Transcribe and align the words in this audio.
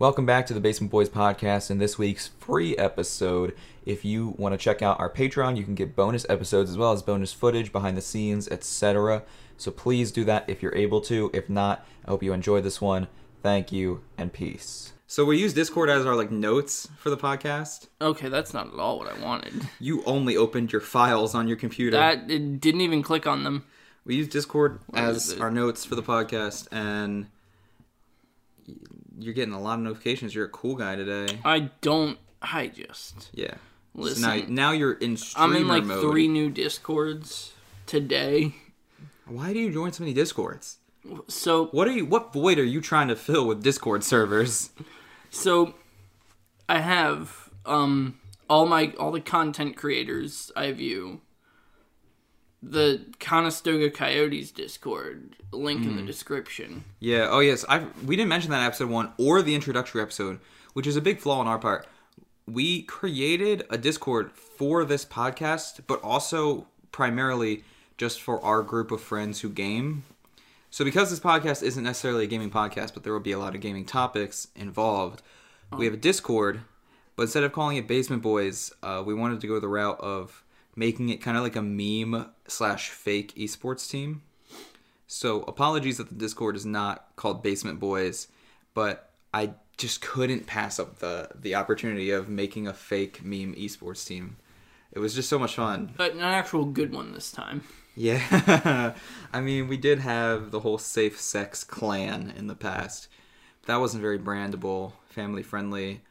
Welcome 0.00 0.26
back 0.26 0.46
to 0.46 0.54
the 0.54 0.60
Basement 0.60 0.90
Boys 0.90 1.08
podcast 1.08 1.70
and 1.70 1.80
this 1.80 1.96
week's 1.96 2.26
free 2.40 2.76
episode. 2.76 3.54
If 3.86 4.04
you 4.04 4.34
want 4.36 4.52
to 4.52 4.58
check 4.58 4.82
out 4.82 4.98
our 4.98 5.08
Patreon, 5.08 5.56
you 5.56 5.62
can 5.62 5.76
get 5.76 5.94
bonus 5.94 6.26
episodes 6.28 6.68
as 6.68 6.76
well 6.76 6.90
as 6.90 7.00
bonus 7.00 7.32
footage, 7.32 7.70
behind 7.70 7.96
the 7.96 8.00
scenes, 8.00 8.48
etc. 8.48 9.22
So 9.56 9.70
please 9.70 10.10
do 10.10 10.24
that 10.24 10.50
if 10.50 10.64
you're 10.64 10.74
able 10.74 11.00
to. 11.02 11.30
If 11.32 11.48
not, 11.48 11.86
I 12.04 12.10
hope 12.10 12.24
you 12.24 12.32
enjoyed 12.32 12.64
this 12.64 12.80
one. 12.80 13.06
Thank 13.40 13.70
you 13.70 14.00
and 14.18 14.32
peace. 14.32 14.94
So 15.06 15.24
we 15.24 15.38
use 15.38 15.54
Discord 15.54 15.88
as 15.88 16.04
our 16.04 16.16
like 16.16 16.32
notes 16.32 16.88
for 16.98 17.10
the 17.10 17.16
podcast. 17.16 17.86
Okay, 18.00 18.28
that's 18.28 18.52
not 18.52 18.66
at 18.74 18.80
all 18.80 18.98
what 18.98 19.06
I 19.16 19.24
wanted. 19.24 19.68
You 19.78 20.02
only 20.06 20.36
opened 20.36 20.72
your 20.72 20.80
files 20.80 21.36
on 21.36 21.46
your 21.46 21.56
computer. 21.56 21.96
That 21.96 22.28
it 22.28 22.60
didn't 22.60 22.80
even 22.80 23.04
click 23.04 23.28
on 23.28 23.44
them. 23.44 23.64
we 24.04 24.16
use 24.16 24.26
Discord 24.26 24.80
What 24.88 25.04
as 25.04 25.38
our 25.38 25.52
notes 25.52 25.84
for 25.84 25.94
the 25.94 26.02
podcast 26.02 26.66
and 26.72 27.28
y- 28.66 28.74
you're 29.18 29.34
getting 29.34 29.54
a 29.54 29.60
lot 29.60 29.74
of 29.78 29.84
notifications. 29.84 30.34
You're 30.34 30.46
a 30.46 30.50
cool 30.50 30.74
guy 30.76 30.96
today. 30.96 31.38
I 31.44 31.70
don't. 31.80 32.18
I 32.42 32.66
just. 32.68 33.30
Yeah. 33.32 33.54
Listen, 33.94 34.22
so 34.22 34.28
now, 34.36 34.44
now 34.48 34.70
you're 34.72 34.94
in 34.94 35.16
I'm 35.36 35.54
in 35.54 35.68
like 35.68 35.84
mode. 35.84 36.02
three 36.02 36.26
new 36.28 36.50
discords 36.50 37.52
today. 37.86 38.54
Why 39.26 39.52
do 39.52 39.58
you 39.60 39.72
join 39.72 39.92
so 39.92 40.02
many 40.02 40.12
discords? 40.14 40.78
So 41.28 41.66
What 41.66 41.86
are 41.86 41.92
you? 41.92 42.04
What 42.06 42.32
void 42.32 42.58
are 42.58 42.64
you 42.64 42.80
trying 42.80 43.08
to 43.08 43.16
fill 43.16 43.46
with 43.46 43.62
Discord 43.62 44.02
servers? 44.04 44.70
so 45.30 45.74
I 46.68 46.80
have 46.80 47.50
um 47.66 48.18
all 48.50 48.66
my 48.66 48.92
all 48.98 49.12
the 49.12 49.20
content 49.20 49.76
creators 49.76 50.50
I 50.56 50.72
view. 50.72 51.20
The 52.66 53.04
Conestoga 53.20 53.90
Coyotes 53.90 54.50
Discord 54.50 55.36
link 55.52 55.84
in 55.84 55.96
the 55.96 56.02
Mm. 56.02 56.06
description. 56.06 56.84
Yeah. 56.98 57.28
Oh 57.30 57.40
yes. 57.40 57.64
I 57.68 57.86
we 58.04 58.16
didn't 58.16 58.28
mention 58.30 58.50
that 58.52 58.64
episode 58.64 58.88
one 58.90 59.12
or 59.18 59.42
the 59.42 59.54
introductory 59.54 60.00
episode, 60.00 60.40
which 60.72 60.86
is 60.86 60.96
a 60.96 61.00
big 61.00 61.18
flaw 61.20 61.40
on 61.40 61.46
our 61.46 61.58
part. 61.58 61.86
We 62.46 62.82
created 62.82 63.64
a 63.70 63.78
Discord 63.78 64.32
for 64.32 64.84
this 64.84 65.04
podcast, 65.04 65.80
but 65.86 66.00
also 66.02 66.66
primarily 66.92 67.64
just 67.98 68.20
for 68.20 68.42
our 68.44 68.62
group 68.62 68.90
of 68.90 69.00
friends 69.00 69.40
who 69.40 69.48
game. 69.48 70.04
So 70.70 70.84
because 70.84 71.10
this 71.10 71.20
podcast 71.20 71.62
isn't 71.62 71.84
necessarily 71.84 72.24
a 72.24 72.26
gaming 72.26 72.50
podcast, 72.50 72.94
but 72.94 73.02
there 73.04 73.12
will 73.12 73.20
be 73.20 73.32
a 73.32 73.38
lot 73.38 73.54
of 73.54 73.60
gaming 73.60 73.84
topics 73.84 74.48
involved, 74.56 75.22
we 75.76 75.84
have 75.86 75.94
a 75.94 75.98
Discord. 75.98 76.60
But 77.16 77.24
instead 77.24 77.44
of 77.44 77.52
calling 77.52 77.76
it 77.76 77.86
Basement 77.86 78.22
Boys, 78.22 78.72
uh, 78.82 79.02
we 79.06 79.14
wanted 79.14 79.40
to 79.40 79.46
go 79.46 79.60
the 79.60 79.68
route 79.68 80.00
of 80.00 80.43
making 80.76 81.08
it 81.08 81.22
kind 81.22 81.36
of 81.36 81.42
like 81.42 81.56
a 81.56 81.62
meme 81.62 82.30
slash 82.46 82.90
fake 82.90 83.34
esports 83.36 83.88
team. 83.88 84.22
So 85.06 85.42
apologies 85.42 85.98
that 85.98 86.08
the 86.08 86.14
Discord 86.14 86.56
is 86.56 86.66
not 86.66 87.08
called 87.16 87.42
Basement 87.42 87.78
Boys, 87.78 88.28
but 88.72 89.10
I 89.32 89.54
just 89.76 90.00
couldn't 90.00 90.46
pass 90.46 90.78
up 90.78 90.98
the 90.98 91.28
the 91.34 91.54
opportunity 91.54 92.10
of 92.10 92.28
making 92.28 92.66
a 92.66 92.72
fake 92.72 93.24
meme 93.24 93.54
esports 93.54 94.06
team. 94.06 94.36
It 94.92 95.00
was 95.00 95.14
just 95.14 95.28
so 95.28 95.38
much 95.38 95.56
fun. 95.56 95.92
But 95.96 96.14
an 96.14 96.20
actual 96.20 96.64
good 96.64 96.92
one 96.92 97.12
this 97.12 97.32
time. 97.32 97.62
Yeah. 97.96 98.94
I 99.32 99.40
mean, 99.40 99.68
we 99.68 99.76
did 99.76 100.00
have 100.00 100.50
the 100.50 100.60
whole 100.60 100.78
safe 100.78 101.20
sex 101.20 101.64
clan 101.64 102.32
in 102.36 102.46
the 102.46 102.54
past. 102.54 103.08
That 103.66 103.76
wasn't 103.76 104.02
very 104.02 104.18
brandable, 104.18 104.92
family 105.08 105.42
friendly, 105.42 106.02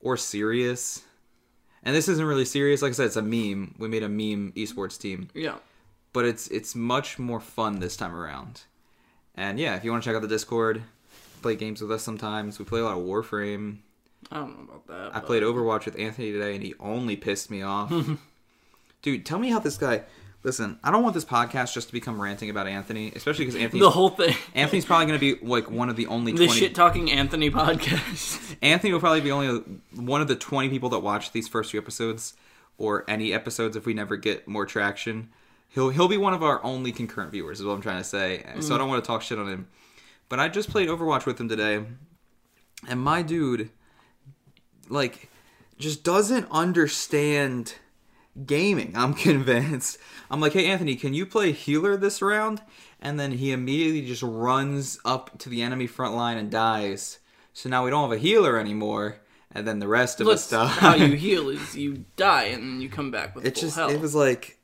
or 0.00 0.16
serious. 0.16 1.02
And 1.82 1.94
this 1.96 2.08
isn't 2.08 2.24
really 2.24 2.44
serious. 2.44 2.82
Like 2.82 2.90
I 2.90 2.92
said, 2.94 3.06
it's 3.06 3.16
a 3.16 3.22
meme. 3.22 3.74
We 3.78 3.88
made 3.88 4.02
a 4.02 4.08
meme 4.08 4.52
esports 4.56 4.98
team 4.98 5.28
Yeah. 5.34 5.56
but 6.12 6.24
it's 6.26 6.48
it's 6.48 6.74
much 6.74 7.18
more 7.18 7.40
fun 7.40 7.80
this 7.80 7.96
time 7.96 8.14
around. 8.14 8.62
And 9.34 9.58
yeah, 9.58 9.76
if 9.76 9.84
you 9.84 9.90
want 9.90 10.02
to 10.04 10.08
check 10.10 10.16
out 10.16 10.22
the 10.22 10.28
Discord, 10.28 10.82
play 11.40 11.56
games 11.56 11.80
with 11.80 11.90
us 11.92 12.02
sometimes. 12.02 12.58
We 12.58 12.64
play 12.66 12.80
a 12.80 12.84
lot 12.84 12.98
of 12.98 13.04
Warframe. 13.04 13.78
I 14.30 14.36
don't 14.36 14.56
know 14.58 14.64
about 14.74 14.86
that. 14.88 15.10
I 15.16 15.20
but- 15.20 15.26
played 15.26 15.42
Overwatch 15.42 15.86
with 15.86 15.98
Anthony 15.98 16.32
today, 16.32 16.54
and 16.54 16.62
he 16.62 16.74
only 16.78 17.16
pissed 17.16 17.50
me 17.50 17.62
off. 17.62 17.90
Dude, 19.02 19.24
tell 19.24 19.38
me 19.38 19.48
how 19.48 19.58
this 19.60 19.78
guy. 19.78 20.02
Listen, 20.42 20.78
I 20.82 20.90
don't 20.90 21.02
want 21.02 21.14
this 21.14 21.24
podcast 21.24 21.74
just 21.74 21.88
to 21.88 21.92
become 21.92 22.20
ranting 22.20 22.48
about 22.48 22.66
Anthony, 22.66 23.12
especially 23.14 23.44
because 23.44 23.60
Anthony. 23.60 23.80
The 23.80 23.90
whole 23.90 24.08
thing. 24.08 24.34
Anthony's 24.54 24.86
probably 24.86 25.06
going 25.06 25.18
to 25.20 25.36
be 25.36 25.46
like 25.46 25.70
one 25.70 25.90
of 25.90 25.96
the 25.96 26.06
only 26.06 26.32
the 26.32 26.46
twenty. 26.46 26.60
shit 26.60 26.74
talking 26.74 27.10
Anthony 27.12 27.50
podcast. 27.50 28.56
Anthony 28.62 28.92
will 28.92 29.00
probably 29.00 29.20
be 29.20 29.30
only 29.30 29.62
one 29.94 30.22
of 30.22 30.28
the 30.28 30.36
20 30.36 30.70
people 30.70 30.88
that 30.90 31.00
watch 31.00 31.32
these 31.32 31.46
first 31.46 31.70
few 31.70 31.80
episodes 31.80 32.34
or 32.78 33.04
any 33.08 33.32
episodes 33.32 33.76
if 33.76 33.84
we 33.84 33.92
never 33.92 34.16
get 34.16 34.48
more 34.48 34.64
traction. 34.64 35.28
He'll 35.68 35.90
he'll 35.90 36.08
be 36.08 36.16
one 36.16 36.32
of 36.32 36.42
our 36.42 36.64
only 36.64 36.90
concurrent 36.90 37.32
viewers 37.32 37.60
is 37.60 37.66
what 37.66 37.74
I'm 37.74 37.82
trying 37.82 37.98
to 37.98 38.08
say. 38.08 38.42
So 38.60 38.74
I 38.74 38.76
mm. 38.76 38.78
don't 38.78 38.88
want 38.88 39.04
to 39.04 39.06
talk 39.06 39.22
shit 39.22 39.38
on 39.38 39.48
him. 39.48 39.68
But 40.30 40.40
I 40.40 40.48
just 40.48 40.70
played 40.70 40.88
Overwatch 40.88 41.26
with 41.26 41.38
him 41.38 41.48
today 41.48 41.84
and 42.88 43.00
my 43.00 43.22
dude 43.22 43.70
like 44.88 45.28
just 45.78 46.04
doesn't 46.04 46.46
understand 46.50 47.74
gaming. 48.46 48.92
I'm 48.96 49.14
convinced. 49.28 49.98
I'm 50.30 50.40
like, 50.40 50.52
"Hey 50.52 50.66
Anthony, 50.66 50.96
can 50.96 51.14
you 51.14 51.26
play 51.26 51.52
healer 51.52 51.96
this 51.96 52.20
round?" 52.22 52.62
And 53.00 53.18
then 53.18 53.32
he 53.32 53.52
immediately 53.52 54.02
just 54.06 54.22
runs 54.22 54.98
up 55.04 55.38
to 55.38 55.48
the 55.48 55.62
enemy 55.62 55.86
front 55.86 56.14
line 56.14 56.36
and 56.36 56.50
dies. 56.50 57.18
So 57.54 57.68
now 57.68 57.84
we 57.84 57.90
don't 57.90 58.08
have 58.08 58.16
a 58.16 58.20
healer 58.20 58.58
anymore, 58.58 59.16
and 59.52 59.66
then 59.66 59.78
the 59.78 59.88
rest 59.88 60.20
of 60.20 60.28
us 60.28 60.50
Look, 60.52 60.60
die. 60.60 60.66
how 60.68 60.94
you 60.94 61.14
heal 61.16 61.48
is 61.48 61.76
you 61.76 62.04
die 62.16 62.44
and 62.44 62.62
then 62.62 62.80
you 62.80 62.88
come 62.88 63.10
back 63.10 63.34
with 63.34 63.44
it 63.46 63.54
full 63.54 63.62
just 63.62 63.76
health. 63.76 63.92
it 63.92 64.00
was 64.00 64.14
like 64.14 64.58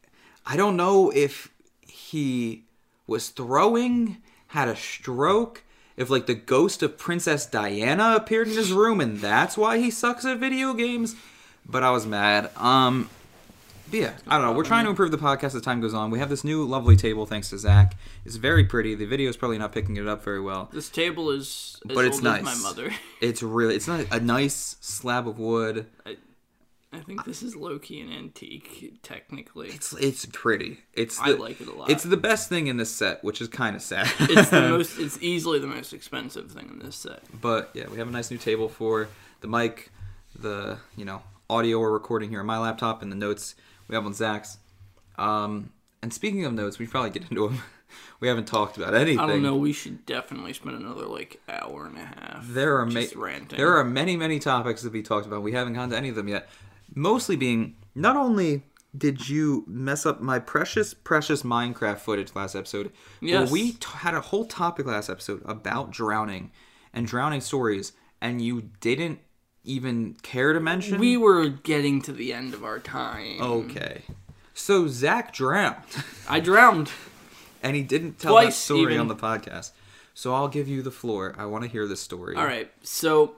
I 0.44 0.56
don't 0.56 0.76
know 0.76 1.10
if 1.10 1.50
he 1.82 2.64
was 3.06 3.30
throwing, 3.30 4.18
had 4.48 4.68
a 4.68 4.76
stroke, 4.76 5.64
if 5.96 6.10
like 6.10 6.26
the 6.26 6.34
ghost 6.34 6.82
of 6.82 6.98
Princess 6.98 7.46
Diana 7.46 8.14
appeared 8.16 8.48
in 8.48 8.54
his 8.54 8.72
room 8.72 9.00
and 9.00 9.18
that's 9.18 9.56
why 9.56 9.78
he 9.78 9.90
sucks 9.90 10.24
at 10.24 10.38
video 10.38 10.74
games. 10.74 11.16
But 11.68 11.82
I 11.82 11.90
was 11.90 12.06
mad. 12.06 12.50
Um 12.56 13.08
but 13.90 13.98
yeah, 13.98 14.12
I 14.28 14.38
don't 14.38 14.46
know. 14.46 14.52
We're 14.52 14.64
trying 14.64 14.84
to 14.84 14.90
improve 14.90 15.10
the 15.10 15.18
podcast 15.18 15.54
as 15.54 15.62
time 15.62 15.80
goes 15.80 15.94
on. 15.94 16.10
We 16.10 16.18
have 16.18 16.28
this 16.28 16.44
new 16.44 16.64
lovely 16.64 16.96
table 16.96 17.26
thanks 17.26 17.50
to 17.50 17.58
Zach. 17.58 17.96
It's 18.24 18.36
very 18.36 18.64
pretty. 18.64 18.94
The 18.94 19.06
video 19.06 19.28
is 19.30 19.36
probably 19.36 19.58
not 19.58 19.72
picking 19.72 19.96
it 19.96 20.06
up 20.06 20.22
very 20.24 20.40
well. 20.40 20.68
this 20.72 20.88
table 20.88 21.30
is 21.30 21.80
as 21.88 21.94
But 21.94 22.04
it's 22.04 22.16
old 22.16 22.24
nice. 22.24 22.46
as 22.46 22.62
my 22.62 22.68
mother. 22.68 22.90
It's 23.20 23.42
really 23.42 23.74
it's 23.74 23.88
not 23.88 24.06
a 24.10 24.20
nice 24.20 24.76
slab 24.80 25.26
of 25.26 25.38
wood. 25.38 25.86
I 26.92 27.00
think 27.00 27.24
this 27.24 27.42
is 27.42 27.54
low 27.56 27.78
key 27.78 28.00
an 28.00 28.10
antique, 28.10 29.00
technically. 29.02 29.68
It's 29.68 29.92
it's 29.94 30.24
pretty. 30.26 30.78
It's 30.94 31.20
I 31.20 31.32
the, 31.32 31.38
like 31.38 31.60
it 31.60 31.66
a 31.68 31.72
lot. 31.72 31.90
It's 31.90 32.04
the 32.04 32.16
best 32.16 32.48
thing 32.48 32.68
in 32.68 32.76
this 32.78 32.90
set, 32.90 33.22
which 33.24 33.40
is 33.40 33.48
kind 33.48 33.76
of 33.76 33.82
sad. 33.82 34.10
It's 34.20 34.50
the 34.50 34.62
most. 34.70 34.98
It's 34.98 35.18
easily 35.20 35.58
the 35.58 35.66
most 35.66 35.92
expensive 35.92 36.50
thing 36.50 36.68
in 36.70 36.78
this 36.78 36.96
set. 36.96 37.22
But 37.40 37.70
yeah, 37.74 37.88
we 37.90 37.98
have 37.98 38.08
a 38.08 38.10
nice 38.10 38.30
new 38.30 38.38
table 38.38 38.68
for 38.68 39.08
the 39.40 39.48
mic, 39.48 39.90
the 40.38 40.78
you 40.96 41.04
know 41.04 41.22
audio 41.50 41.80
we're 41.80 41.90
recording 41.92 42.30
here 42.30 42.40
on 42.40 42.46
my 42.46 42.58
laptop, 42.58 43.02
and 43.02 43.10
the 43.12 43.16
notes 43.16 43.54
we 43.88 43.94
have 43.94 44.06
on 44.06 44.14
Zach's. 44.14 44.58
Um, 45.18 45.70
and 46.02 46.12
speaking 46.12 46.44
of 46.44 46.52
notes, 46.52 46.78
we 46.78 46.84
should 46.84 46.92
probably 46.92 47.10
get 47.10 47.22
into 47.30 47.48
them. 47.48 47.58
we 48.20 48.28
haven't 48.28 48.46
talked 48.46 48.76
about 48.76 48.94
anything. 48.94 49.18
I 49.18 49.26
don't 49.26 49.42
know. 49.42 49.56
We 49.56 49.72
should 49.72 50.04
definitely 50.06 50.52
spend 50.52 50.76
another 50.76 51.06
like 51.06 51.40
hour 51.48 51.86
and 51.86 51.96
a 51.96 52.00
half. 52.04 52.46
There 52.48 52.78
are 52.78 52.86
ma- 52.86 53.02
ranting. 53.14 53.56
there 53.56 53.76
are 53.76 53.84
many 53.84 54.16
many 54.16 54.38
topics 54.38 54.82
to 54.82 54.90
be 54.90 55.02
talked 55.02 55.26
about. 55.26 55.42
We 55.42 55.52
haven't 55.52 55.74
gone 55.74 55.90
to 55.90 55.96
any 55.96 56.08
of 56.08 56.14
them 56.16 56.28
yet. 56.28 56.48
Mostly 56.94 57.36
being 57.36 57.76
not 57.94 58.16
only 58.16 58.62
did 58.96 59.28
you 59.28 59.64
mess 59.66 60.06
up 60.06 60.20
my 60.20 60.38
precious 60.38 60.94
precious 60.94 61.42
Minecraft 61.42 61.98
footage 61.98 62.34
last 62.34 62.54
episode, 62.54 62.92
Yes. 63.20 63.44
but 63.44 63.52
we 63.52 63.72
t- 63.72 63.78
had 63.96 64.14
a 64.14 64.20
whole 64.20 64.44
topic 64.44 64.86
last 64.86 65.08
episode 65.10 65.42
about 65.44 65.90
drowning 65.90 66.50
and 66.92 67.06
drowning 67.06 67.40
stories, 67.40 67.92
and 68.20 68.40
you 68.40 68.70
didn't 68.80 69.18
even 69.66 70.16
care 70.22 70.52
to 70.52 70.60
mention. 70.60 70.98
We 70.98 71.16
were 71.16 71.48
getting 71.48 72.00
to 72.02 72.12
the 72.12 72.32
end 72.32 72.54
of 72.54 72.64
our 72.64 72.78
time. 72.78 73.40
okay. 73.40 74.02
So 74.54 74.88
Zach 74.88 75.34
drowned, 75.34 75.76
I 76.28 76.40
drowned. 76.40 76.90
and 77.62 77.76
he 77.76 77.82
didn't 77.82 78.18
tell 78.18 78.36
that 78.36 78.54
story 78.54 78.94
even. 78.94 79.00
on 79.00 79.08
the 79.08 79.16
podcast. 79.16 79.72
So 80.14 80.34
I'll 80.34 80.48
give 80.48 80.66
you 80.66 80.80
the 80.80 80.90
floor. 80.90 81.34
I 81.36 81.44
want 81.44 81.64
to 81.64 81.70
hear 81.70 81.86
the 81.86 81.96
story. 81.96 82.36
All 82.36 82.46
right. 82.46 82.70
So 82.82 83.34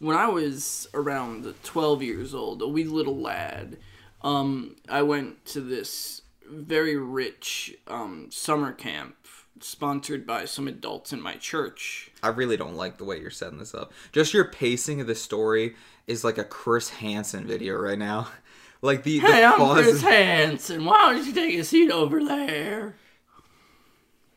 when 0.00 0.16
I 0.16 0.26
was 0.26 0.88
around 0.94 1.54
12 1.62 2.02
years 2.02 2.34
old, 2.34 2.60
a 2.60 2.66
wee 2.66 2.82
little 2.82 3.18
lad, 3.18 3.78
um, 4.22 4.74
I 4.88 5.02
went 5.02 5.44
to 5.46 5.60
this 5.60 6.22
very 6.44 6.96
rich 6.96 7.76
um, 7.86 8.26
summer 8.30 8.72
camp 8.72 9.14
sponsored 9.60 10.26
by 10.26 10.44
some 10.44 10.66
adults 10.68 11.12
in 11.12 11.20
my 11.20 11.34
church. 11.36 12.10
I 12.22 12.28
really 12.28 12.56
don't 12.56 12.74
like 12.76 12.98
the 12.98 13.04
way 13.04 13.20
you're 13.20 13.30
setting 13.30 13.58
this 13.58 13.74
up. 13.74 13.92
Just 14.12 14.34
your 14.34 14.44
pacing 14.44 15.00
of 15.00 15.06
the 15.06 15.14
story 15.14 15.74
is 16.06 16.24
like 16.24 16.38
a 16.38 16.44
Chris 16.44 16.90
Hansen 16.90 17.46
video 17.46 17.74
right 17.76 17.98
now. 17.98 18.28
Like 18.84 19.04
the, 19.04 19.20
the 19.20 19.26
Hey, 19.28 19.44
I'm 19.44 19.58
pauses- 19.58 19.84
Chris 19.84 20.02
Hansen. 20.02 20.84
Why 20.84 21.12
don't 21.14 21.24
you 21.24 21.32
take 21.32 21.56
a 21.56 21.62
seat 21.62 21.92
over 21.92 22.24
there? 22.24 22.96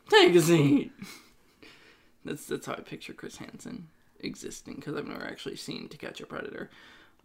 Take 0.07 0.35
a 0.35 0.41
seat. 0.41 0.91
That's 2.23 2.45
that's 2.45 2.67
how 2.67 2.73
I 2.73 2.81
picture 2.81 3.13
Chris 3.13 3.38
Hansen 3.38 3.88
existing 4.19 4.75
because 4.75 4.95
I've 4.95 5.07
never 5.07 5.25
actually 5.25 5.56
seen 5.56 5.88
To 5.89 5.97
Catch 5.97 6.21
a 6.21 6.27
Predator. 6.27 6.69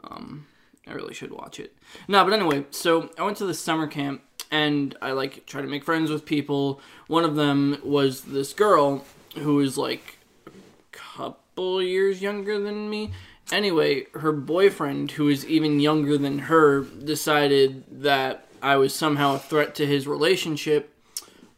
Um, 0.03 0.47
I 0.87 0.93
really 0.93 1.13
should 1.13 1.31
watch 1.31 1.61
it. 1.61 1.77
No, 2.09 2.25
but 2.25 2.33
anyway, 2.33 2.65
so 2.71 3.11
I 3.19 3.23
went 3.23 3.37
to 3.37 3.45
the 3.45 3.53
summer 3.53 3.87
camp 3.87 4.23
and 4.51 4.97
I 5.01 5.13
like 5.13 5.47
try 5.47 5.63
to 5.63 5.69
make 5.69 5.85
friends 5.85 6.11
with 6.11 6.25
people. 6.25 6.81
One 7.07 7.25
of 7.25 7.37
them 7.37 7.79
was 7.85 8.23
this 8.23 8.53
girl 8.53 9.05
who 9.37 9.57
was 9.57 9.79
like 9.79 10.19
a 10.47 10.51
couple 10.93 11.41
couple 11.61 11.83
years 11.83 12.23
younger 12.23 12.59
than 12.59 12.89
me. 12.89 13.11
Anyway, 13.53 14.07
her 14.15 14.33
boyfriend, 14.33 15.11
who 15.11 15.29
is 15.29 15.45
even 15.45 15.79
younger 15.79 16.17
than 16.17 16.39
her, 16.39 16.81
decided 16.83 17.85
that 18.03 18.47
I 18.63 18.77
was 18.77 18.95
somehow 18.95 19.35
a 19.35 19.39
threat 19.39 19.75
to 19.75 19.87
his 19.87 20.07
relationship. 20.07 20.95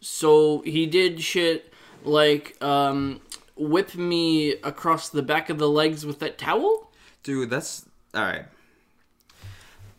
So 0.01 0.63
he 0.63 0.87
did 0.87 1.23
shit 1.23 1.73
like 2.03 2.61
um, 2.61 3.21
whip 3.55 3.95
me 3.95 4.53
across 4.65 5.09
the 5.09 5.23
back 5.23 5.51
of 5.51 5.59
the 5.59 5.69
legs 5.69 6.05
with 6.05 6.19
that 6.19 6.37
towel. 6.37 6.91
Dude, 7.23 7.51
that's 7.51 7.87
all 8.13 8.23
right. 8.23 8.47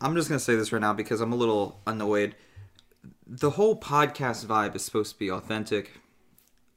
I'm 0.02 0.14
just 0.14 0.28
gonna 0.28 0.38
say 0.38 0.54
this 0.54 0.70
right 0.70 0.82
now 0.82 0.92
because 0.92 1.22
I'm 1.22 1.32
a 1.32 1.36
little 1.36 1.78
annoyed. 1.86 2.34
The 3.36 3.50
whole 3.50 3.74
podcast 3.74 4.46
vibe 4.46 4.76
is 4.76 4.84
supposed 4.84 5.14
to 5.14 5.18
be 5.18 5.28
authentic, 5.28 5.90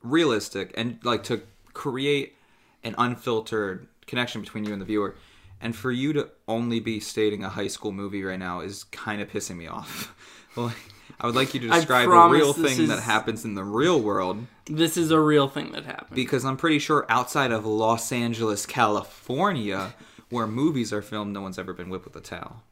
realistic, 0.01 0.73
and 0.75 0.97
like 1.03 1.21
to 1.25 1.43
create 1.73 2.35
an 2.83 2.95
unfiltered 2.97 3.87
connection 4.07 4.41
between 4.41 4.65
you 4.65 4.73
and 4.73 4.81
the 4.81 4.85
viewer. 4.85 5.15
And 5.61 5.75
for 5.75 5.91
you 5.91 6.13
to 6.13 6.31
only 6.47 6.79
be 6.79 6.99
stating 6.99 7.43
a 7.43 7.49
high 7.49 7.67
school 7.67 7.91
movie 7.91 8.23
right 8.23 8.39
now 8.39 8.61
is 8.61 8.85
kind 8.85 9.21
of 9.21 9.29
pissing 9.29 9.55
me 9.57 9.67
off. 9.67 10.15
like, 10.55 10.75
I 11.21 11.27
would 11.27 11.35
like 11.35 11.53
you 11.53 11.59
to 11.59 11.67
describe 11.67 12.09
a 12.09 12.27
real 12.27 12.53
thing 12.53 12.87
that 12.87 13.01
happens 13.01 13.45
in 13.45 13.53
the 13.53 13.63
real 13.63 14.01
world 14.01 14.47
This 14.65 14.97
is 14.97 15.11
a 15.11 15.19
real 15.19 15.47
thing 15.47 15.73
that 15.73 15.85
happened. 15.85 16.15
because 16.15 16.43
I'm 16.43 16.57
pretty 16.57 16.79
sure 16.79 17.05
outside 17.07 17.51
of 17.51 17.67
Los 17.67 18.11
Angeles, 18.11 18.65
California, 18.65 19.93
where 20.31 20.47
movies 20.47 20.91
are 20.91 21.03
filmed, 21.03 21.33
no 21.33 21.41
one's 21.41 21.59
ever 21.59 21.73
been 21.73 21.89
whipped 21.89 22.05
with 22.05 22.15
a 22.15 22.21
towel. 22.21 22.63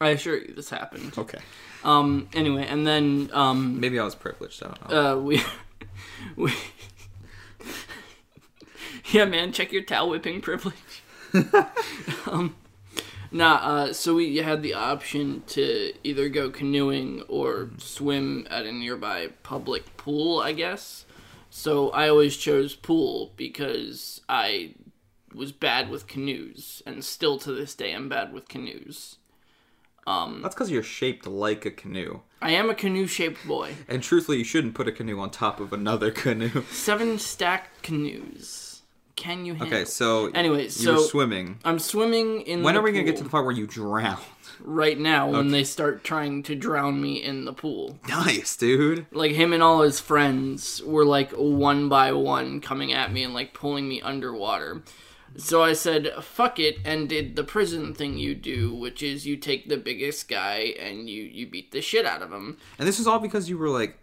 I 0.00 0.10
assure 0.10 0.38
you, 0.38 0.54
this 0.54 0.70
happened. 0.70 1.16
Okay. 1.18 1.38
Um. 1.84 2.28
Anyway, 2.32 2.66
and 2.66 2.86
then 2.86 3.30
um. 3.32 3.80
Maybe 3.80 3.98
I 3.98 4.04
was 4.04 4.14
privileged. 4.14 4.62
I 4.62 4.66
don't 4.66 4.90
know. 4.90 5.12
Uh. 5.12 5.16
We. 5.20 5.42
we. 6.36 6.52
yeah, 9.12 9.24
man. 9.24 9.52
Check 9.52 9.72
your 9.72 9.82
towel 9.82 10.10
whipping 10.10 10.40
privilege. 10.40 11.02
um. 12.26 12.56
Nah. 13.30 13.54
Uh. 13.56 13.92
So 13.92 14.14
we 14.14 14.36
had 14.36 14.62
the 14.62 14.74
option 14.74 15.42
to 15.48 15.92
either 16.04 16.28
go 16.28 16.50
canoeing 16.50 17.22
or 17.22 17.70
swim 17.78 18.46
at 18.50 18.66
a 18.66 18.72
nearby 18.72 19.28
public 19.42 19.96
pool. 19.96 20.40
I 20.40 20.52
guess. 20.52 21.04
So 21.50 21.90
I 21.90 22.08
always 22.08 22.36
chose 22.36 22.74
pool 22.74 23.32
because 23.36 24.20
I 24.28 24.74
was 25.34 25.52
bad 25.52 25.90
with 25.90 26.06
canoes, 26.06 26.82
and 26.86 27.04
still 27.04 27.38
to 27.38 27.52
this 27.52 27.74
day 27.74 27.92
I'm 27.92 28.08
bad 28.08 28.32
with 28.32 28.48
canoes. 28.48 29.16
Um, 30.08 30.40
That's 30.42 30.54
because 30.54 30.70
you're 30.70 30.82
shaped 30.82 31.26
like 31.26 31.66
a 31.66 31.70
canoe. 31.70 32.20
I 32.40 32.52
am 32.52 32.70
a 32.70 32.74
canoe 32.74 33.06
shaped 33.06 33.46
boy. 33.46 33.74
And 33.88 34.02
truthfully, 34.02 34.38
you 34.38 34.44
shouldn't 34.44 34.74
put 34.74 34.88
a 34.88 34.92
canoe 34.92 35.18
on 35.20 35.30
top 35.30 35.60
of 35.60 35.72
another 35.72 36.10
canoe. 36.24 36.62
Seven 36.70 37.18
stacked 37.18 37.82
canoes. 37.82 38.82
Can 39.16 39.44
you 39.44 39.54
handle? 39.54 39.68
Okay, 39.78 39.84
so 39.84 40.28
Anyway, 40.28 40.62
you 40.64 40.70
so- 40.70 40.98
swimming. 40.98 41.58
I'm 41.64 41.78
swimming 41.78 42.42
in. 42.42 42.62
When 42.62 42.74
the 42.74 42.80
are 42.80 42.82
we 42.84 42.92
gonna 42.92 43.04
get 43.04 43.16
to 43.18 43.24
the 43.24 43.28
part 43.30 43.44
where 43.44 43.54
you 43.54 43.66
drown? 43.66 44.18
right 44.60 44.98
now 44.98 45.30
when 45.30 45.48
they 45.48 45.62
start 45.62 46.02
trying 46.02 46.42
to 46.42 46.54
drown 46.54 47.00
me 47.00 47.22
in 47.22 47.44
the 47.44 47.52
pool? 47.52 47.98
Nice, 48.08 48.56
dude. 48.56 49.06
Like 49.12 49.32
him 49.32 49.52
and 49.52 49.62
all 49.62 49.82
his 49.82 50.00
friends 50.00 50.82
were 50.84 51.04
like 51.04 51.30
one 51.32 51.88
by 51.88 52.12
one 52.12 52.60
coming 52.60 52.92
at 52.92 53.12
me 53.12 53.22
and 53.22 53.34
like 53.34 53.54
pulling 53.54 53.88
me 53.88 54.00
underwater. 54.00 54.82
So 55.38 55.62
I 55.62 55.72
said, 55.72 56.12
"Fuck 56.20 56.58
it," 56.58 56.78
and 56.84 57.08
did 57.08 57.36
the 57.36 57.44
prison 57.44 57.94
thing 57.94 58.18
you 58.18 58.34
do, 58.34 58.74
which 58.74 59.02
is 59.02 59.24
you 59.26 59.36
take 59.36 59.68
the 59.68 59.76
biggest 59.76 60.28
guy 60.28 60.74
and 60.80 61.08
you 61.08 61.22
you 61.22 61.46
beat 61.46 61.70
the 61.72 61.80
shit 61.80 62.04
out 62.04 62.22
of 62.22 62.32
him. 62.32 62.58
And 62.78 62.86
this 62.88 62.98
is 62.98 63.06
all 63.06 63.20
because 63.20 63.48
you 63.48 63.56
were 63.56 63.68
like 63.70 63.98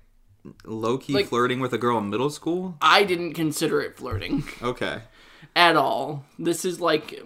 low 0.64 0.98
key 0.98 1.14
Like- 1.14 1.28
flirting 1.28 1.60
with 1.60 1.74
a 1.74 1.78
girl 1.78 1.98
in 1.98 2.10
middle 2.10 2.30
school. 2.30 2.78
I 2.82 3.04
didn't 3.04 3.34
consider 3.34 3.82
it 3.82 3.98
flirting. 3.98 4.44
Okay. 4.62 5.02
at 5.56 5.76
all. 5.76 6.26
This 6.40 6.64
is 6.66 6.80
like 6.82 7.22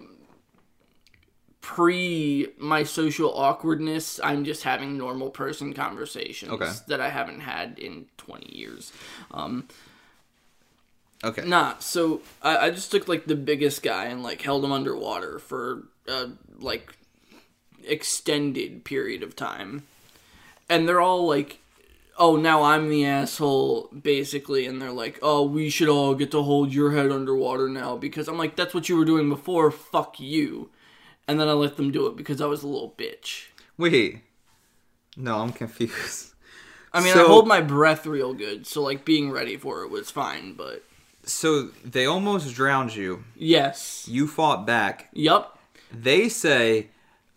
pre 1.60 2.48
my 2.58 2.82
social 2.82 3.32
awkwardness. 3.34 4.18
I'm 4.22 4.44
just 4.44 4.62
having 4.64 4.96
normal 4.96 5.30
person 5.30 5.72
conversations 5.72 6.52
Okay. 6.52 6.70
that 6.88 7.00
I 7.00 7.10
haven't 7.10 7.40
had 7.40 7.78
in 7.78 8.06
20 8.16 8.54
years. 8.56 8.92
Um, 9.30 9.68
Okay. 11.22 11.42
nah, 11.46 11.74
so 11.80 12.22
I, 12.42 12.56
I 12.66 12.70
just 12.70 12.90
took 12.90 13.06
like 13.08 13.26
the 13.26 13.36
biggest 13.36 13.82
guy 13.82 14.06
and 14.06 14.22
like 14.22 14.40
held 14.42 14.64
him 14.64 14.72
underwater 14.72 15.38
for 15.38 15.88
uh, 16.08 16.28
like 16.58 16.94
extended 17.86 18.84
period 18.84 19.22
of 19.22 19.36
time, 19.36 19.84
and 20.68 20.88
they're 20.88 21.00
all 21.00 21.26
like. 21.26 21.58
Oh, 22.18 22.36
now 22.36 22.64
I'm 22.64 22.90
the 22.90 23.06
asshole, 23.06 23.88
basically, 23.98 24.66
and 24.66 24.82
they're 24.82 24.92
like, 24.92 25.18
"Oh, 25.22 25.42
we 25.42 25.70
should 25.70 25.88
all 25.88 26.14
get 26.14 26.30
to 26.32 26.42
hold 26.42 26.70
your 26.70 26.92
head 26.92 27.10
underwater 27.10 27.66
now," 27.66 27.96
because 27.96 28.28
I'm 28.28 28.36
like, 28.36 28.56
"That's 28.56 28.74
what 28.74 28.90
you 28.90 28.96
were 28.98 29.06
doing 29.06 29.30
before. 29.30 29.70
Fuck 29.70 30.20
you," 30.20 30.68
and 31.26 31.40
then 31.40 31.48
I 31.48 31.52
let 31.52 31.78
them 31.78 31.90
do 31.90 32.06
it 32.08 32.16
because 32.16 32.42
I 32.42 32.46
was 32.46 32.62
a 32.62 32.66
little 32.66 32.94
bitch. 32.98 33.46
Wait. 33.78 34.20
No, 35.16 35.38
I'm 35.38 35.52
confused. 35.52 36.34
I 36.92 37.02
mean, 37.02 37.14
So- 37.14 37.24
I 37.24 37.28
hold 37.28 37.48
my 37.48 37.62
breath 37.62 38.04
real 38.04 38.34
good, 38.34 38.66
so 38.66 38.82
like 38.82 39.06
being 39.06 39.30
ready 39.30 39.56
for 39.56 39.82
it 39.84 39.88
was 39.90 40.10
fine. 40.10 40.52
But 40.52 40.84
So 41.30 41.70
they 41.84 42.06
almost 42.06 42.54
drowned 42.54 42.94
you. 42.94 43.24
yes, 43.36 44.06
You 44.08 44.26
fought 44.26 44.66
back. 44.66 45.08
yup, 45.12 45.58
They 45.92 46.28
say, 46.28 46.88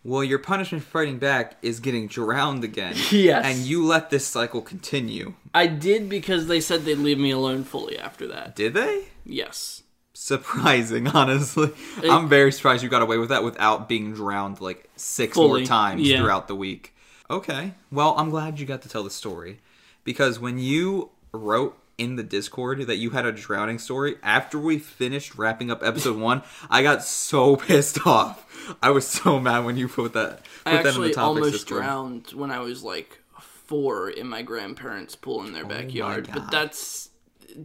well, 0.02 0.22
your 0.24 0.38
punishment 0.38 0.84
for 0.84 0.90
fighting 0.90 1.18
back 1.18 1.56
is 1.62 1.80
getting 1.80 2.06
drowned 2.08 2.64
again. 2.64 2.94
Yes. 3.10 3.44
And 3.44 3.58
you 3.66 3.84
let 3.84 4.10
this 4.10 4.26
cycle 4.26 4.60
continue. 4.62 5.34
I 5.54 5.66
did 5.66 6.08
because 6.08 6.46
they 6.46 6.60
said 6.60 6.84
they'd 6.84 6.96
leave 6.98 7.18
me 7.18 7.30
alone 7.30 7.64
fully 7.64 7.98
after 7.98 8.26
that. 8.28 8.54
Did 8.56 8.74
they? 8.74 9.04
Yes. 9.24 9.82
Surprising, 10.12 11.08
honestly. 11.20 11.70
It- 12.02 12.10
I'm 12.10 12.28
very 12.28 12.50
surprised 12.52 12.82
you 12.82 12.88
got 12.88 13.02
away 13.02 13.18
with 13.18 13.28
that 13.28 13.44
without 13.44 13.88
being 13.88 14.12
drowned 14.14 14.60
like 14.60 14.88
six 14.96 15.34
Fully, 15.34 15.60
more 15.62 15.66
times 15.66 16.02
yeah. 16.02 16.18
throughout 16.20 16.48
the 16.48 16.54
week. 16.56 16.94
Okay. 17.30 17.72
Well, 17.90 18.14
I'm 18.18 18.30
glad 18.30 18.58
you 18.58 18.66
got 18.66 18.82
to 18.82 18.88
tell 18.88 19.04
the 19.04 19.10
story. 19.10 19.60
Because 20.04 20.38
when 20.38 20.58
you 20.58 21.10
wrote 21.32 21.78
in 21.98 22.16
the 22.16 22.22
Discord 22.22 22.86
that 22.86 22.96
you 22.96 23.10
had 23.10 23.24
a 23.26 23.32
drowning 23.32 23.78
story, 23.78 24.16
after 24.22 24.58
we 24.58 24.78
finished 24.78 25.36
wrapping 25.36 25.70
up 25.70 25.82
episode 25.82 26.16
one, 26.18 26.42
I 26.68 26.82
got 26.82 27.02
so 27.04 27.56
pissed 27.68 28.06
off. 28.06 28.76
I 28.82 28.90
was 28.90 29.06
so 29.06 29.38
mad 29.40 29.64
when 29.64 29.76
you 29.76 29.88
put 29.88 30.12
that 30.14 30.42
put 30.64 30.66
I 30.66 30.72
that 30.72 30.80
in 30.80 30.86
actually 30.88 31.14
almost 31.14 31.52
Discord. 31.52 31.82
drowned 31.82 32.26
when 32.34 32.50
I 32.50 32.60
was 32.60 32.82
like 32.82 33.20
four 33.40 34.10
in 34.10 34.26
my 34.28 34.42
grandparents' 34.42 35.14
pool 35.16 35.44
in 35.44 35.52
their 35.52 35.64
oh 35.64 35.68
backyard, 35.68 36.28
Oh 36.30 36.34
but 36.40 36.50
that's 36.50 37.10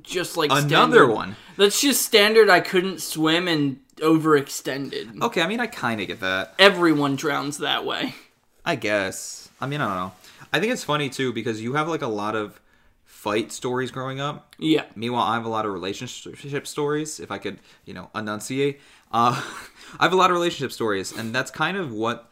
just 0.04 0.38
like 0.38 0.52
Another 0.52 0.68
standard. 0.68 1.08
one. 1.08 1.36
That's 1.58 1.82
just 1.82 2.02
standard. 2.04 2.50
I 2.50 2.60
couldn't 2.60 3.02
swim 3.02 3.48
and 3.48 3.80
overextended. 3.98 5.22
Okay, 5.22 5.42
I 5.42 5.48
mean 5.48 5.60
I 5.60 5.68
kinda 5.68 6.06
get 6.06 6.20
that. 6.22 6.54
Everyone 6.60 7.16
drowns 7.16 7.58
that 7.60 7.86
way. 7.86 8.16
I 8.66 8.76
guess. 8.76 9.50
I 9.60 9.68
mean, 9.68 9.82
I 9.82 9.88
don't 9.88 9.96
know. 9.96 10.12
I 10.54 10.60
think 10.60 10.72
it's 10.72 10.84
funny 10.84 11.10
too 11.10 11.34
because 11.34 11.62
you 11.62 11.74
have 11.74 11.88
like 11.88 12.02
a 12.02 12.08
lot 12.08 12.36
of 12.36 12.60
fight 13.20 13.52
stories 13.52 13.92
growing 13.92 14.22
up. 14.22 14.56
Yeah. 14.58 14.86
Meanwhile, 14.96 15.24
I 15.24 15.34
have 15.34 15.44
a 15.46 15.50
lot 15.50 15.66
of 15.66 15.74
relationship 15.74 16.66
stories. 16.66 17.20
If 17.20 17.32
I 17.32 17.38
could, 17.38 17.60
you 17.84 17.94
know, 17.94 18.10
enunciate, 18.16 18.80
uh, 19.12 19.42
I 20.00 20.04
have 20.04 20.14
a 20.14 20.16
lot 20.16 20.30
of 20.32 20.36
relationship 20.36 20.72
stories, 20.72 21.12
and 21.18 21.36
that's 21.36 21.52
kind 21.52 21.76
of 21.76 21.92
what 21.92 22.32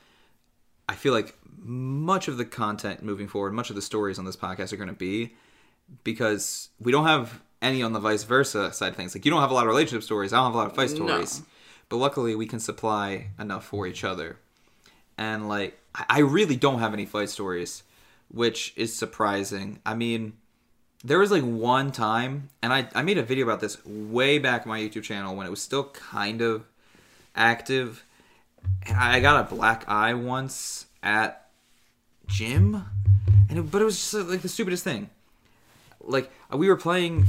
I 0.88 0.96
feel 0.96 1.12
like 1.12 1.38
much 1.58 2.30
of 2.30 2.38
the 2.38 2.46
content 2.46 3.04
moving 3.04 3.28
forward, 3.28 3.52
much 3.54 3.70
of 3.70 3.76
the 3.76 3.82
stories 3.82 4.18
on 4.18 4.24
this 4.24 4.38
podcast 4.38 4.72
are 4.72 4.78
going 4.78 4.88
to 4.88 4.96
be, 4.96 5.36
because 6.06 6.70
we 6.80 6.94
don't 6.94 7.06
have 7.06 7.42
any 7.62 7.84
on 7.84 7.92
the 7.92 8.00
vice 8.00 8.24
versa 8.24 8.72
side 8.72 8.90
of 8.92 8.96
things. 8.96 9.14
Like 9.14 9.26
you 9.26 9.32
don't 9.32 9.42
have 9.42 9.52
a 9.52 9.54
lot 9.54 9.64
of 9.66 9.70
relationship 9.70 10.04
stories, 10.04 10.32
I 10.32 10.38
don't 10.38 10.46
have 10.46 10.56
a 10.56 10.58
lot 10.58 10.68
of 10.68 10.76
fight 10.76 10.90
No. 10.92 10.96
stories, 10.96 11.42
but 11.90 11.98
luckily 11.98 12.34
we 12.36 12.46
can 12.46 12.62
supply 12.62 13.32
enough 13.38 13.66
for 13.66 13.88
each 13.88 14.06
other. 14.06 14.38
And 15.18 15.50
like, 15.50 15.78
I 15.94 16.20
really 16.20 16.56
don't 16.56 16.80
have 16.80 16.94
any 16.94 17.06
fight 17.06 17.30
stories, 17.30 17.84
which 18.30 18.74
is 18.78 18.96
surprising. 18.96 19.80
I 19.86 19.94
mean, 19.96 20.34
there 21.04 21.20
was 21.20 21.32
like 21.32 21.44
one 21.44 21.92
time, 21.92 22.50
and 22.62 22.74
I, 22.74 22.88
I 22.96 23.04
made 23.04 23.18
a 23.18 23.24
video 23.24 23.46
about 23.46 23.60
this 23.60 23.84
way 23.86 24.40
back 24.40 24.64
on 24.64 24.70
my 24.70 24.80
YouTube 24.80 25.04
channel 25.04 25.36
when 25.36 25.46
it 25.46 25.50
was 25.50 25.62
still 25.62 25.86
kind 25.90 26.42
of 26.42 26.66
active. 27.36 28.04
And 28.86 28.98
I 28.98 29.20
got 29.20 29.52
a 29.52 29.56
black 29.56 29.88
eye 29.88 30.14
once 30.14 30.88
at 31.02 31.48
gym, 32.28 32.84
and 33.50 33.60
it, 33.60 33.72
but 33.72 33.82
it 33.82 33.86
was 33.86 33.98
just 33.98 34.14
like 34.28 34.42
the 34.42 34.50
stupidest 34.50 34.84
thing. 34.84 35.10
Like 36.02 36.32
we 36.52 36.68
were 36.68 36.76
playing, 36.76 37.26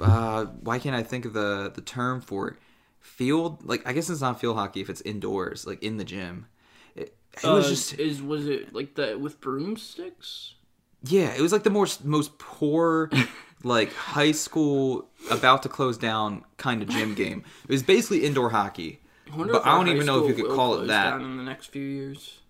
uh, 0.00 0.46
why 0.46 0.78
can't 0.78 0.96
I 0.96 1.02
think 1.02 1.24
of 1.24 1.32
the 1.32 1.70
the 1.74 1.80
term 1.82 2.20
for 2.20 2.48
it? 2.48 2.56
Field, 3.00 3.64
like 3.64 3.86
I 3.86 3.92
guess 3.92 4.08
it's 4.08 4.20
not 4.20 4.40
field 4.40 4.56
hockey 4.56 4.80
if 4.80 4.88
it's 4.88 5.00
indoors, 5.02 5.66
like 5.66 5.82
in 5.82 5.96
the 5.96 6.04
gym. 6.04 6.46
It, 6.94 7.14
it 7.42 7.46
was 7.46 7.66
Uh, 7.66 7.68
just 7.68 7.98
is 7.98 8.22
was 8.22 8.46
it 8.46 8.74
like 8.74 8.94
that 8.94 9.20
with 9.20 9.40
broomsticks? 9.40 10.54
Yeah, 11.02 11.34
it 11.34 11.40
was 11.40 11.52
like 11.52 11.62
the 11.62 11.70
most 11.70 12.04
most 12.04 12.38
poor, 12.38 13.10
like 13.64 13.92
high 13.92 14.32
school 14.32 15.08
about 15.30 15.62
to 15.62 15.68
close 15.68 15.98
down 15.98 16.44
kind 16.56 16.82
of 16.82 16.88
gym 16.88 17.14
game. 17.14 17.44
It 17.64 17.70
was 17.70 17.82
basically 17.82 18.24
indoor 18.24 18.50
hockey, 18.50 19.00
I 19.32 19.36
but 19.36 19.66
I 19.66 19.76
don't 19.76 19.88
even 19.88 20.06
know 20.06 20.24
if 20.24 20.36
you 20.36 20.42
could 20.42 20.54
call 20.54 20.74
it 20.80 20.86
that. 20.88 21.10
down 21.10 21.24
in 21.24 21.36
the 21.36 21.42
next 21.42 21.66
few 21.66 21.82
years. 21.82 22.40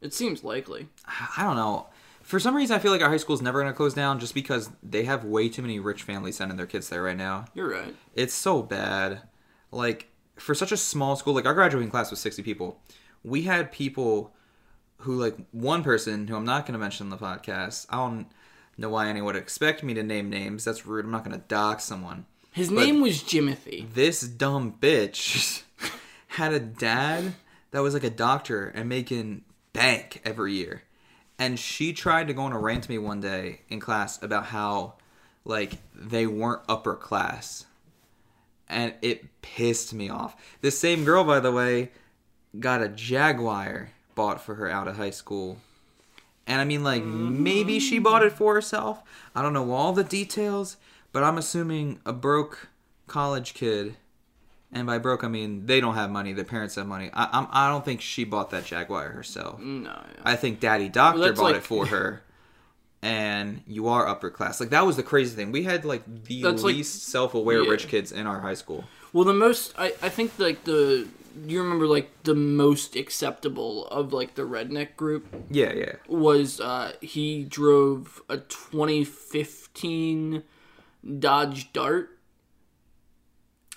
It 0.00 0.14
seems 0.14 0.44
likely. 0.44 0.88
I 1.06 1.42
don't 1.42 1.56
know. 1.56 1.88
For 2.22 2.38
some 2.38 2.54
reason, 2.54 2.76
I 2.76 2.78
feel 2.78 2.92
like 2.92 3.00
our 3.00 3.08
high 3.08 3.16
school 3.16 3.34
is 3.34 3.42
never 3.42 3.60
going 3.60 3.72
to 3.72 3.76
close 3.76 3.94
down 3.94 4.20
just 4.20 4.34
because 4.34 4.70
they 4.82 5.04
have 5.04 5.24
way 5.24 5.48
too 5.48 5.62
many 5.62 5.80
rich 5.80 6.02
families 6.02 6.36
sending 6.36 6.56
their 6.56 6.66
kids 6.66 6.88
there 6.88 7.02
right 7.02 7.16
now. 7.16 7.46
You're 7.54 7.70
right. 7.70 7.94
It's 8.14 8.34
so 8.34 8.62
bad. 8.62 9.22
Like 9.72 10.08
for 10.36 10.54
such 10.54 10.70
a 10.70 10.76
small 10.76 11.16
school, 11.16 11.34
like 11.34 11.46
our 11.46 11.54
graduating 11.54 11.90
class 11.90 12.10
was 12.10 12.20
60 12.20 12.42
people. 12.42 12.80
We 13.24 13.42
had 13.42 13.72
people 13.72 14.34
who, 14.98 15.16
like, 15.16 15.36
one 15.52 15.82
person 15.82 16.26
who 16.26 16.36
I'm 16.36 16.44
not 16.44 16.66
going 16.66 16.72
to 16.74 16.78
mention 16.78 17.06
in 17.06 17.10
the 17.10 17.16
podcast. 17.16 17.86
I 17.90 17.96
don't 17.96 18.26
know 18.76 18.90
why 18.90 19.08
anyone 19.08 19.34
would 19.34 19.42
expect 19.42 19.82
me 19.82 19.94
to 19.94 20.02
name 20.02 20.30
names. 20.30 20.64
That's 20.64 20.86
rude. 20.86 21.04
I'm 21.04 21.10
not 21.10 21.24
going 21.24 21.38
to 21.38 21.46
dox 21.46 21.84
someone. 21.84 22.26
His 22.52 22.70
name 22.70 23.00
was 23.00 23.22
Jimothy. 23.22 23.92
This 23.92 24.22
dumb 24.22 24.74
bitch 24.80 25.62
had 26.28 26.52
a 26.52 26.60
dad 26.60 27.34
that 27.70 27.82
was 27.82 27.94
like 27.94 28.04
a 28.04 28.10
doctor 28.10 28.66
and 28.68 28.88
making 28.88 29.44
bank 29.72 30.20
every 30.24 30.54
year. 30.54 30.82
And 31.38 31.58
she 31.58 31.92
tried 31.92 32.26
to 32.28 32.34
go 32.34 32.42
on 32.42 32.52
a 32.52 32.58
rant 32.58 32.84
to 32.84 32.90
me 32.90 32.98
one 32.98 33.20
day 33.20 33.60
in 33.68 33.78
class 33.78 34.20
about 34.22 34.46
how 34.46 34.94
like 35.44 35.74
they 35.94 36.26
weren't 36.26 36.62
upper 36.68 36.94
class. 36.94 37.66
And 38.68 38.94
it 39.02 39.40
pissed 39.40 39.94
me 39.94 40.08
off. 40.08 40.36
This 40.60 40.78
same 40.78 41.04
girl, 41.04 41.24
by 41.24 41.40
the 41.40 41.52
way, 41.52 41.90
got 42.58 42.82
a 42.82 42.88
Jaguar 42.88 43.90
bought 44.18 44.40
for 44.40 44.56
her 44.56 44.68
out 44.68 44.88
of 44.88 44.96
high 44.96 45.14
school. 45.22 45.58
And 46.48 46.60
I 46.60 46.64
mean, 46.64 46.82
like, 46.82 47.02
mm-hmm. 47.02 47.42
maybe 47.42 47.78
she 47.78 48.00
bought 48.00 48.24
it 48.24 48.32
for 48.32 48.54
herself. 48.54 49.00
I 49.34 49.42
don't 49.42 49.52
know 49.52 49.70
all 49.70 49.92
the 49.92 50.02
details, 50.02 50.76
but 51.12 51.22
I'm 51.22 51.38
assuming 51.38 52.00
a 52.04 52.12
broke 52.12 52.68
college 53.06 53.54
kid, 53.54 53.96
and 54.72 54.86
by 54.86 54.98
broke 54.98 55.22
I 55.22 55.28
mean 55.28 55.66
they 55.66 55.80
don't 55.80 55.94
have 55.94 56.10
money. 56.10 56.32
Their 56.32 56.44
parents 56.44 56.74
have 56.74 56.86
money. 56.86 57.10
I 57.14 57.28
I'm, 57.32 57.46
I 57.52 57.68
don't 57.70 57.84
think 57.84 58.00
she 58.00 58.24
bought 58.24 58.50
that 58.50 58.64
Jaguar 58.64 59.10
herself. 59.10 59.60
No. 59.60 59.96
I 60.24 60.34
think 60.36 60.58
Daddy 60.60 60.88
Doctor 60.88 61.20
that's 61.20 61.38
bought 61.38 61.52
like- 61.52 61.56
it 61.56 61.62
for 61.62 61.86
her. 61.86 62.22
And 63.00 63.62
you 63.68 63.86
are 63.86 64.08
upper 64.08 64.28
class. 64.28 64.58
Like 64.58 64.70
that 64.70 64.84
was 64.84 64.96
the 64.96 65.04
crazy 65.04 65.36
thing. 65.36 65.52
We 65.52 65.62
had 65.62 65.84
like 65.84 66.02
the 66.24 66.42
That's 66.42 66.64
like- 66.64 66.74
least 66.74 67.04
self-aware 67.04 67.62
Yeah. 67.62 67.70
rich 67.70 67.86
kids 67.86 68.10
in 68.10 68.26
our 68.26 68.40
high 68.40 68.54
school. 68.54 68.84
Well, 69.12 69.24
the 69.24 69.32
most 69.32 69.72
I, 69.78 69.94
I 70.02 70.08
think 70.08 70.32
like 70.38 70.64
the 70.64 71.06
you 71.46 71.62
remember 71.62 71.86
like 71.86 72.10
the 72.24 72.34
most 72.34 72.96
acceptable 72.96 73.86
of 73.88 74.12
like 74.12 74.34
the 74.34 74.42
redneck 74.42 74.96
group 74.96 75.26
Yeah, 75.50 75.72
yeah. 75.72 75.92
was 76.08 76.60
uh 76.60 76.92
he 77.00 77.44
drove 77.44 78.20
a 78.28 78.38
2015 78.38 80.42
Dodge 81.18 81.72
Dart. 81.72 82.10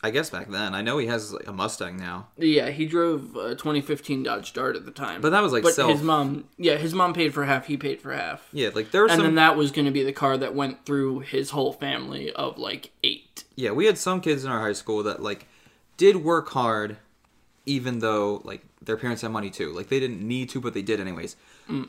I 0.04 0.10
guess 0.10 0.32
back 0.32 0.50
then. 0.50 0.74
I 0.74 0.82
know 0.82 0.98
he 0.98 1.06
has 1.08 1.32
like, 1.32 1.48
a 1.48 1.54
Mustang 1.54 1.96
now. 1.96 2.28
Yeah, 2.36 2.72
he 2.72 2.88
drove 2.88 3.36
a 3.36 3.50
2015 3.52 4.24
Dodge 4.24 4.52
Dart 4.54 4.76
at 4.76 4.84
the 4.86 4.92
time. 4.92 5.22
But 5.22 5.30
that 5.30 5.44
was, 5.44 5.54
like, 5.54 5.62
but 5.62 5.76
self- 5.76 5.92
his 5.92 6.02
mom. 6.02 6.46
Yeah, 6.58 6.78
his 6.78 6.96
mom 6.96 7.14
paid 7.14 7.36
for 7.36 7.46
half. 7.46 7.68
He 7.68 7.78
paid 7.78 8.02
for 8.02 8.12
half. 8.12 8.48
Yeah, 8.52 8.70
like 8.74 8.90
there 8.90 9.02
were 9.02 9.10
And 9.10 9.18
some 9.18 9.26
then 9.26 9.36
that 9.36 9.56
was 9.56 9.70
going 9.72 9.86
to 9.86 9.92
be 9.92 10.04
the 10.04 10.12
car 10.12 10.38
that 10.38 10.56
went 10.56 10.86
through 10.88 11.20
his 11.20 11.52
whole 11.52 11.72
family 11.72 12.32
of 12.32 12.58
like 12.58 12.90
eight. 13.04 13.44
Yeah, 13.56 13.72
we 13.72 13.86
had 13.86 13.98
some 14.00 14.22
kids 14.22 14.44
in 14.44 14.52
our 14.52 14.60
high 14.62 14.74
school 14.74 15.04
that 15.04 15.22
like 15.22 15.46
did 15.98 16.16
work 16.18 16.50
hard, 16.50 16.98
even 17.66 18.00
though 18.00 18.42
like 18.44 18.64
their 18.82 18.98
parents 18.98 19.22
had 19.22 19.32
money 19.32 19.50
too. 19.50 19.72
Like 19.72 19.90
they 19.90 20.00
didn't 20.00 20.22
need 20.28 20.50
to, 20.50 20.62
but 20.62 20.74
they 20.74 20.82
did 20.82 21.00
anyways. 21.00 21.36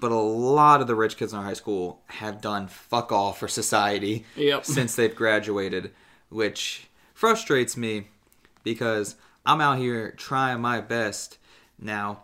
But 0.01 0.13
a 0.13 0.17
lot 0.17 0.81
of 0.81 0.87
the 0.87 0.95
rich 0.95 1.17
kids 1.17 1.33
in 1.33 1.39
our 1.41 1.45
high 1.45 1.55
school 1.55 2.03
have 2.07 2.41
done 2.41 2.69
fuck 2.69 3.11
all 3.11 3.33
for 3.33 3.49
society 3.49 4.25
Yep. 4.37 4.65
since 4.77 4.95
they've 4.95 5.15
graduated, 5.15 5.91
which 6.29 6.87
frustrates 7.15 7.77
me 7.77 8.07
because 8.63 9.17
I'm 9.45 9.61
out 9.61 9.79
here 9.79 10.13
trying 10.13 10.61
my 10.61 10.81
best. 10.81 11.39
Now, 11.81 12.23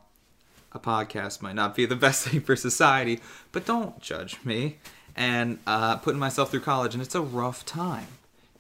a 0.71 0.79
podcast 0.79 1.43
might 1.43 1.57
not 1.57 1.75
be 1.75 1.85
the 1.85 1.97
best 1.97 2.25
thing 2.29 2.43
for 2.43 2.55
society, 2.55 3.19
but 3.51 3.65
don't 3.67 4.01
judge 4.01 4.39
me. 4.45 4.79
And 5.17 5.59
uh, 5.67 5.97
putting 5.97 6.21
myself 6.21 6.53
through 6.53 6.61
college, 6.61 6.95
and 6.95 7.03
it's 7.03 7.17
a 7.17 7.21
rough 7.21 7.65
time. 7.67 8.07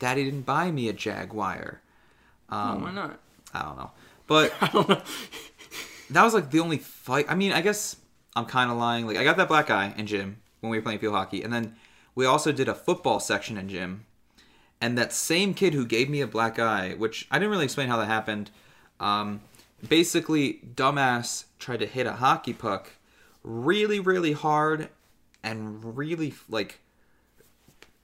Daddy 0.00 0.24
didn't 0.24 0.42
buy 0.42 0.72
me 0.72 0.88
a 0.88 0.92
Jaguar. 0.92 1.80
oh, 2.50 2.78
why 2.78 2.90
not? 2.90 3.20
I 3.54 3.62
don't 3.62 3.76
know, 3.76 3.92
but 4.28 4.52
I 4.60 4.68
don't 4.68 4.88
know. 4.88 5.02
that 6.10 6.22
was 6.22 6.34
like 6.34 6.50
the 6.52 6.60
only 6.60 6.78
fight. 6.78 7.26
I 7.28 7.34
mean, 7.34 7.50
I 7.52 7.60
guess 7.60 7.96
I'm 8.36 8.44
kind 8.46 8.70
of 8.70 8.76
lying. 8.76 9.06
Like 9.08 9.16
I 9.16 9.24
got 9.24 9.36
that 9.38 9.48
black 9.48 9.66
guy 9.66 9.92
in 9.96 10.06
gym 10.06 10.36
when 10.60 10.70
we 10.70 10.78
were 10.78 10.82
playing 10.82 11.00
field 11.00 11.14
hockey, 11.14 11.42
and 11.42 11.52
then 11.52 11.74
we 12.14 12.24
also 12.26 12.52
did 12.52 12.68
a 12.68 12.74
football 12.74 13.18
section 13.18 13.56
in 13.58 13.68
gym. 13.68 14.04
And 14.80 14.96
that 14.96 15.12
same 15.12 15.54
kid 15.54 15.74
who 15.74 15.84
gave 15.84 16.08
me 16.08 16.20
a 16.20 16.26
black 16.28 16.60
eye, 16.60 16.94
which 16.96 17.26
I 17.32 17.38
didn't 17.40 17.50
really 17.50 17.64
explain 17.64 17.88
how 17.88 17.96
that 17.96 18.06
happened, 18.06 18.52
um, 19.00 19.40
basically 19.88 20.60
dumbass 20.76 21.46
tried 21.58 21.80
to 21.80 21.86
hit 21.86 22.06
a 22.06 22.12
hockey 22.12 22.52
puck 22.52 22.92
really, 23.42 23.98
really 23.98 24.32
hard 24.34 24.88
and 25.42 25.96
really 25.96 26.34
like. 26.48 26.78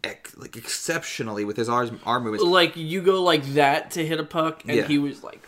Ex- 0.02 0.37
like 0.37 0.54
exceptionally 0.57 1.47
with 1.47 1.57
his 1.57 1.66
arm, 1.69 1.99
arm 2.04 2.25
movements, 2.25 2.45
Like 2.45 2.76
you 2.76 3.00
go 3.00 3.23
like 3.23 3.43
that 3.54 3.93
to 3.93 4.04
hit 4.04 4.21
a 4.21 4.25
puck, 4.25 4.62
and 4.69 4.76
Yeah. 4.76 4.87
he 4.87 4.99
was 4.99 5.23
like, 5.25 5.40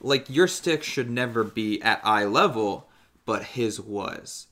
like 0.00 0.28
your 0.28 0.48
stick 0.48 0.82
should 0.82 1.10
never 1.10 1.44
be 1.44 1.80
at 1.82 2.00
eye 2.04 2.24
level, 2.24 2.88
but 3.24 3.42
his 3.42 3.80
was. 3.80 4.46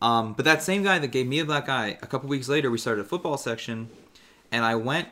Um, 0.00 0.34
but 0.34 0.44
that 0.44 0.62
same 0.62 0.82
guy 0.82 0.98
that 0.98 1.08
gave 1.08 1.26
me 1.26 1.38
a 1.38 1.44
black 1.44 1.68
eye, 1.68 1.98
a 2.02 2.06
couple 2.06 2.28
weeks 2.28 2.48
later, 2.48 2.70
we 2.70 2.78
started 2.78 3.00
a 3.00 3.08
football 3.08 3.38
section, 3.38 3.88
and 4.52 4.64
I 4.64 4.74
went 4.74 5.08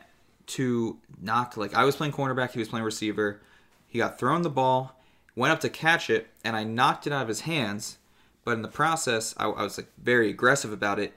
to 0.47 0.99
knock. 1.19 1.57
Like 1.57 1.73
I 1.73 1.83
was 1.83 1.95
playing 1.95 2.13
cornerback, 2.13 2.51
he 2.51 2.59
was 2.59 2.69
playing 2.69 2.85
receiver. 2.85 3.41
He 3.87 3.99
got 3.99 4.19
thrown 4.19 4.41
the 4.41 4.49
ball, 4.49 4.99
went 5.35 5.53
up 5.53 5.59
to 5.61 5.69
catch 5.69 6.09
it, 6.09 6.27
and 6.43 6.55
I 6.55 6.63
knocked 6.63 7.07
it 7.07 7.13
out 7.13 7.23
of 7.23 7.27
his 7.27 7.41
hands. 7.41 7.97
But 8.43 8.51
in 8.51 8.61
the 8.61 8.67
process, 8.67 9.33
I, 9.37 9.45
I 9.45 9.63
was 9.63 9.77
like 9.77 9.89
very 9.97 10.29
aggressive 10.29 10.71
about 10.71 10.99
it. 10.99 11.13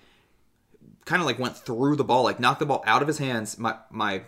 Kind 1.05 1.21
of 1.21 1.26
like 1.26 1.38
went 1.38 1.57
through 1.57 1.97
the 1.97 2.05
ball, 2.05 2.25
like 2.25 2.40
knocked 2.40 2.61
the 2.61 2.67
ball 2.67 2.83
out 2.87 3.02
of 3.02 3.09
his 3.09 3.19
hands. 3.19 3.59
My 3.59 3.76
my 3.90 4.23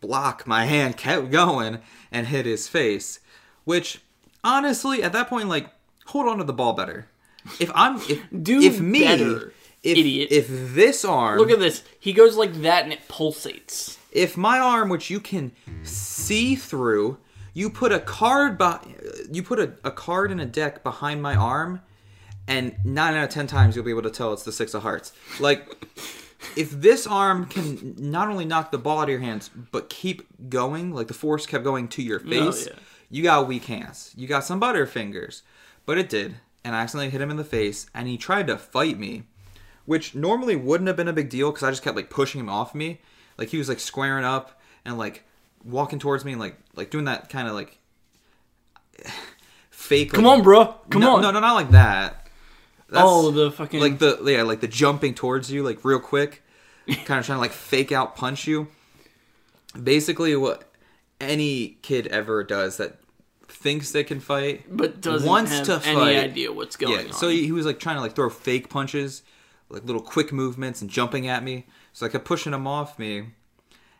block, 0.00 0.46
my 0.46 0.64
hand 0.64 0.96
kept 0.96 1.30
going 1.30 1.80
and 2.10 2.26
hit 2.28 2.46
his 2.46 2.68
face. 2.68 3.20
Which 3.68 4.00
honestly, 4.42 5.02
at 5.02 5.12
that 5.12 5.28
point, 5.28 5.50
like 5.50 5.68
hold 6.06 6.26
on 6.26 6.38
to 6.38 6.44
the 6.44 6.54
ball 6.54 6.72
better. 6.72 7.06
If 7.60 7.70
I'm 7.74 7.96
if 7.96 8.22
Do 8.42 8.62
if 8.62 8.80
me 8.80 9.04
better, 9.04 9.52
if, 9.82 9.98
idiot. 9.98 10.28
if 10.30 10.46
this 10.74 11.04
arm 11.04 11.38
"Look 11.38 11.50
at 11.50 11.58
this." 11.58 11.84
He 12.00 12.14
goes 12.14 12.34
like 12.34 12.54
that, 12.62 12.84
and 12.84 12.94
it 12.94 13.06
pulsates. 13.08 13.98
if 14.10 14.38
my 14.38 14.58
arm 14.58 14.88
which 14.88 15.10
you 15.10 15.20
can 15.20 15.52
see 15.82 16.56
through 16.56 17.18
you 17.52 17.68
put 17.68 17.92
a 17.92 18.00
card 18.00 18.56
by 18.56 18.78
you 19.30 19.42
put 19.42 19.58
a, 19.58 19.74
a 19.84 19.90
card 19.90 20.30
in 20.32 20.40
a 20.40 20.46
deck 20.46 20.82
behind 20.82 21.20
my 21.20 21.34
arm 21.34 21.82
and 22.46 22.74
nine 22.84 23.14
out 23.14 23.24
of 23.24 23.30
ten 23.30 23.46
times 23.46 23.76
you'll 23.76 23.84
be 23.84 23.90
able 23.90 24.00
to 24.00 24.10
tell 24.10 24.32
it's 24.32 24.44
the 24.44 24.52
six 24.52 24.72
of 24.72 24.82
hearts 24.82 25.12
like 25.40 25.86
if 26.56 26.70
this 26.70 27.06
arm 27.06 27.44
can 27.44 27.94
not 27.98 28.28
only 28.28 28.46
knock 28.46 28.70
the 28.70 28.78
ball 28.78 29.00
out 29.00 29.04
of 29.04 29.08
your 29.10 29.20
hands 29.20 29.50
but 29.72 29.90
keep 29.90 30.26
going 30.48 30.94
like 30.94 31.08
the 31.08 31.14
force 31.14 31.44
kept 31.44 31.64
going 31.64 31.86
to 31.86 32.02
your 32.02 32.22
oh, 32.24 32.30
face 32.30 32.66
yeah. 32.66 32.72
You 33.10 33.22
got 33.22 33.48
weak 33.48 33.64
hands 33.64 34.12
you 34.16 34.26
got 34.26 34.44
some 34.44 34.60
butterfingers 34.60 35.42
but 35.86 35.98
it 35.98 36.08
did 36.08 36.36
and 36.64 36.74
i 36.74 36.80
accidentally 36.80 37.10
hit 37.10 37.20
him 37.20 37.30
in 37.30 37.36
the 37.36 37.44
face 37.44 37.86
and 37.94 38.08
he 38.08 38.16
tried 38.16 38.46
to 38.46 38.56
fight 38.56 38.98
me 38.98 39.24
which 39.88 40.14
normally 40.14 40.54
wouldn't 40.54 40.86
have 40.86 40.96
been 40.98 41.08
a 41.08 41.14
big 41.14 41.30
deal 41.30 41.50
because 41.50 41.62
I 41.62 41.70
just 41.70 41.82
kept 41.82 41.96
like 41.96 42.10
pushing 42.10 42.38
him 42.38 42.50
off 42.50 42.74
me. 42.74 43.00
Like 43.38 43.48
he 43.48 43.56
was 43.56 43.70
like 43.70 43.80
squaring 43.80 44.22
up 44.22 44.60
and 44.84 44.98
like 44.98 45.24
walking 45.64 45.98
towards 45.98 46.26
me 46.26 46.32
and 46.32 46.40
like 46.40 46.58
like 46.76 46.90
doing 46.90 47.06
that 47.06 47.30
kind 47.30 47.48
of 47.48 47.54
like 47.54 47.78
fake. 49.70 50.12
Come 50.12 50.24
like- 50.24 50.40
on, 50.40 50.44
bro. 50.44 50.74
Come 50.90 51.00
no, 51.00 51.16
on. 51.16 51.22
No, 51.22 51.30
no, 51.30 51.40
not 51.40 51.54
like 51.54 51.70
that. 51.70 52.28
That's, 52.90 53.02
oh, 53.02 53.30
the 53.30 53.50
fucking 53.50 53.80
like 53.80 53.98
the 53.98 54.20
yeah 54.26 54.42
like 54.42 54.60
the 54.60 54.68
jumping 54.68 55.14
towards 55.14 55.50
you 55.50 55.62
like 55.62 55.82
real 55.86 56.00
quick, 56.00 56.42
kind 56.86 57.18
of 57.18 57.24
trying 57.24 57.36
to 57.36 57.40
like 57.40 57.52
fake 57.52 57.90
out 57.90 58.14
punch 58.14 58.46
you. 58.46 58.68
Basically, 59.82 60.36
what 60.36 60.67
any 61.20 61.78
kid 61.82 62.06
ever 62.08 62.44
does 62.44 62.76
that 62.76 62.98
thinks 63.48 63.90
they 63.92 64.04
can 64.04 64.20
fight 64.20 64.64
but 64.70 65.00
doesn't 65.00 65.26
wants 65.28 65.52
have 65.52 65.66
to 65.66 65.88
any 65.88 65.94
fight. 65.98 66.16
idea 66.16 66.52
what's 66.52 66.76
going 66.76 66.92
Yeah, 66.92 67.06
on. 67.06 67.12
so 67.12 67.28
he, 67.28 67.44
he 67.44 67.52
was 67.52 67.66
like 67.66 67.78
trying 67.80 67.96
to 67.96 68.00
like 68.02 68.14
throw 68.14 68.28
fake 68.30 68.68
punches, 68.68 69.22
like 69.68 69.84
little 69.84 70.02
quick 70.02 70.32
movements 70.32 70.80
and 70.80 70.90
jumping 70.90 71.26
at 71.26 71.42
me. 71.42 71.66
So 71.92 72.06
I 72.06 72.08
kept 72.08 72.24
pushing 72.24 72.52
him 72.52 72.66
off 72.66 72.98
me, 72.98 73.30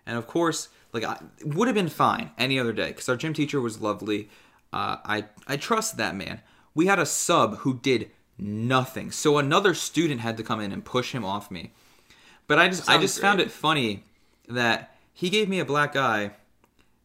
and 0.07 0.17
of 0.19 0.27
course, 0.27 0.69
like 0.93 1.05
I 1.05 1.19
it 1.39 1.55
would 1.55 1.67
have 1.69 1.75
been 1.75 1.89
fine 1.89 2.31
any 2.39 2.59
other 2.59 2.73
day 2.73 2.89
because 2.89 3.09
our 3.09 3.17
gym 3.17 3.33
teacher 3.35 3.61
was 3.61 3.81
lovely. 3.81 4.29
Uh, 4.73 4.99
I 5.05 5.25
I 5.47 5.57
trust 5.57 5.97
that 5.97 6.15
man. 6.15 6.41
We 6.75 6.87
had 6.87 6.99
a 6.99 7.07
sub 7.07 7.59
who 7.59 7.79
did 7.81 8.11
nothing, 8.39 9.11
so 9.11 9.39
another 9.39 9.75
student 9.75 10.21
had 10.21 10.37
to 10.37 10.43
come 10.45 10.61
in 10.61 10.73
and 10.73 10.85
push 10.85 11.13
him 11.13 11.25
off 11.25 11.51
me. 11.51 11.73
But 12.47 12.59
I 12.59 12.69
just 12.69 12.89
I 12.89 12.93
Sounds 12.93 13.03
just 13.03 13.21
found 13.21 13.41
it 13.41 13.51
funny 13.51 14.05
that 14.49 14.95
he 15.13 15.31
gave 15.31 15.49
me 15.49 15.59
a 15.59 15.65
black 15.65 15.97
eye, 15.97 16.33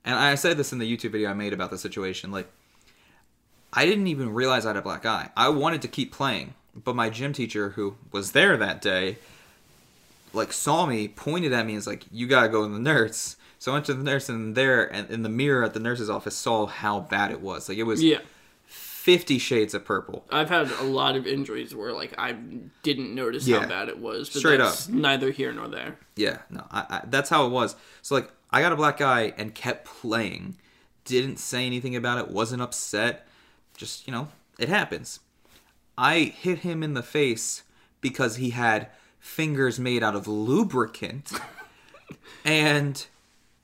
and 0.06 0.16
I 0.16 0.36
said 0.36 0.58
this 0.58 0.72
in 0.74 0.80
the 0.80 0.98
YouTube 0.98 1.12
video 1.12 1.30
I 1.30 1.34
made 1.34 1.54
about 1.54 1.72
the 1.72 1.78
situation. 1.78 2.32
Like 2.32 2.48
I 3.72 3.86
didn't 3.86 4.08
even 4.08 4.34
realize 4.34 4.66
I 4.66 4.70
had 4.70 4.78
a 4.78 4.82
black 4.82 5.06
eye. 5.06 5.30
I 5.36 5.50
wanted 5.50 5.82
to 5.84 5.88
keep 5.88 6.12
playing, 6.12 6.54
but 6.76 6.96
my 6.96 7.10
gym 7.10 7.34
teacher, 7.34 7.70
who 7.72 7.96
was 8.12 8.32
there 8.34 8.56
that 8.58 8.82
day, 8.82 9.18
like 10.34 10.54
saw 10.54 10.86
me, 10.86 11.08
pointed 11.08 11.54
at 11.54 11.66
me, 11.66 11.74
and 11.74 11.78
was 11.78 11.88
like, 11.88 12.04
"You 12.12 12.28
gotta 12.28 12.50
go 12.50 12.68
to 12.68 12.74
the 12.74 12.80
nurse." 12.80 13.36
So 13.60 13.72
I 13.72 13.76
went 13.76 13.86
to 13.86 13.94
the 13.94 14.04
nurse, 14.04 14.28
and 14.30 14.56
there, 14.56 14.92
and 14.94 15.10
in 15.10 15.24
the 15.24 15.30
mirror 15.30 15.64
at 15.64 15.74
the 15.74 15.80
nurse's 15.80 16.10
office, 16.10 16.36
saw 16.36 16.66
how 16.66 17.00
bad 17.00 17.32
it 17.32 17.40
was. 17.42 17.70
Like 17.70 17.78
it 17.78 17.84
was 17.84 18.04
yeah, 18.04 18.20
Fifty 18.66 19.38
Shades 19.38 19.74
of 19.74 19.86
Purple. 19.86 20.26
I've 20.32 20.50
had 20.50 20.70
a 20.72 20.84
lot 20.84 21.16
of 21.16 21.26
injuries 21.26 21.74
where 21.74 21.94
like 21.94 22.14
I 22.18 22.34
didn't 22.84 23.16
notice 23.16 23.48
Yeah. 23.48 23.62
how 23.62 23.68
bad 23.68 23.90
it 23.90 24.00
was. 24.00 24.30
But 24.30 24.40
Straight 24.40 24.58
that's 24.58 24.88
neither 24.90 25.32
here 25.32 25.52
nor 25.54 25.68
there. 25.68 25.98
Yeah, 26.16 26.40
no, 26.50 26.66
I, 26.72 26.86
I, 26.90 27.02
that's 27.06 27.30
how 27.30 27.46
it 27.46 27.50
was. 27.50 27.76
So 28.02 28.16
like, 28.16 28.30
I 28.54 28.62
got 28.62 28.72
a 28.72 28.76
black 28.76 29.02
eye 29.02 29.34
and 29.36 29.56
kept 29.56 29.86
playing, 29.86 30.58
didn't 31.06 31.40
say 31.40 31.66
anything 31.66 31.96
about 31.96 32.20
it, 32.20 32.30
wasn't 32.30 32.62
upset. 32.62 33.28
Just, 33.76 34.08
you 34.08 34.14
know, 34.14 34.28
it 34.60 34.70
happens. 34.70 35.20
I 35.98 36.20
hit 36.20 36.60
him 36.60 36.84
in 36.84 36.94
the 36.94 37.02
face 37.02 37.64
because 38.00 38.36
he 38.36 38.52
had 38.52 38.90
fingers 39.20 39.80
made 39.80 40.04
out 40.04 40.16
of 40.16 40.28
lubricant. 40.28 41.32
and 42.46 43.04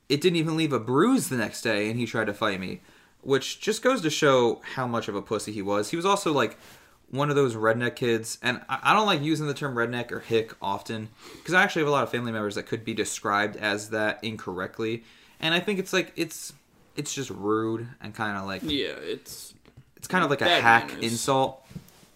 it 0.10 0.22
didn't 0.22 0.38
even 0.38 0.58
leave 0.58 0.74
a 0.74 0.80
bruise 0.80 1.30
the 1.30 1.38
next 1.38 1.62
day, 1.62 1.92
and 1.92 2.00
he 2.00 2.08
tried 2.08 2.26
to 2.26 2.34
fight 2.34 2.60
me. 2.60 2.82
Which 3.22 3.62
just 3.62 3.84
goes 3.84 4.02
to 4.02 4.10
show 4.10 4.62
how 4.74 4.88
much 4.88 5.08
of 5.08 5.16
a 5.16 5.22
pussy 5.22 5.52
he 5.52 5.62
was. 5.62 5.92
He 5.92 5.98
was 5.98 6.06
also 6.06 6.34
like 6.34 6.58
one 7.12 7.30
of 7.30 7.36
those 7.36 7.56
redneck 7.56 7.96
kids, 7.96 8.38
and 8.42 8.62
I 8.70 8.80
I 8.84 8.94
don't 8.94 9.06
like 9.08 9.22
using 9.22 9.48
the 9.48 9.54
term 9.54 9.76
redneck 9.76 10.12
or 10.12 10.20
hick 10.20 10.54
often 10.62 11.10
because 11.38 11.54
I 11.54 11.64
actually 11.64 11.82
have 11.82 11.90
a 11.90 11.92
lot 11.92 12.04
of 12.04 12.12
family 12.12 12.32
members 12.32 12.56
that 12.56 12.64
could 12.68 12.86
be 12.86 12.94
described 12.94 13.56
as 13.58 13.90
that 13.90 14.20
incorrectly, 14.24 15.04
and 15.40 15.54
I 15.54 15.60
think 15.60 15.80
it's 15.80 15.94
like 15.94 16.12
it's 16.16 16.54
it's 16.96 17.14
just 17.14 17.30
rude 17.30 17.88
and 18.02 18.14
kind 18.14 18.38
of 18.38 18.46
like 18.46 18.62
Yeah, 18.64 18.90
it's 19.00 19.54
it's 19.96 20.08
kind 20.08 20.24
of 20.24 20.30
like 20.30 20.42
a 20.42 20.50
hack 20.50 20.88
manners. 20.90 21.12
insult. 21.12 21.66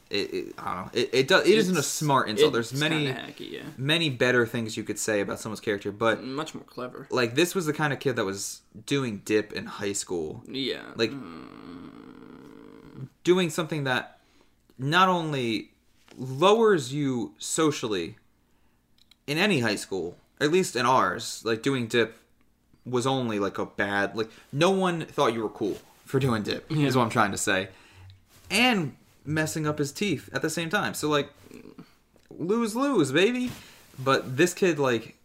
It, 0.09 0.31
it, 0.33 0.53
I 0.59 0.75
don't 0.75 0.85
know. 0.85 0.91
It 1.01 1.09
it, 1.11 1.27
does, 1.27 1.47
it 1.47 1.57
isn't 1.57 1.75
a 1.75 1.81
smart 1.81 2.29
insult. 2.29 2.53
There's 2.53 2.71
many 2.71 3.07
hacky, 3.07 3.51
yeah. 3.51 3.61
many 3.77 4.11
better 4.11 4.45
things 4.45 4.77
you 4.77 4.83
could 4.83 4.99
say 4.99 5.21
about 5.21 5.39
someone's 5.39 5.59
character, 5.59 5.91
but 5.91 6.23
Much 6.23 6.53
more 6.53 6.63
clever. 6.65 7.07
like 7.09 7.33
this 7.33 7.55
was 7.55 7.65
the 7.65 7.73
kind 7.73 7.91
of 7.91 7.99
kid 7.99 8.15
that 8.17 8.25
was 8.25 8.61
doing 8.85 9.23
dip 9.25 9.53
in 9.53 9.65
high 9.65 9.93
school 9.93 10.43
Yeah. 10.47 10.83
like 10.95 11.09
mm. 11.09 13.07
doing 13.23 13.49
something 13.49 13.85
that 13.85 14.19
not 14.89 15.09
only 15.09 15.71
lowers 16.17 16.93
you 16.93 17.33
socially 17.37 18.15
in 19.25 19.37
any 19.37 19.59
high 19.61 19.75
school 19.75 20.17
at 20.39 20.51
least 20.51 20.75
in 20.75 20.85
ours 20.85 21.41
like 21.45 21.63
doing 21.63 21.87
dip 21.87 22.17
was 22.85 23.07
only 23.07 23.39
like 23.39 23.57
a 23.57 23.65
bad 23.65 24.15
like 24.15 24.29
no 24.51 24.69
one 24.69 25.05
thought 25.05 25.33
you 25.33 25.41
were 25.41 25.49
cool 25.49 25.77
for 26.05 26.19
doing 26.19 26.43
dip 26.43 26.69
is 26.71 26.95
what 26.95 27.03
i'm 27.03 27.09
trying 27.09 27.31
to 27.31 27.37
say. 27.37 27.69
And 28.51 28.95
messing 29.25 29.65
up 29.67 29.79
his 29.79 29.91
teeth 29.91 30.29
at 30.33 30.41
the 30.41 30.49
same 30.49 30.69
time. 30.69 30.93
So 30.93 31.09
like 31.09 31.29
lose 32.29 32.75
lose 32.75 33.11
baby. 33.11 33.51
But 33.97 34.37
this 34.37 34.53
kid 34.53 34.79
like 34.79 35.17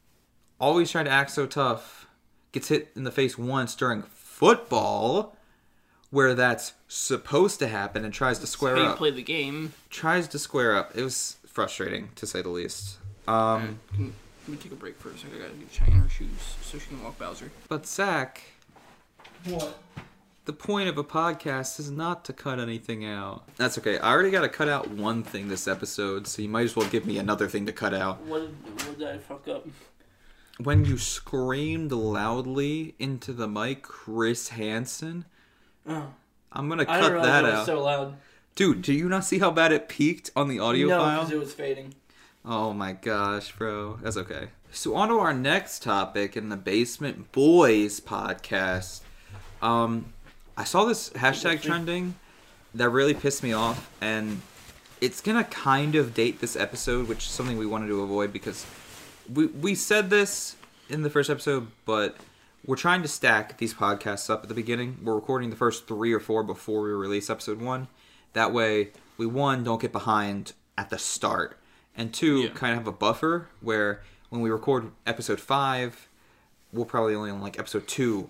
always 0.60 0.90
trying 0.90 1.06
to 1.06 1.10
act 1.10 1.30
so 1.30 1.46
tough 1.46 2.06
gets 2.52 2.68
hit 2.68 2.90
in 2.96 3.04
the 3.04 3.10
face 3.10 3.38
once 3.38 3.74
during 3.74 4.02
football 4.02 5.36
where 6.10 6.34
that's 6.34 6.72
supposed 6.88 7.58
to 7.58 7.68
happen 7.68 8.04
and 8.04 8.12
tries 8.14 8.38
to 8.38 8.46
square 8.46 8.76
How 8.76 8.82
you 8.82 8.88
up 8.88 8.96
play 8.98 9.10
the 9.10 9.22
game. 9.22 9.72
tries 9.90 10.26
to 10.28 10.38
square 10.38 10.76
up 10.76 10.92
it 10.96 11.02
was 11.02 11.36
frustrating 11.46 12.10
to 12.16 12.26
say 12.26 12.40
the 12.42 12.48
least 12.48 12.98
um 13.26 13.78
Can 13.94 14.14
we 14.48 14.56
take 14.56 14.72
a 14.72 14.76
break 14.76 14.98
for 14.98 15.10
a 15.10 15.18
second? 15.18 15.36
I 15.36 15.38
gotta 15.40 15.54
give 15.54 15.70
Cheyenne 15.72 16.00
her 16.00 16.08
shoes 16.08 16.56
so 16.62 16.78
she 16.78 16.86
can 16.88 17.02
walk 17.04 17.18
Bowser. 17.18 17.50
but 17.68 17.86
zach 17.86 18.42
What? 19.44 19.78
the 20.46 20.52
point 20.54 20.88
of 20.88 20.96
a 20.96 21.04
podcast 21.04 21.78
is 21.78 21.90
not 21.90 22.24
to 22.24 22.32
cut 22.32 22.58
anything 22.58 23.04
out 23.04 23.42
that's 23.56 23.76
okay 23.76 23.98
i 23.98 24.10
already 24.10 24.30
got 24.30 24.40
to 24.40 24.48
cut 24.48 24.68
out 24.68 24.88
one 24.90 25.22
thing 25.22 25.48
this 25.48 25.68
episode 25.68 26.26
so 26.26 26.40
you 26.40 26.48
might 26.48 26.64
as 26.64 26.74
well 26.74 26.88
give 26.88 27.04
me 27.04 27.18
another 27.18 27.46
thing 27.48 27.66
to 27.66 27.72
cut 27.72 27.92
out 27.92 28.22
What 28.22 28.40
did, 28.40 28.86
what 28.86 28.98
did 28.98 29.08
I 29.08 29.18
fuck 29.18 29.46
up? 29.48 29.66
when 30.58 30.84
you 30.86 30.96
screamed 30.96 31.92
loudly 31.92 32.94
into 32.98 33.32
the 33.34 33.46
mic 33.46 33.82
chris 33.82 34.48
hansen 34.48 35.26
Oh, 35.88 36.12
i'm 36.52 36.68
gonna 36.68 36.82
I 36.82 36.86
cut 36.86 37.00
didn't 37.00 37.12
realize 37.12 37.28
that 37.28 37.44
it 37.44 37.46
was 37.48 37.54
out 37.54 37.66
so 37.66 37.82
loud. 37.82 38.16
dude 38.54 38.82
do 38.82 38.92
you 38.92 39.08
not 39.08 39.24
see 39.24 39.38
how 39.38 39.50
bad 39.50 39.72
it 39.72 39.88
peaked 39.88 40.30
on 40.36 40.48
the 40.48 40.58
audio 40.58 40.88
no, 40.88 40.98
file 40.98 41.20
because 41.20 41.32
it 41.32 41.38
was 41.38 41.54
fading. 41.54 41.94
Oh 42.44 42.72
my 42.72 42.92
gosh, 42.92 43.52
bro. 43.52 43.98
That's 44.02 44.16
okay. 44.16 44.48
So 44.72 44.94
on 44.94 45.08
to 45.08 45.18
our 45.18 45.34
next 45.34 45.82
topic 45.82 46.36
in 46.36 46.48
the 46.48 46.56
Basement 46.56 47.30
Boys 47.32 48.00
podcast. 48.00 49.00
Um 49.60 50.12
I 50.56 50.64
saw 50.64 50.84
this 50.84 51.10
hashtag 51.10 51.62
trending 51.62 52.14
that 52.74 52.88
really 52.88 53.14
pissed 53.14 53.42
me 53.42 53.52
off 53.52 53.90
and 54.00 54.40
it's 55.00 55.20
gonna 55.20 55.44
kind 55.44 55.94
of 55.94 56.14
date 56.14 56.40
this 56.40 56.56
episode, 56.56 57.08
which 57.08 57.18
is 57.18 57.30
something 57.30 57.58
we 57.58 57.66
wanted 57.66 57.88
to 57.88 58.02
avoid 58.02 58.32
because 58.32 58.64
we 59.32 59.46
we 59.46 59.74
said 59.74 60.10
this 60.10 60.56
in 60.88 61.02
the 61.02 61.10
first 61.10 61.28
episode, 61.30 61.68
but 61.84 62.16
we're 62.68 62.76
trying 62.76 63.00
to 63.00 63.08
stack 63.08 63.56
these 63.56 63.72
podcasts 63.72 64.28
up 64.28 64.42
at 64.42 64.48
the 64.50 64.54
beginning. 64.54 64.98
We're 65.02 65.14
recording 65.14 65.48
the 65.48 65.56
first 65.56 65.86
three 65.88 66.12
or 66.12 66.20
four 66.20 66.42
before 66.44 66.82
we 66.82 66.90
release 66.90 67.30
episode 67.30 67.62
one. 67.62 67.88
That 68.34 68.52
way, 68.52 68.90
we 69.16 69.24
one 69.24 69.64
don't 69.64 69.80
get 69.80 69.90
behind 69.90 70.52
at 70.76 70.90
the 70.90 70.98
start, 70.98 71.58
and 71.96 72.12
two 72.12 72.42
Yeah. 72.42 72.48
kind 72.50 72.72
of 72.74 72.80
have 72.80 72.86
a 72.86 72.92
buffer 72.92 73.48
where 73.62 74.02
when 74.28 74.42
we 74.42 74.50
record 74.50 74.92
episode 75.06 75.40
five, 75.40 76.08
we'll 76.70 76.84
probably 76.84 77.14
only 77.14 77.30
on 77.30 77.40
like 77.40 77.58
episode 77.58 77.88
two 77.88 78.28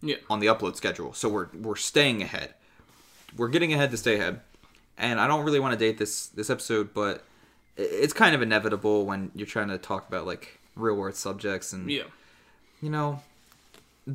Yeah. 0.00 0.16
on 0.30 0.38
the 0.38 0.46
upload 0.46 0.76
schedule. 0.76 1.12
So 1.12 1.28
we're 1.28 1.48
we're 1.52 1.74
staying 1.74 2.22
ahead. 2.22 2.54
We're 3.36 3.48
getting 3.48 3.72
ahead 3.72 3.90
to 3.90 3.96
stay 3.96 4.14
ahead. 4.14 4.40
And 4.96 5.18
I 5.18 5.26
don't 5.26 5.44
really 5.44 5.58
want 5.60 5.72
to 5.72 5.78
date 5.78 5.98
this 5.98 6.28
this 6.28 6.48
episode, 6.48 6.94
but 6.94 7.24
it's 7.76 8.12
kind 8.12 8.36
of 8.36 8.40
inevitable 8.40 9.04
when 9.04 9.32
you're 9.34 9.48
trying 9.48 9.68
to 9.68 9.78
talk 9.78 10.06
about 10.06 10.26
like 10.26 10.60
real 10.76 10.94
world 10.94 11.16
subjects 11.16 11.72
and 11.72 11.90
Yeah. 11.90 12.04
you 12.80 12.88
know, 12.90 13.22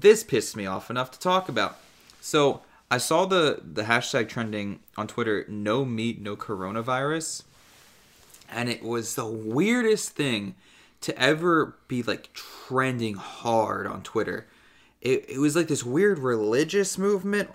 this 0.01 0.23
pissed 0.23 0.55
me 0.55 0.65
off 0.65 0.89
enough 0.89 1.11
to 1.11 1.19
talk 1.19 1.49
about. 1.49 1.77
So 2.21 2.61
I 2.91 2.97
saw 2.97 3.25
the 3.25 3.61
the 3.63 3.83
hashtag 3.83 4.29
trending 4.29 4.79
on 4.97 5.07
Twitter, 5.07 5.45
no 5.47 5.85
meat, 5.85 6.21
no 6.21 6.35
coronavirus. 6.35 7.43
And 8.49 8.69
it 8.69 8.83
was 8.83 9.15
the 9.15 9.25
weirdest 9.25 10.11
thing 10.11 10.55
to 11.01 11.17
ever 11.19 11.75
be 11.87 12.03
like 12.03 12.31
trending 12.33 13.15
hard 13.15 13.87
on 13.87 14.03
Twitter. 14.03 14.47
It, 15.01 15.25
it 15.29 15.39
was 15.39 15.55
like 15.55 15.67
this 15.67 15.83
weird 15.83 16.19
religious 16.19 16.97
movement 16.97 17.49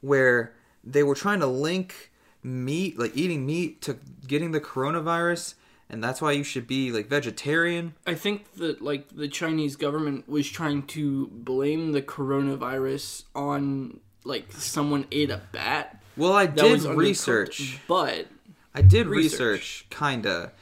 where 0.00 0.52
they 0.84 1.02
were 1.02 1.14
trying 1.14 1.40
to 1.40 1.46
link 1.46 2.10
meat, 2.42 2.98
like 2.98 3.16
eating 3.16 3.46
meat, 3.46 3.80
to 3.82 3.98
getting 4.26 4.52
the 4.52 4.60
coronavirus, 4.60 5.54
and 5.90 6.04
that's 6.04 6.20
why 6.20 6.32
you 6.32 6.44
should 6.44 6.66
be 6.66 6.92
like 6.92 7.08
vegetarian. 7.08 7.94
I 8.06 8.14
think 8.14 8.52
that 8.54 8.82
like 8.82 9.08
the 9.14 9.28
Chinese 9.28 9.76
government 9.76 10.28
was 10.28 10.48
trying 10.48 10.82
to 10.88 11.28
blame 11.28 11.92
the 11.92 12.02
coronavirus 12.02 13.24
on 13.34 14.00
like 14.24 14.52
someone 14.52 15.06
ate 15.10 15.30
a 15.30 15.40
bat. 15.52 16.02
Well, 16.16 16.32
I 16.32 16.46
did 16.46 16.82
research. 16.82 17.78
but 17.86 18.26
I 18.74 18.82
did 18.82 19.06
research. 19.06 19.40
research, 19.40 19.86
kinda, 19.90 20.52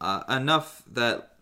uh, 0.00 0.22
enough 0.28 0.82
that 0.92 1.32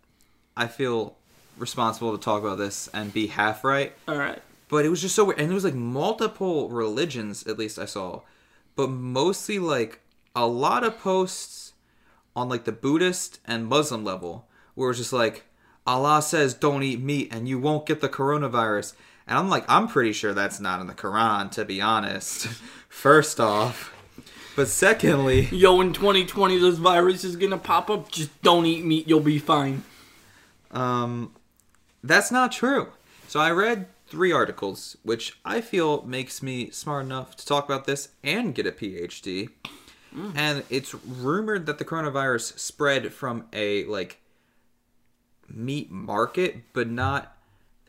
I 0.57 0.67
feel 0.67 1.17
responsible 1.57 2.17
to 2.17 2.23
talk 2.23 2.43
about 2.43 2.59
this 2.59 2.89
and 2.93 3.13
be 3.13 3.29
half 3.29 3.65
right. 3.65 3.93
all 4.07 4.17
right. 4.17 4.41
But 4.69 4.85
it 4.85 4.89
was 4.89 5.03
just 5.03 5.15
so 5.15 5.25
weird, 5.25 5.39
and 5.39 5.49
there 5.49 5.55
was 5.55 5.65
like 5.65 5.75
multiple 5.75 6.69
religions, 6.71 7.47
at 7.47 7.59
least 7.59 7.79
I 7.79 7.85
saw, 7.85 8.23
but 8.75 8.89
mostly 8.89 9.59
like 9.59 10.01
a 10.35 10.47
lot 10.47 10.83
of 10.83 10.99
posts 10.99 11.62
on 12.35 12.49
like 12.49 12.65
the 12.65 12.73
Buddhist 12.73 13.41
and 13.47 13.67
Muslim 13.67 14.05
level, 14.05 14.47
where 14.75 14.91
it's 14.91 14.99
just 14.99 15.13
like 15.13 15.45
Allah 15.87 16.23
says 16.23 16.55
don't 16.55 16.83
eat 16.83 17.01
meat 17.01 17.33
and 17.33 17.49
you 17.49 17.59
won't 17.59 17.87
get 17.87 18.01
the 18.01 18.09
coronavirus, 18.09 18.95
and 19.27 19.39
I'm 19.39 19.49
like 19.49 19.65
I'm 19.69 19.89
pretty 19.89 20.13
sure 20.13 20.35
that's 20.35 20.61
not 20.61 20.81
in 20.81 20.87
the 20.87 20.95
Quran 20.95 21.51
to 21.53 21.65
be 21.65 21.81
honest. 21.81 22.47
First 22.89 23.41
off, 23.41 23.93
but 24.55 24.69
secondly. 24.69 25.49
Yo, 25.51 25.81
in 25.81 25.93
2020, 25.93 26.59
this 26.59 26.77
virus 26.77 27.25
is 27.25 27.37
gonna 27.37 27.59
pop 27.59 27.91
up. 27.91 28.11
Just 28.11 28.43
don't 28.43 28.67
eat 28.67 28.85
meat. 28.85 29.09
You'll 29.09 29.21
be 29.21 29.39
fine. 29.39 29.85
Um, 30.71 31.33
that's 32.03 32.31
not 32.31 32.53
true. 32.53 32.89
So 33.29 33.41
I 33.41 33.51
read 33.51 33.87
three 34.07 34.31
articles, 34.31 34.99
which 35.03 35.39
I 35.43 35.63
feel 35.63 36.03
makes 36.03 36.43
me 36.43 36.69
smart 36.71 37.07
enough 37.07 37.35
to 37.37 37.47
talk 37.47 37.65
about 37.65 37.87
this 37.87 38.11
and 38.23 38.55
get 38.55 38.67
a 38.67 38.73
PhD. 38.73 39.49
Mm. 40.17 40.37
And 40.37 40.65
it's 40.71 40.95
rumored 40.95 41.67
that 41.67 41.79
the 41.79 41.85
coronavirus 41.85 42.59
spread 42.59 43.13
from 43.13 43.45
a 43.53 43.85
like 43.85 44.19
meat 45.49 45.91
market, 45.91 46.63
but 46.73 46.89
not 46.89 47.37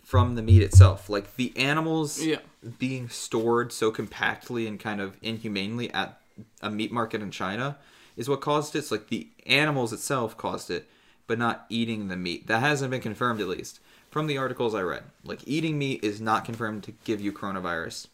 from 0.04 0.36
the 0.36 0.42
meat 0.42 0.62
itself. 0.62 1.10
Like 1.10 1.36
the 1.36 1.54
animals 1.58 2.22
Yeah. 2.22 2.40
being 2.80 3.10
stored 3.10 3.72
so 3.72 3.92
compactly 3.92 4.68
and 4.68 4.80
kind 4.80 5.02
of 5.02 5.18
inhumanely 5.22 5.92
at 5.92 6.20
a 6.62 6.70
meat 6.70 6.92
market 6.92 7.22
in 7.22 7.32
China 7.32 7.78
is 8.18 8.28
what 8.30 8.42
caused 8.42 8.76
it. 8.76 8.80
It's 8.80 8.92
like 8.92 9.08
the 9.10 9.28
animals 9.46 9.94
itself 9.94 10.38
caused 10.38 10.70
it, 10.70 10.90
but 11.28 11.38
not 11.40 11.66
eating 11.70 12.08
the 12.08 12.18
meat. 12.18 12.48
That 12.48 12.60
hasn't 12.60 12.92
been 12.92 13.02
confirmed, 13.02 13.42
at 13.42 13.48
least 13.48 13.80
from 14.12 14.28
the 14.28 14.38
articles 14.38 14.76
I 14.76 14.82
read. 14.82 15.04
Like 15.24 15.40
eating 15.48 15.78
meat 15.80 16.04
is 16.04 16.22
not 16.22 16.46
confirmed 16.46 16.84
to 16.84 16.92
give 17.04 17.20
you 17.20 17.32
coronavirus. 17.32 18.08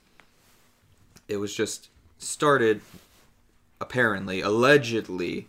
It 1.28 1.38
was 1.38 1.54
just 1.54 1.90
started, 2.18 2.82
apparently, 3.82 4.42
allegedly, 4.42 5.48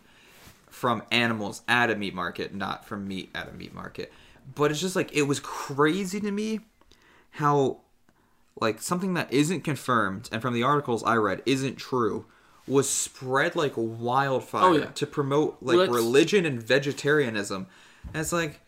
from 0.69 1.03
animals 1.11 1.61
at 1.67 1.89
a 1.91 1.95
meat 1.95 2.13
market, 2.13 2.53
not 2.53 2.85
from 2.85 3.07
meat 3.07 3.29
at 3.35 3.49
a 3.49 3.53
meat 3.53 3.73
market. 3.73 4.11
But 4.55 4.71
it's 4.71 4.79
just 4.81 4.95
like 4.95 5.13
it 5.15 5.23
was 5.23 5.39
crazy 5.39 6.19
to 6.21 6.31
me 6.31 6.61
how 7.31 7.77
like 8.59 8.81
something 8.81 9.13
that 9.13 9.31
isn't 9.31 9.61
confirmed 9.61 10.27
and 10.31 10.41
from 10.41 10.53
the 10.53 10.63
articles 10.63 11.03
I 11.03 11.15
read 11.15 11.41
isn't 11.45 11.77
true 11.77 12.25
was 12.67 12.89
spread 12.89 13.55
like 13.55 13.73
wildfire 13.75 14.63
Oh, 14.63 14.73
yeah. 14.73 14.85
to 14.85 15.07
promote 15.07 15.57
like 15.61 15.77
that's- 15.77 15.95
religion 15.95 16.45
and 16.45 16.61
vegetarianism. 16.61 17.67
And 18.13 18.21
it's 18.21 18.33
like 18.33 18.59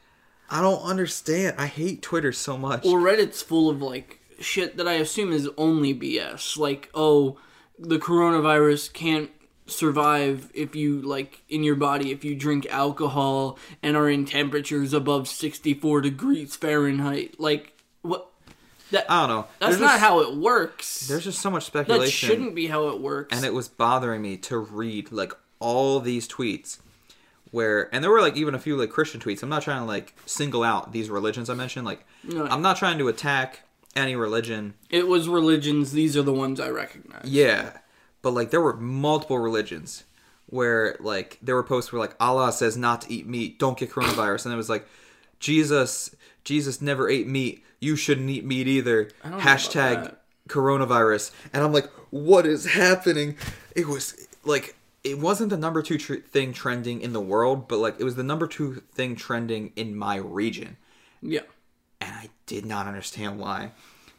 I 0.49 0.61
don't 0.61 0.81
understand. 0.83 1.55
I 1.57 1.65
hate 1.67 2.01
Twitter 2.01 2.31
so 2.31 2.57
much. 2.57 2.83
Well, 2.83 2.93
Reddit's 2.95 3.41
full 3.41 3.69
of 3.69 3.81
like 3.81 4.19
shit 4.39 4.77
that 4.77 4.87
I 4.87 4.93
assume 4.93 5.31
is 5.31 5.49
only 5.57 5.93
BS. 5.95 6.57
Like, 6.57 6.89
oh, 6.93 7.37
the 7.79 7.97
coronavirus 7.97 8.93
can't 8.93 9.31
survive 9.65 10.49
if 10.53 10.75
you 10.75 11.01
like 11.01 11.41
in 11.49 11.63
your 11.63 11.75
body 11.75 12.11
if 12.11 12.23
you 12.25 12.35
drink 12.35 12.65
alcohol 12.69 13.57
and 13.81 13.95
are 13.95 14.09
in 14.09 14.25
temperatures 14.25 14.93
above 14.93 15.27
64 15.27 16.01
degrees 16.01 16.55
Fahrenheit. 16.55 17.39
Like 17.39 17.73
what 18.01 18.27
that 18.91 19.09
I 19.09 19.21
don't 19.21 19.29
know. 19.29 19.47
that's 19.59 19.71
There's 19.71 19.81
not 19.81 19.91
just- 19.93 19.99
how 20.01 20.19
it 20.21 20.35
works. 20.35 21.07
There's 21.07 21.23
just 21.23 21.39
so 21.39 21.49
much 21.49 21.63
speculation. 21.65 22.05
that 22.05 22.11
shouldn't 22.11 22.55
be 22.55 22.67
how 22.67 22.89
it 22.89 22.99
works. 23.01 23.35
and 23.35 23.45
it 23.45 23.53
was 23.53 23.67
bothering 23.67 24.21
me 24.21 24.37
to 24.37 24.57
read 24.57 25.11
like 25.11 25.33
all 25.59 25.99
these 25.99 26.27
tweets 26.27 26.79
where 27.51 27.93
and 27.95 28.03
there 28.03 28.11
were 28.11 28.19
like 28.21 28.35
even 28.35 28.53
a 28.55 28.59
few 28.59 28.75
like 28.75 28.89
christian 28.89 29.21
tweets 29.21 29.43
i'm 29.43 29.47
not 29.49 29.61
trying 29.61 29.79
to 29.79 29.85
like 29.85 30.13
single 30.25 30.63
out 30.63 30.91
these 30.91 31.09
religions 31.09 31.49
i 31.49 31.53
mentioned 31.53 31.85
like 31.85 32.03
No. 32.23 32.45
i'm 32.47 32.61
not 32.63 32.77
trying 32.77 32.97
to 32.97 33.07
attack 33.07 33.61
any 33.95 34.15
religion 34.15 34.73
it 34.89 35.07
was 35.07 35.29
religions. 35.29 35.91
These 35.93 36.17
are 36.17 36.23
the 36.23 36.33
ones 36.33 36.59
I 36.59 36.69
recognize. 36.69 37.21
yeah 37.25 37.77
but 38.23 38.31
like 38.31 38.49
there 38.49 38.59
were 38.61 38.75
multiple 38.75 39.37
religions 39.37 40.03
where 40.47 40.95
like 40.99 41.37
there 41.41 41.53
were 41.55 41.63
posts 41.63 41.91
where 41.91 41.99
like 41.99 42.15
allah 42.19 42.51
says 42.51 42.75
not 42.75 43.01
to 43.01 43.13
eat 43.13 43.27
meat 43.27 43.59
don't 43.59 43.77
get 43.77 43.91
coronavirus 43.91 44.45
and 44.45 44.53
it 44.53 44.57
was 44.57 44.69
like 44.69 44.87
jesus 45.39 46.15
jesus 46.43 46.81
never 46.81 47.09
ate 47.09 47.27
meat 47.27 47.63
you 47.79 47.95
shouldn't 47.95 48.29
eat 48.29 48.43
meat 48.45 48.67
either 48.67 49.03
don't 49.21 49.31
know 49.31 49.37
about 49.37 49.41
hashtag 49.47 50.15
coronavirus 50.49 51.31
and 51.53 51.63
i'm 51.63 51.71
like 51.71 51.89
what 52.09 52.45
is 52.45 52.65
happening 52.73 53.35
it 53.75 53.87
was 53.87 54.27
like 54.43 54.75
it 55.03 55.19
wasn't 55.19 55.49
the 55.49 55.57
number 55.57 55.81
two 55.81 55.97
tr- 55.97 56.15
thing 56.15 56.53
trending 56.53 57.01
in 57.01 57.13
the 57.13 57.21
world 57.21 57.67
but 57.67 57.77
like 57.79 57.95
it 57.99 58.03
was 58.03 58.15
the 58.15 58.23
number 58.23 58.47
two 58.47 58.75
thing 58.93 59.15
trending 59.15 59.71
in 59.75 59.95
my 59.95 60.15
region 60.17 60.77
Yeah. 61.21 61.41
and 62.01 62.11
I 62.15 62.29
did 62.45 62.65
not 62.65 62.87
understand 62.87 63.39
why. 63.39 63.71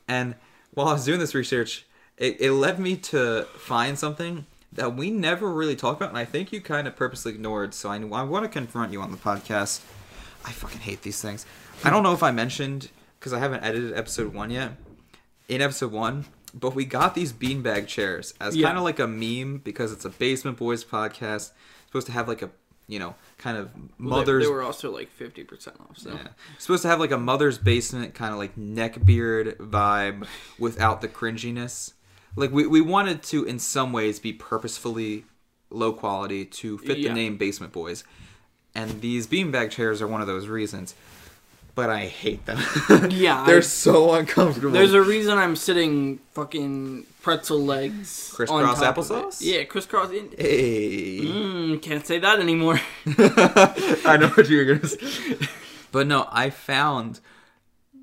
And 0.08 0.34
while 0.72 0.88
I 0.88 0.92
was 0.94 1.04
doing 1.04 1.20
this 1.20 1.34
research, 1.34 1.84
it, 2.18 2.40
it 2.40 2.52
led 2.52 2.78
me 2.78 2.96
to 2.96 3.46
find 3.56 3.98
something 3.98 4.46
that 4.72 4.96
we 4.96 5.10
never 5.10 5.50
really 5.52 5.76
talked 5.76 6.00
about, 6.00 6.10
and 6.10 6.18
I 6.18 6.24
think 6.24 6.52
you 6.52 6.60
kind 6.60 6.86
of 6.88 6.96
purposely 6.96 7.32
ignored. 7.32 7.74
So 7.74 7.90
I, 7.90 7.96
I 7.96 8.22
want 8.22 8.44
to 8.44 8.48
confront 8.48 8.92
you 8.92 9.00
on 9.00 9.10
the 9.10 9.16
podcast. 9.16 9.80
I 10.44 10.50
fucking 10.52 10.80
hate 10.80 11.02
these 11.02 11.20
things. 11.22 11.46
I 11.84 11.90
don't 11.90 12.02
know 12.02 12.12
if 12.12 12.22
I 12.22 12.30
mentioned 12.30 12.90
because 13.18 13.32
I 13.32 13.38
haven't 13.38 13.62
edited 13.64 13.94
episode 13.94 14.34
one 14.34 14.50
yet. 14.50 14.72
In 15.48 15.60
episode 15.60 15.92
one, 15.92 16.24
but 16.54 16.74
we 16.74 16.84
got 16.86 17.14
these 17.14 17.32
beanbag 17.32 17.86
chairs 17.86 18.32
as 18.40 18.56
Yeah. 18.56 18.66
kind 18.66 18.78
of 18.78 18.84
like 18.84 18.98
a 18.98 19.06
meme 19.06 19.58
because 19.62 19.92
it's 19.92 20.04
a 20.06 20.10
Basement 20.10 20.56
Boys 20.56 20.84
podcast. 20.84 21.50
supposed 21.86 22.06
to 22.06 22.12
have 22.12 22.26
like 22.28 22.42
a 22.42 22.50
you 22.88 22.98
know 22.98 23.14
kind 23.38 23.56
of 23.58 23.70
Well, 23.74 23.84
they- 23.98 24.04
mother's 24.16 24.44
They, 24.44 24.50
were 24.50 24.62
also 24.62 24.90
like 24.90 25.10
50% 25.18 25.80
off. 25.80 25.98
So. 25.98 26.10
yeah. 26.14 26.28
Supposed 26.58 26.82
to 26.82 26.88
have 26.88 26.98
like 26.98 27.10
a 27.12 27.18
mother's 27.18 27.58
basement 27.58 28.14
kind 28.14 28.32
of 28.32 28.38
like 28.38 28.56
neck 28.56 29.04
beard 29.04 29.56
vibe 29.58 30.26
without 30.58 31.00
the 31.02 31.08
cringiness. 31.08 31.92
Like 32.36 32.50
we, 32.50 32.66
we 32.66 32.80
wanted 32.80 33.22
to 33.24 33.44
in 33.44 33.58
some 33.58 33.92
ways 33.92 34.18
be 34.18 34.32
purposefully 34.32 35.24
low 35.70 35.92
quality 35.92 36.44
to 36.44 36.78
fit 36.78 36.98
Yeah. 36.98 37.08
the 37.08 37.14
name 37.14 37.36
Basement 37.36 37.72
Boys. 37.72 38.04
And 38.74 39.00
these 39.00 39.26
beanbag 39.26 39.70
chairs 39.70 40.02
are 40.02 40.08
one 40.08 40.20
of 40.20 40.26
those 40.26 40.48
reasons. 40.48 40.94
But 41.76 41.90
I 41.90 42.06
hate 42.06 42.46
them. 42.46 42.58
Yeah, 43.10 43.44
They're 43.44 43.58
I- 43.58 43.60
so 43.60 44.14
uncomfortable. 44.14 44.70
There's 44.72 44.94
a 44.94 45.02
reason 45.02 45.38
I'm 45.38 45.56
sitting 45.56 46.18
fucking 46.32 47.06
pretzel 47.22 47.58
legs. 47.64 48.32
Crisscross 48.34 48.80
applesauce? 48.80 49.38
Yeah, 49.40 49.64
crisscross. 49.64 50.10
In- 50.12 50.30
Hey. 50.38 51.20
mm, 51.22 51.82
can't 51.82 52.06
say 52.06 52.18
that 52.20 52.38
anymore. 52.38 52.80
I 53.06 54.16
know 54.20 54.28
what 54.28 54.48
you 54.48 54.58
were 54.58 54.64
gonna 54.64 54.86
say. 54.86 55.36
But 55.90 56.06
no, 56.06 56.28
I 56.30 56.50
found 56.50 57.18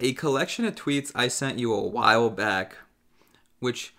a 0.02 0.14
collection 0.14 0.66
of 0.66 0.76
tweets 0.76 1.12
I 1.16 1.28
sent 1.30 1.60
you 1.60 1.74
a 1.74 1.82
while 1.82 2.30
back, 2.30 2.76
which 3.60 3.94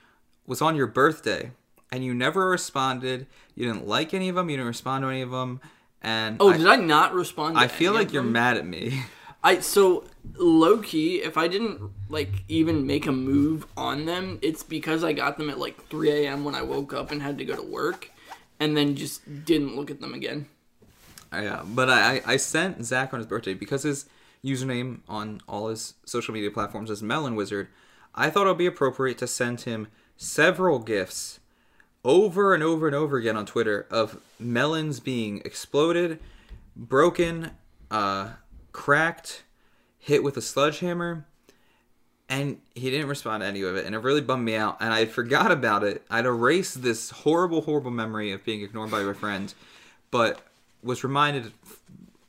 was 0.46 0.60
on 0.62 0.76
your 0.76 0.86
birthday, 0.86 1.52
and 1.90 2.04
you 2.04 2.14
never 2.14 2.48
responded. 2.48 3.26
You 3.54 3.66
didn't 3.70 3.86
like 3.86 4.14
any 4.14 4.28
of 4.28 4.36
them. 4.36 4.50
You 4.50 4.56
didn't 4.56 4.68
respond 4.68 5.02
to 5.02 5.08
any 5.08 5.22
of 5.22 5.30
them, 5.30 5.60
and 6.02 6.36
Oh, 6.40 6.50
I, 6.50 6.56
did 6.56 6.66
I 6.66 6.76
not 6.76 7.14
respond? 7.14 7.56
To 7.56 7.60
I 7.60 7.68
feel 7.68 7.92
like 7.92 8.12
you're 8.12 8.22
mad 8.22 8.56
at 8.56 8.66
me. 8.66 9.02
I 9.44 9.58
so 9.58 10.04
low 10.36 10.78
key. 10.78 11.16
If 11.16 11.36
I 11.36 11.48
didn't 11.48 11.80
like 12.08 12.44
even 12.48 12.86
make 12.86 13.06
a 13.06 13.12
move 13.12 13.66
on 13.76 14.04
them, 14.04 14.38
it's 14.40 14.62
because 14.62 15.02
I 15.02 15.12
got 15.12 15.36
them 15.36 15.50
at 15.50 15.58
like 15.58 15.88
3 15.88 16.10
a.m. 16.10 16.44
when 16.44 16.54
I 16.54 16.62
woke 16.62 16.92
up 16.92 17.10
and 17.10 17.20
had 17.20 17.38
to 17.38 17.44
go 17.44 17.56
to 17.56 17.62
work, 17.62 18.10
and 18.60 18.76
then 18.76 18.94
just 18.94 19.44
didn't 19.44 19.74
look 19.74 19.90
at 19.90 20.00
them 20.00 20.14
again. 20.14 20.46
Uh, 21.32 21.40
yeah, 21.40 21.62
but 21.64 21.90
I, 21.90 22.16
I 22.16 22.22
I 22.26 22.36
sent 22.36 22.84
Zach 22.84 23.12
on 23.12 23.18
his 23.18 23.26
birthday 23.26 23.54
because 23.54 23.82
his 23.82 24.06
username 24.44 25.00
on 25.08 25.40
all 25.48 25.68
his 25.68 25.94
social 26.04 26.34
media 26.34 26.50
platforms 26.50 26.90
is 26.90 27.02
Melon 27.02 27.34
Wizard. 27.34 27.68
I 28.14 28.28
thought 28.30 28.46
it 28.46 28.50
would 28.50 28.58
be 28.58 28.66
appropriate 28.66 29.18
to 29.18 29.26
send 29.26 29.62
him 29.62 29.88
several 30.22 30.78
gifts 30.78 31.40
over 32.04 32.54
and 32.54 32.62
over 32.62 32.86
and 32.86 32.94
over 32.94 33.16
again 33.16 33.36
on 33.36 33.44
Twitter 33.44 33.86
of 33.90 34.20
melons 34.38 35.00
being 35.00 35.42
exploded, 35.44 36.18
broken, 36.76 37.50
uh, 37.90 38.30
cracked, 38.72 39.42
hit 39.98 40.22
with 40.22 40.36
a 40.36 40.40
sledgehammer, 40.40 41.26
and 42.28 42.60
he 42.74 42.90
didn't 42.90 43.08
respond 43.08 43.42
to 43.42 43.46
any 43.46 43.62
of 43.62 43.76
it, 43.76 43.84
and 43.84 43.94
it 43.94 43.98
really 43.98 44.20
bummed 44.20 44.44
me 44.44 44.56
out. 44.56 44.76
And 44.80 44.92
I 44.92 45.04
forgot 45.04 45.52
about 45.52 45.84
it. 45.84 46.02
I'd 46.08 46.24
erased 46.24 46.82
this 46.82 47.10
horrible, 47.10 47.62
horrible 47.62 47.90
memory 47.90 48.32
of 48.32 48.44
being 48.44 48.62
ignored 48.62 48.90
by 48.90 49.02
my 49.02 49.12
friend, 49.12 49.52
but 50.10 50.40
was 50.82 51.04
reminded 51.04 51.52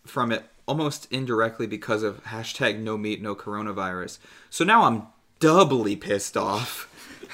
from 0.05 0.31
it 0.31 0.43
almost 0.67 1.07
indirectly 1.11 1.67
because 1.67 2.03
of 2.03 2.23
hashtag 2.25 2.79
no 2.79 2.97
meat, 2.97 3.21
no 3.21 3.35
coronavirus. 3.35 4.17
So 4.49 4.63
now 4.63 4.83
I'm 4.83 5.07
doubly 5.39 5.95
pissed 5.95 6.37
off, 6.37 6.89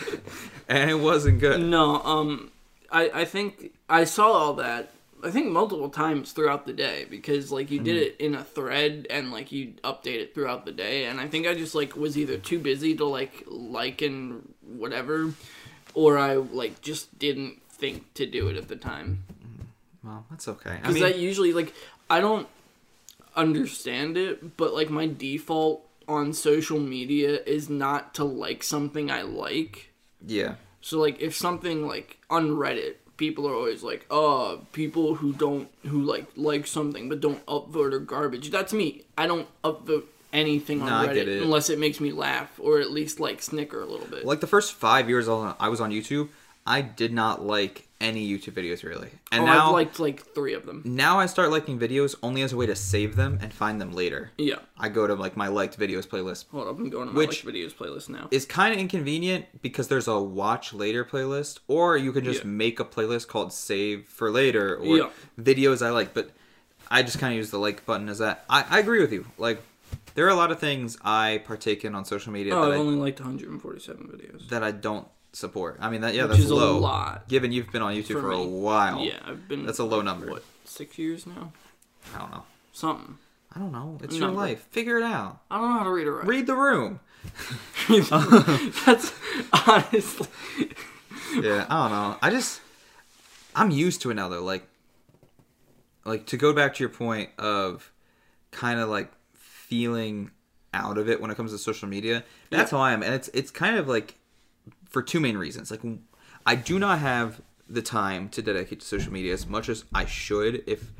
and 0.68 0.90
it 0.90 1.00
wasn't 1.00 1.40
good. 1.40 1.62
No, 1.62 2.02
um, 2.04 2.52
I 2.92 3.10
I 3.22 3.26
think 3.26 3.72
I 3.90 4.04
saw 4.04 4.32
all 4.32 4.54
that. 4.56 4.92
I 5.22 5.32
think 5.32 5.52
multiple 5.52 5.90
times 5.90 6.32
throughout 6.32 6.66
the 6.66 6.72
day 6.72 7.06
because 7.10 7.52
like 7.52 7.72
you 7.72 7.80
did 7.80 7.96
Mm-hmm. 7.98 8.04
it 8.22 8.26
in 8.26 8.36
a 8.36 8.44
thread 8.44 9.06
and 9.10 9.32
like 9.32 9.52
you 9.52 9.74
update 9.84 10.22
it 10.22 10.34
throughout 10.34 10.66
the 10.66 10.72
day 10.72 11.06
and 11.06 11.20
I 11.20 11.28
think 11.28 11.46
I 11.46 11.54
just 11.56 11.76
like 11.76 11.98
was 11.98 12.18
either 12.18 12.38
too 12.38 12.58
busy 12.58 12.96
to 12.96 13.04
like 13.06 13.44
like 13.48 14.02
and 14.02 14.54
whatever 14.66 15.34
or 15.94 16.18
I 16.18 16.36
like 16.36 16.80
just 16.80 17.20
didn't 17.20 17.62
think 17.70 18.14
to 18.14 18.26
do 18.26 18.48
it 18.48 18.56
at 18.56 18.70
the 18.70 18.78
time 18.78 19.24
Well, 20.06 20.24
that's 20.30 20.48
okay. 20.48 20.72
I 20.72 20.78
because 20.78 20.94
mean, 20.94 21.04
that 21.04 21.18
usually 21.20 21.52
like 21.52 21.74
I 22.10 22.22
don't 22.22 22.48
understand 23.36 24.16
it 24.18 24.56
but 24.56 24.74
like 24.74 24.90
my 24.90 25.06
default 25.08 25.86
on 26.08 26.32
social 26.34 26.80
media 26.80 27.42
is 27.46 27.70
not 27.70 28.14
to 28.16 28.24
like 28.24 28.64
something 28.64 29.12
I 29.12 29.24
like 29.24 29.89
yeah. 30.26 30.56
so 30.82 31.00
like 31.00 31.20
if 31.22 31.36
something 31.36 31.86
like 31.88 32.18
on 32.30 32.50
Reddit, 32.52 32.96
people 33.18 33.48
are 33.48 33.54
always 33.54 33.84
like, 33.84 34.06
"Oh, 34.10 34.62
people 34.72 35.16
who 35.16 35.34
don't 35.34 35.68
who 35.88 36.02
like 36.04 36.26
like 36.36 36.66
something 36.68 37.10
but 37.10 37.20
don't 37.22 37.46
upvote 37.48 37.94
are 37.94 38.00
garbage." 38.00 38.50
That's 38.52 38.72
me. 38.74 39.04
I 39.18 39.28
don't 39.28 39.48
upvote 39.64 40.06
anything 40.32 40.82
on 40.82 40.88
No, 40.88 41.12
Reddit 41.12 41.28
it. 41.28 41.42
unless 41.44 41.70
it 41.70 41.80
makes 41.80 42.00
me 42.00 42.12
laugh 42.12 42.52
or 42.60 42.80
at 42.80 42.92
least 42.92 43.20
like 43.20 43.42
snicker 43.42 43.82
a 43.82 43.86
little 43.86 44.08
bit. 44.08 44.26
Like 44.26 44.40
the 44.42 44.48
first 44.48 44.74
five 44.74 45.10
years 45.10 45.28
on- 45.28 45.56
I 45.60 45.70
was 45.70 45.82
on 45.82 45.92
YouTube, 45.92 46.30
I 46.66 46.82
did 46.82 47.12
not 47.12 47.44
like 47.46 47.88
any 48.02 48.26
YouTube 48.30 48.54
videos 48.54 48.84
really, 48.84 49.10
and 49.32 49.44
oh, 49.44 49.46
now 49.46 49.68
I've 49.68 49.74
liked 49.74 50.00
like 50.00 50.34
three 50.34 50.54
of 50.54 50.66
them. 50.66 50.82
now 50.86 51.20
I 51.20 51.26
start 51.26 51.52
liking 51.52 51.78
videos 51.78 52.16
only 52.24 52.42
as 52.42 52.54
a 52.54 52.58
way 52.58 52.66
to 52.66 52.76
save 52.76 53.16
them 53.18 53.38
and 53.42 53.52
find 53.54 53.82
them 53.82 53.92
later. 53.92 54.32
Yeah. 54.38 54.56
I 54.78 54.88
go 54.90 55.06
to 55.06 55.16
like 55.16 55.36
my 55.36 55.48
liked 55.50 55.78
videos 55.78 56.08
playlist. 56.08 56.46
Hold 56.52 56.68
up, 56.70 56.78
I'm 56.80 56.90
going 56.90 57.08
to 57.08 57.14
my 57.14 57.18
Which- 57.18 57.44
like 57.46 57.54
videos 57.54 57.74
playlist 57.74 58.08
now. 58.08 58.28
It's 58.32 58.46
kind 58.46 58.74
of 58.74 58.80
inconvenient 58.80 59.62
because 59.62 59.90
there's 59.90 60.08
a 60.08 60.18
watch 60.20 60.74
later 60.74 61.04
playlist, 61.04 61.60
or 61.68 61.98
you 61.98 62.14
can 62.14 62.24
just 62.24 62.42
Yeah. 62.46 62.50
make 62.50 62.80
a 62.80 62.86
playlist 62.86 63.28
called 63.28 63.52
save 63.52 64.08
for 64.08 64.32
later 64.32 64.78
or 64.78 64.98
Yeah. 64.98 65.10
videos 65.40 65.86
I 65.86 65.90
like. 65.90 66.14
But 66.14 66.32
I 66.90 67.04
just 67.04 67.20
kind 67.20 67.34
of 67.34 67.38
use 67.38 67.52
the 67.52 67.60
like 67.60 67.86
button 67.86 68.08
as 68.08 68.20
that. 68.20 68.46
I, 68.50 68.66
I 68.70 68.80
agree 68.80 69.02
with 69.02 69.12
you. 69.12 69.26
Like 69.38 69.62
there 70.16 70.26
are 70.26 70.30
a 70.30 70.36
lot 70.36 70.52
of 70.52 70.60
things 70.60 70.98
I 71.04 71.44
partake 71.46 71.84
in 71.84 71.96
on 71.96 72.06
social 72.06 72.32
media 72.32 72.56
Oh, 72.56 72.62
that, 72.62 72.72
I've 72.72 72.78
I, 72.78 72.82
only 72.82 72.96
liked 72.96 73.20
147 73.20 74.08
videos. 74.08 74.48
that 74.50 74.64
I 74.64 74.72
don't 74.72 75.08
support. 75.34 75.78
I 75.80 75.90
mean 75.90 76.02
that 76.02 76.14
yeah, 76.16 76.24
Which 76.24 76.32
that's 76.32 76.44
is 76.44 76.50
a 76.52 76.56
low. 76.56 76.78
lot 76.80 77.28
Given 77.28 77.52
you've 77.52 77.72
been 77.72 77.82
on 77.82 77.94
YouTube 77.94 78.14
for 78.14 78.22
for, 78.22 78.32
a 78.32 78.44
while. 78.44 79.00
Yeah, 79.04 79.20
I've 79.26 79.48
been. 79.48 79.66
That's 79.66 79.80
a 79.80 79.84
low 79.86 80.02
number. 80.02 80.30
What 80.32 80.44
six 80.66 80.98
years 80.98 81.26
now? 81.28 81.52
I 82.16 82.20
don't 82.20 82.32
know. 82.32 82.44
Something. 82.74 83.18
I 83.56 83.60
don't 83.60 83.72
know. 83.72 83.98
It's 84.04 84.14
Number. 84.16 84.26
your 84.28 84.36
life. 84.36 84.62
Figure 84.72 84.98
it 84.98 85.04
out. 85.04 85.40
I 85.50 85.58
don't 85.60 85.70
know 85.72 85.78
how 85.80 85.84
to 85.84 85.90
read 85.92 86.08
or 86.08 86.18
write. 86.18 86.28
Read 86.28 86.46
the 86.48 86.56
room. 86.56 87.00
That's 87.90 89.12
honestly. 89.68 90.28
yeah, 91.36 91.66
I 91.70 91.82
don't 91.88 91.92
know. 91.92 92.18
I 92.22 92.30
just 92.30 92.62
I'm 93.56 93.72
used 93.72 94.02
to 94.04 94.12
it 94.12 94.14
now 94.16 94.30
though. 94.30 94.44
Like 94.44 94.68
like 96.06 96.26
to 96.28 96.38
go 96.38 96.54
back 96.54 96.76
to 96.76 96.80
your 96.84 96.90
point 96.90 97.30
of 97.38 97.92
kind 98.52 98.80
of 98.80 98.90
like 98.90 99.12
feeling 99.34 100.32
out 100.74 100.98
of 100.98 101.10
it 101.10 101.20
when 101.22 101.32
it 101.32 101.36
comes 101.36 101.52
to 101.52 101.58
social 101.58 101.88
media. 101.88 102.24
That's 102.52 102.72
Yeah. 102.72 102.78
how 102.78 102.84
I 102.84 102.94
am, 102.94 103.04
and 103.04 103.14
it's 103.14 103.30
it's 103.34 103.52
kind 103.52 103.78
of 103.78 103.88
like 103.88 104.16
for 104.90 105.02
two 105.02 105.20
main 105.20 105.38
reasons. 105.38 105.72
Like 105.72 105.82
I 106.46 106.56
do 106.56 106.80
not 106.80 107.00
have 107.00 107.42
the 107.70 107.82
time 107.82 108.30
to 108.30 108.42
dedicate 108.42 108.82
to 108.82 108.86
social 108.86 109.14
media 109.14 109.32
as 109.32 109.48
much 109.48 109.70
as 109.70 109.86
I 109.94 110.06
should 110.06 110.64
if 110.68 110.92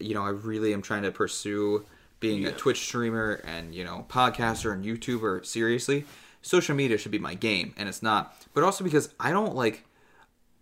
you 0.00 0.14
know 0.14 0.24
I 0.24 0.30
really 0.30 0.72
am 0.72 0.82
trying 0.82 1.02
to 1.02 1.12
pursue 1.12 1.84
being 2.20 2.46
a 2.46 2.52
Twitch 2.52 2.80
streamer 2.80 3.40
and 3.44 3.74
you 3.74 3.84
know 3.84 4.06
podcaster 4.08 4.72
and 4.72 4.84
YouTuber 4.84 5.46
seriously. 5.46 6.04
social 6.42 6.74
media 6.74 6.98
should 6.98 7.12
be 7.12 7.18
my 7.18 7.34
game, 7.34 7.74
and 7.76 7.88
it's 7.88 8.02
not. 8.02 8.36
But 8.52 8.64
also 8.64 8.84
because 8.84 9.14
I 9.18 9.30
don't 9.30 9.54
like 9.54 9.84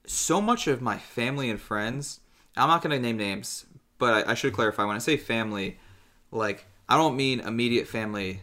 so 0.06 0.40
much 0.40 0.66
of 0.66 0.82
my 0.82 0.98
family 0.98 1.50
and 1.50 1.60
friends. 1.60 2.20
I'm 2.56 2.68
not 2.68 2.82
gonna 2.82 2.98
name 2.98 3.16
names, 3.16 3.66
but 3.98 4.28
I, 4.28 4.32
I 4.32 4.34
should 4.34 4.52
clarify 4.52 4.84
when 4.84 4.96
I 4.96 5.00
say 5.00 5.16
family, 5.16 5.78
like 6.30 6.66
I 6.88 6.96
don't 6.96 7.16
mean 7.16 7.40
immediate 7.40 7.86
family, 7.86 8.40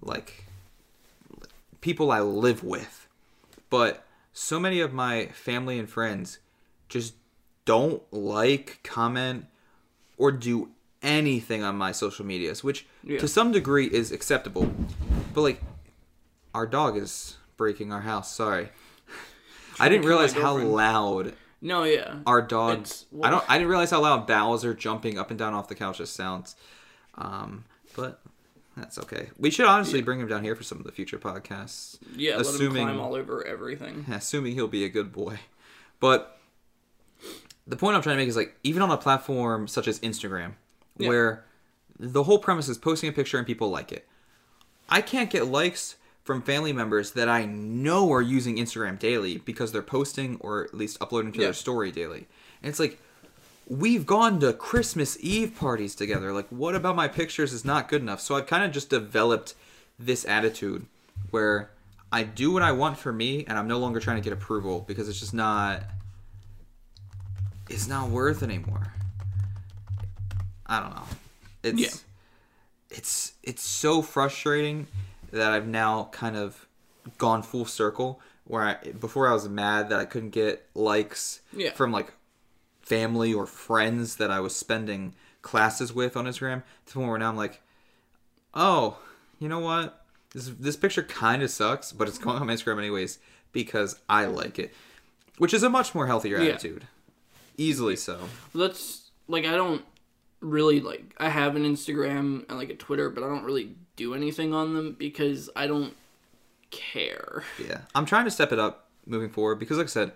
like 0.00 0.44
people 1.80 2.12
I 2.12 2.20
live 2.20 2.62
with, 2.62 3.01
but 3.72 4.04
so 4.34 4.60
many 4.60 4.80
of 4.80 4.92
my 4.92 5.26
family 5.28 5.78
and 5.78 5.88
friends 5.88 6.38
just 6.88 7.14
don't 7.64 8.02
like, 8.12 8.80
comment, 8.84 9.46
or 10.18 10.30
do 10.30 10.68
anything 11.02 11.62
on 11.64 11.76
my 11.76 11.90
social 11.90 12.24
medias, 12.24 12.62
which 12.62 12.86
Yeah. 13.02 13.18
to 13.18 13.26
some 13.26 13.50
degree 13.50 13.86
is 13.86 14.12
acceptable. 14.12 14.72
But 15.34 15.40
like, 15.40 15.60
our 16.54 16.66
dog 16.66 16.96
is 16.96 17.36
breaking 17.56 17.92
our 17.92 18.02
house. 18.02 18.34
Sorry, 18.34 18.68
I 19.80 19.88
didn't 19.88 20.06
realize 20.06 20.34
how 20.34 20.56
loud 20.58 21.34
No, 21.62 21.84
yeah. 21.84 22.16
our 22.26 22.42
dogs. 22.42 23.06
I 23.22 23.30
don't. 23.30 23.44
I 23.48 23.56
didn't 23.56 23.70
realize 23.70 23.90
how 23.90 24.00
loud 24.02 24.26
Bowser 24.26 24.74
jumping 24.74 25.18
up 25.18 25.30
and 25.30 25.38
down 25.38 25.54
off 25.54 25.68
the 25.68 25.74
couch 25.74 25.98
just 25.98 26.14
sounds. 26.14 26.56
Um, 27.14 27.64
but 27.96 28.20
that's 28.76 28.98
okay. 28.98 29.28
We 29.38 29.50
should 29.50 29.66
honestly 29.66 30.00
bring 30.02 30.20
him 30.20 30.28
down 30.28 30.44
here 30.44 30.56
for 30.56 30.62
some 30.62 30.78
of 30.78 30.84
the 30.84 30.92
future 30.92 31.18
podcasts. 31.18 31.98
yeah, 32.16 32.38
assuming- 32.38 32.84
let 32.84 32.90
him 32.90 32.96
climb 32.96 33.00
all 33.00 33.14
over 33.14 33.44
everything. 33.46 34.06
assuming 34.12 34.54
he'll 34.54 34.68
be 34.68 34.84
a 34.84 34.88
good 34.88 35.12
boy. 35.12 35.38
But 36.00 36.38
the 37.66 37.76
point 37.76 37.96
I'm 37.96 38.02
trying 38.02 38.16
to 38.16 38.22
make 38.22 38.28
is 38.28 38.36
like 38.36 38.56
even 38.62 38.82
on 38.82 38.90
a 38.90 38.96
platform 38.96 39.68
such 39.68 39.86
as 39.88 40.00
Instagram, 40.00 40.52
Yeah. 40.98 41.08
where 41.08 41.44
the 41.98 42.24
whole 42.24 42.38
premise 42.38 42.68
is 42.68 42.78
posting 42.78 43.08
a 43.08 43.12
picture 43.12 43.38
and 43.38 43.46
people 43.46 43.70
like 43.70 43.92
it. 43.92 44.06
I 44.88 45.00
can't 45.00 45.30
get 45.30 45.46
likes 45.46 45.96
from 46.24 46.42
family 46.42 46.72
members 46.72 47.12
that 47.12 47.28
I 47.28 47.44
know 47.44 48.12
are 48.12 48.22
using 48.22 48.56
Instagram 48.56 48.98
daily 48.98 49.38
because 49.38 49.72
they're 49.72 49.82
posting 49.82 50.36
or 50.40 50.64
at 50.64 50.74
least 50.74 50.98
uploading 51.00 51.32
to 51.32 51.38
Yeah. 51.38 51.46
their 51.46 51.54
story 51.54 51.90
daily. 51.92 52.26
And 52.62 52.70
it's 52.70 52.80
like 52.80 53.00
we've 53.66 54.04
gone 54.06 54.40
to 54.40 54.52
Christmas 54.52 55.16
Eve 55.20 55.54
parties 55.58 55.94
together. 55.94 56.32
Like 56.32 56.48
what 56.48 56.74
about 56.74 56.96
my 56.96 57.08
pictures 57.08 57.52
is 57.52 57.64
not 57.64 57.88
good 57.88 58.02
enough? 58.02 58.20
So 58.20 58.36
I've 58.36 58.46
kind 58.46 58.64
of 58.64 58.72
just 58.72 58.90
developed 58.90 59.54
this 59.98 60.24
attitude 60.24 60.86
where 61.30 61.70
I 62.10 62.24
do 62.24 62.50
what 62.52 62.62
I 62.62 62.72
want 62.72 62.98
for 62.98 63.12
me 63.12 63.44
and 63.46 63.58
I'm 63.58 63.68
no 63.68 63.78
longer 63.78 64.00
trying 64.00 64.16
to 64.16 64.22
get 64.22 64.32
approval 64.32 64.84
because 64.86 65.08
it's 65.08 65.20
just 65.20 65.34
not 65.34 65.82
it's 67.70 67.88
not 67.88 68.10
worth 68.10 68.42
anymore. 68.42 68.92
I 70.66 70.80
don't 70.80 70.94
know. 70.94 71.04
It's 71.62 71.80
Yeah. 71.80 72.96
it's 72.98 73.32
it's 73.42 73.62
so 73.62 74.02
frustrating 74.02 74.86
that 75.30 75.52
I've 75.52 75.66
now 75.66 76.08
kind 76.12 76.36
of 76.36 76.66
gone 77.18 77.42
full 77.42 77.64
circle 77.64 78.20
where 78.44 78.62
I 78.62 78.74
before 78.92 79.28
I 79.28 79.32
was 79.32 79.48
mad 79.48 79.88
that 79.90 79.98
I 80.00 80.04
couldn't 80.04 80.30
get 80.30 80.66
likes 80.74 81.40
Yeah. 81.52 81.72
from 81.72 81.92
like 81.92 82.12
family 82.82 83.32
or 83.32 83.46
friends 83.46 84.16
that 84.16 84.30
I 84.30 84.40
was 84.40 84.54
spending 84.54 85.14
classes 85.40 85.92
with 85.92 86.16
on 86.16 86.26
Instagram 86.26 86.62
to 86.86 86.92
the 86.92 86.98
point 86.98 87.08
where 87.08 87.18
now 87.18 87.28
I'm 87.28 87.36
like, 87.36 87.60
oh, 88.54 88.98
you 89.38 89.48
know 89.48 89.60
what? 89.60 90.04
This 90.34 90.48
this 90.58 90.76
picture 90.76 91.02
kind 91.02 91.42
of 91.42 91.50
sucks, 91.50 91.92
but 91.92 92.08
it's 92.08 92.18
going 92.18 92.36
on 92.40 92.46
my 92.46 92.54
Instagram 92.54 92.78
anyways 92.78 93.18
because 93.52 93.98
I 94.08 94.26
like 94.26 94.58
it, 94.58 94.72
which 95.38 95.52
is 95.54 95.62
a 95.62 95.68
much 95.70 95.94
more 95.94 96.06
healthier 96.06 96.38
Yeah. 96.40 96.50
attitude, 96.50 96.86
easily 97.56 97.96
so. 97.96 98.18
That's 98.54 99.10
like 99.28 99.44
I 99.44 99.52
don't 99.56 99.84
really 100.40 100.80
like 100.80 101.14
I 101.18 101.28
have 101.28 101.54
an 101.56 101.64
Instagram 101.64 102.48
and 102.48 102.58
like 102.58 102.70
a 102.70 102.74
Twitter, 102.76 103.10
but 103.10 103.22
I 103.22 103.28
don't 103.28 103.44
really 103.44 103.74
do 103.96 104.14
anything 104.14 104.54
on 104.54 104.74
them 104.74 104.96
because 104.98 105.50
I 105.54 105.66
don't 105.66 105.94
care. 106.70 107.44
Yeah, 107.62 107.82
I'm 107.94 108.06
trying 108.06 108.24
to 108.24 108.30
step 108.30 108.52
it 108.52 108.58
up 108.58 108.88
moving 109.06 109.28
forward 109.28 109.56
because, 109.58 109.76
like 109.76 109.86
I 109.86 109.90
said, 109.90 110.12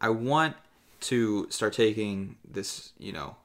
I 0.00 0.10
want 0.10 0.54
to 1.00 1.46
start 1.50 1.72
taking 1.72 2.36
this, 2.48 2.92
you 2.98 3.12
know, 3.12 3.36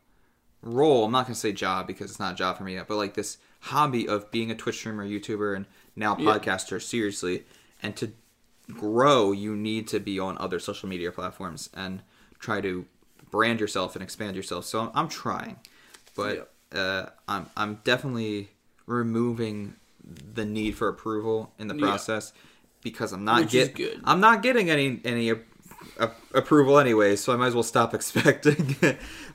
role. 0.62 1.06
I'm 1.06 1.12
not 1.12 1.26
gonna 1.26 1.36
say 1.36 1.52
job 1.52 1.88
because 1.88 2.10
it's 2.12 2.20
not 2.20 2.34
a 2.34 2.36
job 2.38 2.58
for 2.58 2.64
me 2.64 2.74
yet, 2.76 2.88
but 2.88 2.98
like 2.98 3.14
this 3.14 3.38
hobby 3.62 4.08
of 4.08 4.32
being 4.32 4.52
a 4.52 4.56
Twitch 4.56 4.78
streamer, 4.78 5.08
YouTuber, 5.08 5.56
and 5.56 5.66
now 5.96 6.16
Yeah. 6.18 6.38
podcaster 6.38 6.82
seriously. 6.82 7.44
And 7.82 7.96
to 7.98 8.14
grow, 8.74 9.32
you 9.32 9.56
need 9.56 9.88
to 9.90 10.00
be 10.00 10.20
on 10.20 10.38
other 10.38 10.60
social 10.60 10.88
media 10.90 11.12
platforms 11.12 11.70
and 11.74 12.02
try 12.40 12.62
to 12.62 12.86
brand 13.30 13.60
yourself 13.60 13.96
and 13.96 14.02
expand 14.04 14.36
yourself. 14.36 14.66
So 14.66 14.80
I'm, 14.82 14.92
I'm 14.96 15.08
trying, 15.10 15.58
but 16.16 16.52
uh, 16.74 17.08
I'm 17.28 17.48
I'm 17.58 17.80
definitely 17.84 18.50
removing 18.86 19.76
the 20.34 20.46
need 20.46 20.76
for 20.76 20.88
approval 20.88 21.54
in 21.60 21.68
the 21.68 21.76
Yeah. 21.76 21.82
process 21.82 22.34
because 22.82 23.12
I'm 23.14 23.24
not 23.26 23.42
Which 23.42 23.54
is 23.56 23.68
get 23.70 23.76
good. 23.76 24.02
I'm 24.04 24.20
not 24.20 24.42
getting 24.44 24.70
any 24.70 25.00
any 25.06 25.30
a, 26.00 26.10
approval 26.34 26.80
anyway, 26.80 27.16
so 27.16 27.34
I 27.34 27.36
might 27.36 27.48
as 27.48 27.54
well 27.54 27.64
stop 27.64 27.94
expecting. 28.00 28.76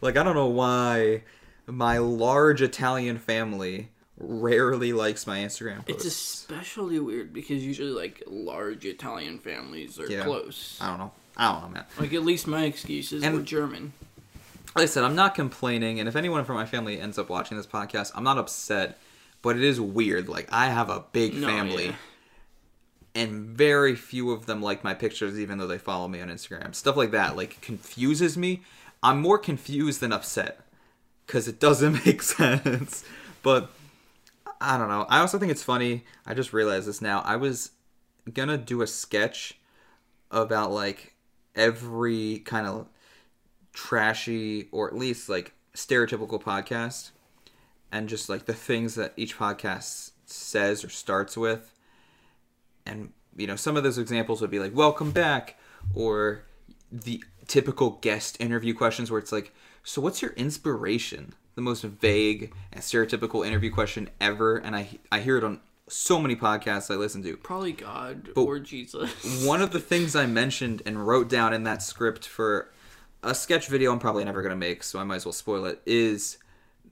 like 0.00 0.16
I 0.16 0.22
don't 0.22 0.34
know 0.34 0.46
why 0.46 1.22
my 1.66 1.98
large 1.98 2.62
Italian 2.62 3.18
family 3.18 3.90
rarely 4.20 4.92
likes 4.92 5.26
my 5.28 5.38
Instagram 5.38 5.82
It's 5.86 6.04
especially 6.04 6.98
weird 6.98 7.32
because 7.32 7.64
usually 7.64 7.90
like 7.90 8.22
large 8.26 8.84
Italian 8.84 9.38
families 9.38 9.98
are 10.00 10.06
Yeah. 10.10 10.24
close. 10.24 10.76
I 10.80 10.88
don't 10.88 10.98
know. 10.98 11.12
I 11.36 11.52
don't 11.52 11.62
know, 11.62 11.68
man. 11.68 11.84
Like 12.00 12.12
at 12.14 12.24
least 12.24 12.46
my 12.48 12.64
excuses 12.64 13.22
And- 13.22 13.34
we're 13.36 13.42
German. 13.42 13.92
Like 14.74 14.82
I 14.84 14.86
said, 14.86 15.02
I'm 15.04 15.14
not 15.16 15.34
complaining, 15.34 15.98
and 15.98 16.08
if 16.08 16.14
anyone 16.14 16.44
from 16.44 16.54
my 16.56 16.66
family 16.66 17.00
ends 17.00 17.18
up 17.18 17.28
watching 17.30 17.56
this 17.56 17.66
podcast, 17.66 18.12
I'm 18.14 18.22
not 18.22 18.38
upset. 18.38 18.98
But 19.40 19.56
it 19.56 19.62
is 19.62 19.80
weird. 19.80 20.28
Like 20.28 20.48
I 20.52 20.66
have 20.66 20.90
a 20.90 21.04
big 21.12 21.34
No, 21.34 21.46
family, 21.46 21.86
yeah. 21.86 21.92
And 23.18 23.48
very 23.48 23.96
few 23.96 24.30
of 24.30 24.46
them 24.46 24.62
like 24.62 24.84
my 24.84 24.94
pictures, 24.94 25.40
even 25.40 25.58
though 25.58 25.66
they 25.66 25.76
follow 25.76 26.06
me 26.06 26.20
on 26.20 26.28
Instagram. 26.28 26.72
Stuff 26.72 26.96
like 26.96 27.10
that 27.10 27.36
like 27.36 27.60
confuses 27.60 28.38
me. 28.38 28.62
I'm 29.02 29.20
more 29.20 29.38
confused 29.38 30.00
than 30.00 30.12
upset 30.12 30.60
because 31.26 31.48
it 31.48 31.58
doesn't 31.58 32.06
make 32.06 32.22
sense. 32.22 33.04
But 33.42 33.72
I 34.60 34.78
don't 34.78 34.88
know. 34.88 35.04
I 35.08 35.18
also 35.18 35.36
think 35.36 35.50
it's 35.50 35.64
funny. 35.64 36.04
I 36.24 36.34
just 36.34 36.52
realized 36.52 36.86
this 36.86 37.02
now. 37.02 37.22
I 37.24 37.34
was 37.34 37.72
gonna 38.32 38.56
do 38.56 38.82
a 38.82 38.86
sketch 38.86 39.58
about 40.30 40.70
like 40.70 41.14
every 41.56 42.38
kind 42.44 42.68
of 42.68 42.86
trashy 43.72 44.68
or 44.70 44.86
at 44.86 44.94
least 44.94 45.28
like 45.28 45.54
stereotypical 45.74 46.40
podcast 46.40 47.10
and 47.90 48.08
just 48.08 48.28
like 48.28 48.44
the 48.44 48.54
things 48.54 48.94
that 48.94 49.12
each 49.16 49.36
podcast 49.36 50.12
says 50.24 50.84
or 50.84 50.88
starts 50.88 51.36
with 51.36 51.72
and 52.88 53.12
you 53.36 53.46
know 53.46 53.56
some 53.56 53.76
of 53.76 53.82
those 53.82 53.98
examples 53.98 54.40
would 54.40 54.50
be 54.50 54.58
like 54.58 54.74
welcome 54.74 55.10
back 55.10 55.56
or 55.94 56.42
the 56.90 57.22
typical 57.46 57.90
guest 58.00 58.36
interview 58.40 58.74
questions 58.74 59.10
where 59.10 59.20
it's 59.20 59.32
like 59.32 59.52
so 59.84 60.00
what's 60.02 60.20
your 60.22 60.32
inspiration 60.32 61.34
the 61.54 61.60
most 61.62 61.82
vague 61.82 62.52
and 62.72 62.82
stereotypical 62.82 63.46
interview 63.46 63.70
question 63.70 64.08
ever 64.20 64.56
and 64.56 64.74
i 64.74 64.88
i 65.12 65.20
hear 65.20 65.36
it 65.36 65.44
on 65.44 65.60
so 65.88 66.18
many 66.20 66.36
podcasts 66.36 66.90
i 66.92 66.96
listen 66.96 67.22
to 67.22 67.36
Probably 67.36 67.72
God 67.72 68.30
But- 68.34 68.42
or 68.42 68.58
Jesus. 68.58 69.44
one 69.46 69.62
of 69.62 69.70
the 69.70 69.80
things 69.80 70.14
I 70.14 70.26
mentioned 70.26 70.82
and 70.84 71.06
wrote 71.06 71.28
down 71.30 71.54
in 71.54 71.62
that 71.64 71.82
script 71.82 72.26
for 72.26 72.70
a 73.22 73.34
sketch 73.34 73.68
video 73.68 73.92
I'm 73.92 73.98
probably 73.98 74.24
never 74.24 74.42
gonna 74.42 74.54
make, 74.56 74.82
so 74.82 74.98
I 74.98 75.04
might 75.04 75.16
as 75.16 75.24
well 75.24 75.32
spoil 75.32 75.64
it, 75.64 75.80
is 75.86 76.36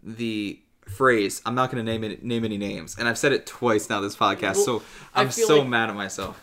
the 0.02 0.58
phrase 0.86 1.42
I'm 1.44 1.54
not 1.54 1.70
gonna 1.70 1.82
name 1.82 2.04
it 2.04 2.24
name 2.24 2.44
any 2.44 2.56
names. 2.58 2.96
And 2.98 3.08
I've 3.08 3.18
said 3.18 3.32
it 3.32 3.44
twice 3.46 3.90
now 3.90 4.00
this 4.00 4.16
podcast, 4.16 4.56
so 4.56 4.74
Well, 4.76 4.82
I 5.14 5.22
I'm 5.22 5.30
so 5.30 5.58
like- 5.60 5.68
mad 5.68 5.90
at 5.90 5.96
myself. 5.96 6.40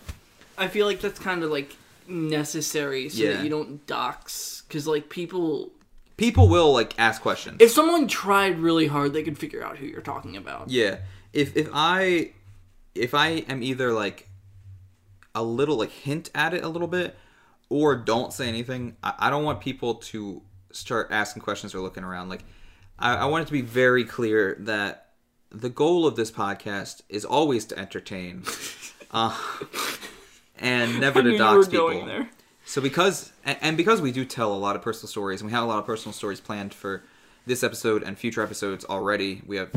I 0.58 0.68
feel 0.68 0.86
like 0.86 1.00
that's 1.02 1.20
kind 1.20 1.44
of 1.44 1.50
like 1.50 1.76
necessary 2.08 3.10
so 3.10 3.24
Yeah. 3.24 3.34
that 3.34 3.44
you 3.44 3.50
don't 3.50 3.86
dox 3.88 4.64
because 4.68 4.86
like 4.88 5.10
people 5.10 5.72
People 6.18 6.48
will 6.48 6.72
like 6.74 6.94
ask 7.00 7.22
questions. 7.22 7.58
if 7.60 7.72
someone 7.72 8.08
tried 8.08 8.60
really 8.60 8.88
hard 8.88 9.14
they 9.14 9.24
could 9.24 9.38
figure 9.40 9.64
out 9.64 9.78
who 9.78 9.86
you're 9.88 10.02
talking 10.02 10.38
about 10.38 10.70
Yeah. 10.70 10.98
If 11.32 11.56
if 11.58 11.70
I 11.74 12.32
if 12.94 13.14
I 13.16 13.28
am 13.50 13.64
either 13.64 13.92
like 13.92 14.28
a 15.34 15.42
little 15.42 15.78
like 15.78 15.90
hint 15.90 16.30
at 16.36 16.54
it 16.54 16.64
a 16.64 16.70
little 16.70 16.88
bit 16.88 17.18
or 17.70 17.96
don't 17.96 18.32
say 18.32 18.48
anything, 18.48 18.96
I, 19.04 19.14
I 19.18 19.30
don't 19.32 19.44
want 19.44 19.62
people 19.62 19.96
to 19.96 20.44
start 20.72 21.08
asking 21.10 21.42
questions 21.42 21.74
or 21.74 21.80
looking 21.80 22.04
around. 22.04 22.30
Like 22.30 22.44
I, 22.98 23.16
I 23.16 23.26
want 23.26 23.44
it 23.44 23.46
to 23.48 23.54
be 23.54 23.62
very 23.62 24.04
clear 24.04 24.56
that 24.60 25.10
the 25.50 25.70
goal 25.70 26.08
of 26.08 26.16
this 26.16 26.32
podcast 26.32 27.02
is 27.10 27.26
always 27.26 27.66
to 27.66 27.78
entertain. 27.78 28.44
uh, 29.12 29.38
and 30.58 31.00
never 31.00 31.22
to 31.22 31.38
dox 31.38 31.68
people. 31.68 31.90
going 31.90 32.08
there. 32.08 32.30
So 32.66 32.82
because 32.82 33.34
and, 33.46 33.58
and 33.62 33.78
because 33.78 34.02
we 34.02 34.12
do 34.12 34.26
tell 34.26 34.54
a 34.54 34.58
lot 34.58 34.76
of 34.76 34.82
personal 34.82 35.08
stories, 35.08 35.42
and 35.42 35.50
we 35.50 35.54
have 35.54 35.64
a 35.64 35.68
lot 35.68 35.80
of 35.80 35.86
personal 35.86 36.14
stories 36.14 36.40
planned 36.40 36.74
for 36.74 37.04
this 37.46 37.64
episode 37.64 38.04
and 38.04 38.18
future 38.18 38.42
episodes 38.42 38.86
already. 38.86 39.42
We 39.46 39.58
have 39.58 39.70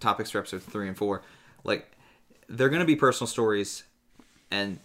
topics 0.00 0.30
for 0.30 0.38
episodes 0.38 0.64
three 0.64 0.88
and 0.88 0.96
four. 0.96 1.22
Like 1.64 1.90
they're 2.48 2.68
gonna 2.68 2.84
be 2.84 2.96
personal 2.96 3.26
stories, 3.26 3.84
and 4.50 4.78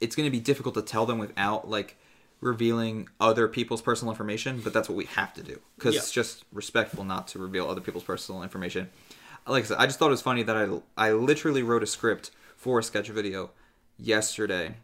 it's 0.00 0.16
gonna 0.16 0.30
be 0.30 0.40
difficult 0.40 0.74
to 0.74 0.82
tell 0.82 1.06
them 1.06 1.18
without 1.18 1.68
like 1.68 1.96
revealing 2.40 3.08
other 3.20 3.48
people's 3.48 3.82
personal 3.82 4.12
information. 4.12 4.60
But 4.60 4.72
that's 4.72 4.88
what 4.88 4.96
we 4.96 5.06
have 5.06 5.34
to 5.34 5.42
do 5.42 5.58
because 5.76 5.94
Yeah. 5.94 6.00
it's 6.00 6.12
just 6.12 6.44
respectful 6.52 7.04
not 7.04 7.28
to 7.28 7.38
reveal 7.38 7.68
other 7.68 7.80
people's 7.80 8.04
personal 8.04 8.42
information. 8.42 8.90
Like 9.46 9.64
I 9.64 9.66
said, 9.66 9.76
I 9.78 9.86
just 9.86 9.98
thought 9.98 10.08
it 10.08 10.10
was 10.10 10.22
funny 10.22 10.42
that 10.42 10.56
I 10.56 10.68
I 10.96 11.12
literally 11.12 11.62
wrote 11.62 11.82
a 11.82 11.86
script 11.86 12.30
for 12.56 12.78
a 12.78 12.82
sketch 12.82 13.08
video 13.08 13.50
yesterday 13.98 14.74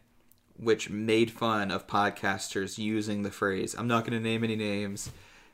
which 0.57 0.89
made 0.89 1.31
fun 1.31 1.69
of 1.71 1.85
podcasters 1.85 2.77
using 2.77 3.23
the 3.23 3.31
phrase 3.31 3.75
I'm 3.77 3.87
not 3.87 4.05
going 4.05 4.17
to 4.17 4.23
name 4.23 4.43
any 4.43 4.55
names 4.55 5.09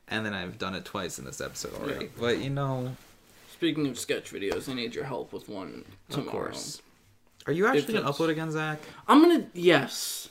and 0.08 0.24
then 0.24 0.32
I've 0.34 0.58
done 0.58 0.74
it 0.74 0.84
twice 0.84 1.18
in 1.18 1.24
this 1.24 1.40
episode 1.40 1.74
already. 1.74 2.06
Yeah. 2.06 2.10
But 2.20 2.38
you 2.38 2.50
know, 2.50 2.96
Speaking 3.52 3.86
of 3.86 3.96
sketch 3.98 4.32
videos, 4.32 4.68
I 4.68 4.74
need 4.74 4.94
your 4.94 5.04
help 5.04 5.32
with 5.32 5.48
one 5.48 5.84
tomorrow. 6.10 6.26
of 6.26 6.32
course. 6.32 6.82
Are 7.46 7.52
you 7.52 7.66
actually 7.66 7.92
going 7.94 8.04
to 8.04 8.10
upload 8.10 8.28
again, 8.28 8.50
Zach? 8.50 8.80
I'm 9.06 9.20
gonna 9.20 9.46
yes, 9.54 10.28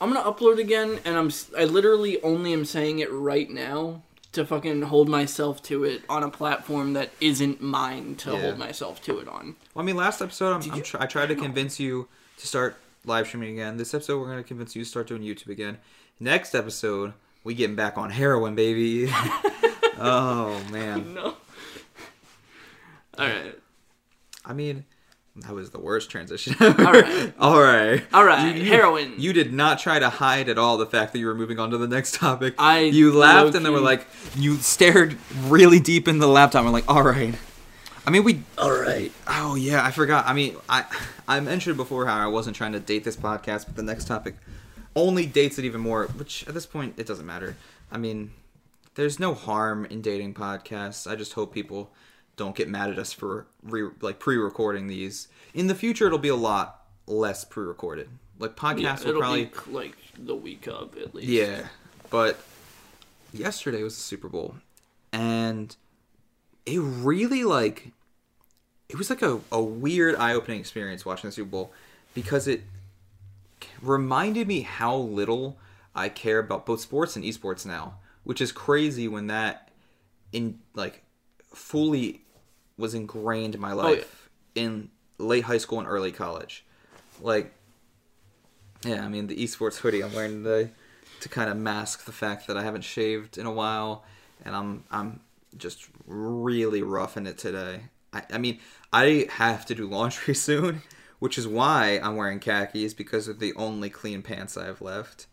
I'm 0.00 0.12
gonna 0.12 0.30
upload 0.30 0.58
again, 0.58 0.98
and 1.04 1.16
I'm 1.16 1.30
I 1.58 1.64
literally 1.64 2.20
only 2.22 2.52
am 2.52 2.64
saying 2.64 2.98
it 2.98 3.10
right 3.12 3.48
now 3.50 4.02
to 4.32 4.44
fucking 4.44 4.82
hold 4.82 5.08
myself 5.08 5.62
to 5.62 5.84
it 5.84 6.02
on 6.10 6.22
a 6.22 6.28
platform 6.30 6.92
that 6.92 7.10
isn't 7.20 7.62
mine 7.62 8.14
to 8.16 8.32
Yeah. 8.32 8.40
hold 8.42 8.58
myself 8.58 9.00
to 9.04 9.18
it 9.18 9.28
on. 9.28 9.56
Well, 9.74 9.82
I 9.82 9.86
mean, 9.86 9.96
last 9.96 10.20
episode 10.20 10.52
I'm, 10.52 10.72
I'm 10.72 10.82
try- 10.82 11.02
I 11.02 11.06
tried 11.06 11.28
to 11.28 11.34
convince 11.34 11.80
you 11.80 12.08
to 12.38 12.46
start 12.46 12.76
live 13.06 13.26
streaming 13.26 13.52
again. 13.54 13.78
This 13.78 13.94
episode 13.94 14.18
we're 14.20 14.26
going 14.26 14.42
to 14.42 14.44
convince 14.46 14.76
you 14.76 14.82
to 14.82 14.88
start 14.88 15.06
doing 15.06 15.22
YouTube 15.22 15.48
again. 15.48 15.78
Next 16.20 16.54
episode 16.54 17.14
we 17.44 17.54
getting 17.54 17.76
back 17.76 17.96
on 17.96 18.10
heroin, 18.10 18.54
baby. 18.54 19.08
oh 19.98 20.60
man. 20.70 21.14
No. 21.14 21.36
All 23.18 23.26
right. 23.26 23.58
I 24.44 24.52
mean, 24.52 24.84
that 25.42 25.54
was 25.54 25.70
the 25.70 25.78
worst 25.78 26.10
transition. 26.10 26.56
All 26.60 26.70
right. 26.70 27.32
all 27.38 27.60
right, 27.60 28.02
All 28.12 28.24
right. 28.24 28.56
Heroin. 28.56 29.14
You 29.18 29.32
did 29.32 29.52
not 29.52 29.78
try 29.78 29.98
to 29.98 30.08
hide 30.08 30.48
at 30.48 30.56
all 30.56 30.78
the 30.78 30.86
fact 30.86 31.12
that 31.12 31.18
you 31.18 31.26
were 31.26 31.34
moving 31.34 31.58
on 31.58 31.70
to 31.70 31.78
the 31.78 31.86
next 31.86 32.14
topic. 32.14 32.54
I 32.58 32.80
you 32.80 33.12
laughed 33.12 33.54
and 33.54 33.64
then 33.64 33.72
were 33.72 33.80
like, 33.80 34.06
you 34.34 34.56
stared 34.56 35.18
really 35.42 35.78
deep 35.78 36.08
in 36.08 36.18
the 36.18 36.26
laptop 36.26 36.60
and 36.60 36.72
were 36.72 36.72
like, 36.72 36.88
all 36.88 37.02
right. 37.02 37.34
I 38.06 38.10
mean, 38.10 38.24
we 38.24 38.42
All 38.56 38.70
right. 38.70 39.12
Oh 39.26 39.56
yeah, 39.56 39.84
I 39.84 39.90
forgot. 39.90 40.26
I 40.26 40.32
mean, 40.32 40.56
I 40.68 40.84
I 41.28 41.40
mentioned 41.40 41.76
before 41.76 42.06
how 42.06 42.16
I 42.16 42.28
wasn't 42.28 42.56
trying 42.56 42.72
to 42.72 42.80
date 42.80 43.04
this 43.04 43.16
podcast, 43.16 43.66
but 43.66 43.76
the 43.76 43.82
next 43.82 44.06
topic 44.06 44.36
only 44.94 45.26
dates 45.26 45.58
it 45.58 45.64
even 45.64 45.80
more. 45.80 46.06
Which 46.06 46.46
at 46.48 46.54
this 46.54 46.66
point 46.66 46.94
it 46.96 47.06
doesn't 47.06 47.26
matter. 47.26 47.56
I 47.90 47.98
mean, 47.98 48.30
there's 48.94 49.18
no 49.18 49.34
harm 49.34 49.84
in 49.86 50.00
dating 50.02 50.34
podcasts. 50.34 51.10
I 51.10 51.16
just 51.16 51.34
hope 51.34 51.52
people 51.52 51.90
don't 52.36 52.54
get 52.54 52.68
mad 52.68 52.90
at 52.90 52.98
us 52.98 53.12
for 53.12 53.46
re, 53.62 53.88
like 54.00 54.18
pre-recording 54.18 54.86
these. 54.86 55.28
In 55.54 55.66
the 55.66 55.74
future, 55.74 56.06
it'll 56.06 56.18
be 56.18 56.28
a 56.28 56.36
lot 56.36 56.82
less 57.06 57.44
pre-recorded. 57.44 58.08
Like 58.38 58.56
podcasts 58.56 59.04
Yeah, 59.04 59.12
will 59.12 59.20
probably 59.20 59.50
like 59.68 59.96
the 60.18 60.34
week 60.34 60.66
of 60.66 60.96
at 60.98 61.14
least. 61.14 61.28
yeah, 61.28 61.68
but 62.10 62.38
yesterday 63.32 63.82
was 63.82 63.96
the 63.96 64.02
Super 64.02 64.28
Bowl, 64.28 64.56
and 65.12 65.74
it 66.66 66.78
really 66.78 67.44
like 67.44 67.92
it 68.88 68.96
was 68.96 69.08
like 69.10 69.22
a, 69.22 69.40
a 69.50 69.62
weird 69.62 70.14
eye-opening 70.16 70.60
experience 70.60 71.04
watching 71.06 71.28
the 71.28 71.32
Super 71.32 71.50
Bowl 71.50 71.72
because 72.14 72.46
it 72.46 72.62
reminded 73.80 74.46
me 74.46 74.60
how 74.60 74.94
little 74.96 75.56
I 75.94 76.08
care 76.10 76.38
about 76.38 76.66
both 76.66 76.80
sports 76.80 77.16
and 77.16 77.24
esports 77.24 77.64
now, 77.64 77.94
which 78.24 78.40
is 78.40 78.52
crazy 78.52 79.08
when 79.08 79.28
that 79.28 79.70
in 80.32 80.58
like 80.74 81.02
fully 81.54 82.20
was 82.78 82.94
ingrained 82.94 83.54
in 83.54 83.60
my 83.60 83.72
oh, 83.72 83.76
life 83.76 84.28
in 84.54 84.90
late 85.18 85.44
high 85.44 85.58
school 85.58 85.78
and 85.78 85.88
early 85.88 86.12
college. 86.12 86.64
Like 87.20 87.52
yeah, 88.84 89.04
I 89.04 89.08
mean 89.08 89.26
the 89.26 89.36
esports 89.36 89.78
hoodie 89.78 90.02
I'm 90.02 90.12
wearing 90.12 90.42
today 90.42 90.70
to 91.20 91.28
kind 91.28 91.50
of 91.50 91.56
mask 91.56 92.04
the 92.04 92.12
fact 92.12 92.46
that 92.46 92.56
I 92.56 92.62
haven't 92.62 92.84
shaved 92.84 93.38
in 93.38 93.46
a 93.46 93.52
while 93.52 94.04
and 94.44 94.54
I'm 94.54 94.84
I'm 94.90 95.20
just 95.56 95.88
really 96.06 96.82
roughing 96.82 97.26
it 97.26 97.38
today. 97.38 97.82
I, 98.12 98.22
I 98.34 98.38
mean, 98.38 98.60
I 98.92 99.26
have 99.30 99.66
to 99.66 99.74
do 99.74 99.86
laundry 99.86 100.34
soon, 100.48 100.82
which 101.18 101.38
is 101.38 101.48
why 101.48 102.00
I'm 102.02 102.16
wearing 102.16 102.40
khakis 102.40 102.94
because 102.94 103.28
of 103.28 103.38
the 103.38 103.54
only 103.54 103.90
clean 103.90 104.22
pants 104.22 104.56
I 104.56 104.66
have 104.66 104.80
left. 104.80 105.26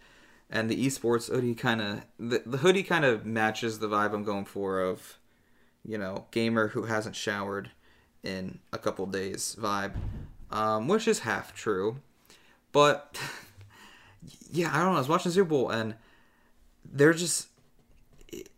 And 0.49 0.69
the 0.69 0.85
esports 0.85 1.29
hoodie 1.29 1.55
kind 1.55 1.81
of 1.81 2.05
the, 2.19 2.43
the 2.45 2.57
hoodie 2.57 2.83
kind 2.83 3.05
of 3.05 3.25
matches 3.25 3.79
the 3.79 3.87
vibe 3.87 4.13
I'm 4.13 4.23
going 4.23 4.45
for 4.45 4.81
of, 4.81 5.17
you 5.85 5.97
know, 5.97 6.25
gamer 6.31 6.69
who 6.69 6.83
hasn't 6.83 7.15
showered 7.15 7.71
in 8.23 8.59
a 8.71 8.77
couple 8.77 9.05
days 9.05 9.55
vibe, 9.59 9.93
um, 10.51 10.87
which 10.87 11.07
is 11.07 11.19
half 11.19 11.53
true. 11.53 11.97
But 12.71 13.19
yeah, 14.51 14.69
I 14.73 14.79
don't 14.79 14.91
know. 14.91 14.95
I 14.95 14.99
was 14.99 15.09
watching 15.09 15.29
the 15.29 15.33
Super 15.33 15.49
Bowl 15.49 15.69
and 15.69 15.95
there 16.85 17.13
just 17.13 17.47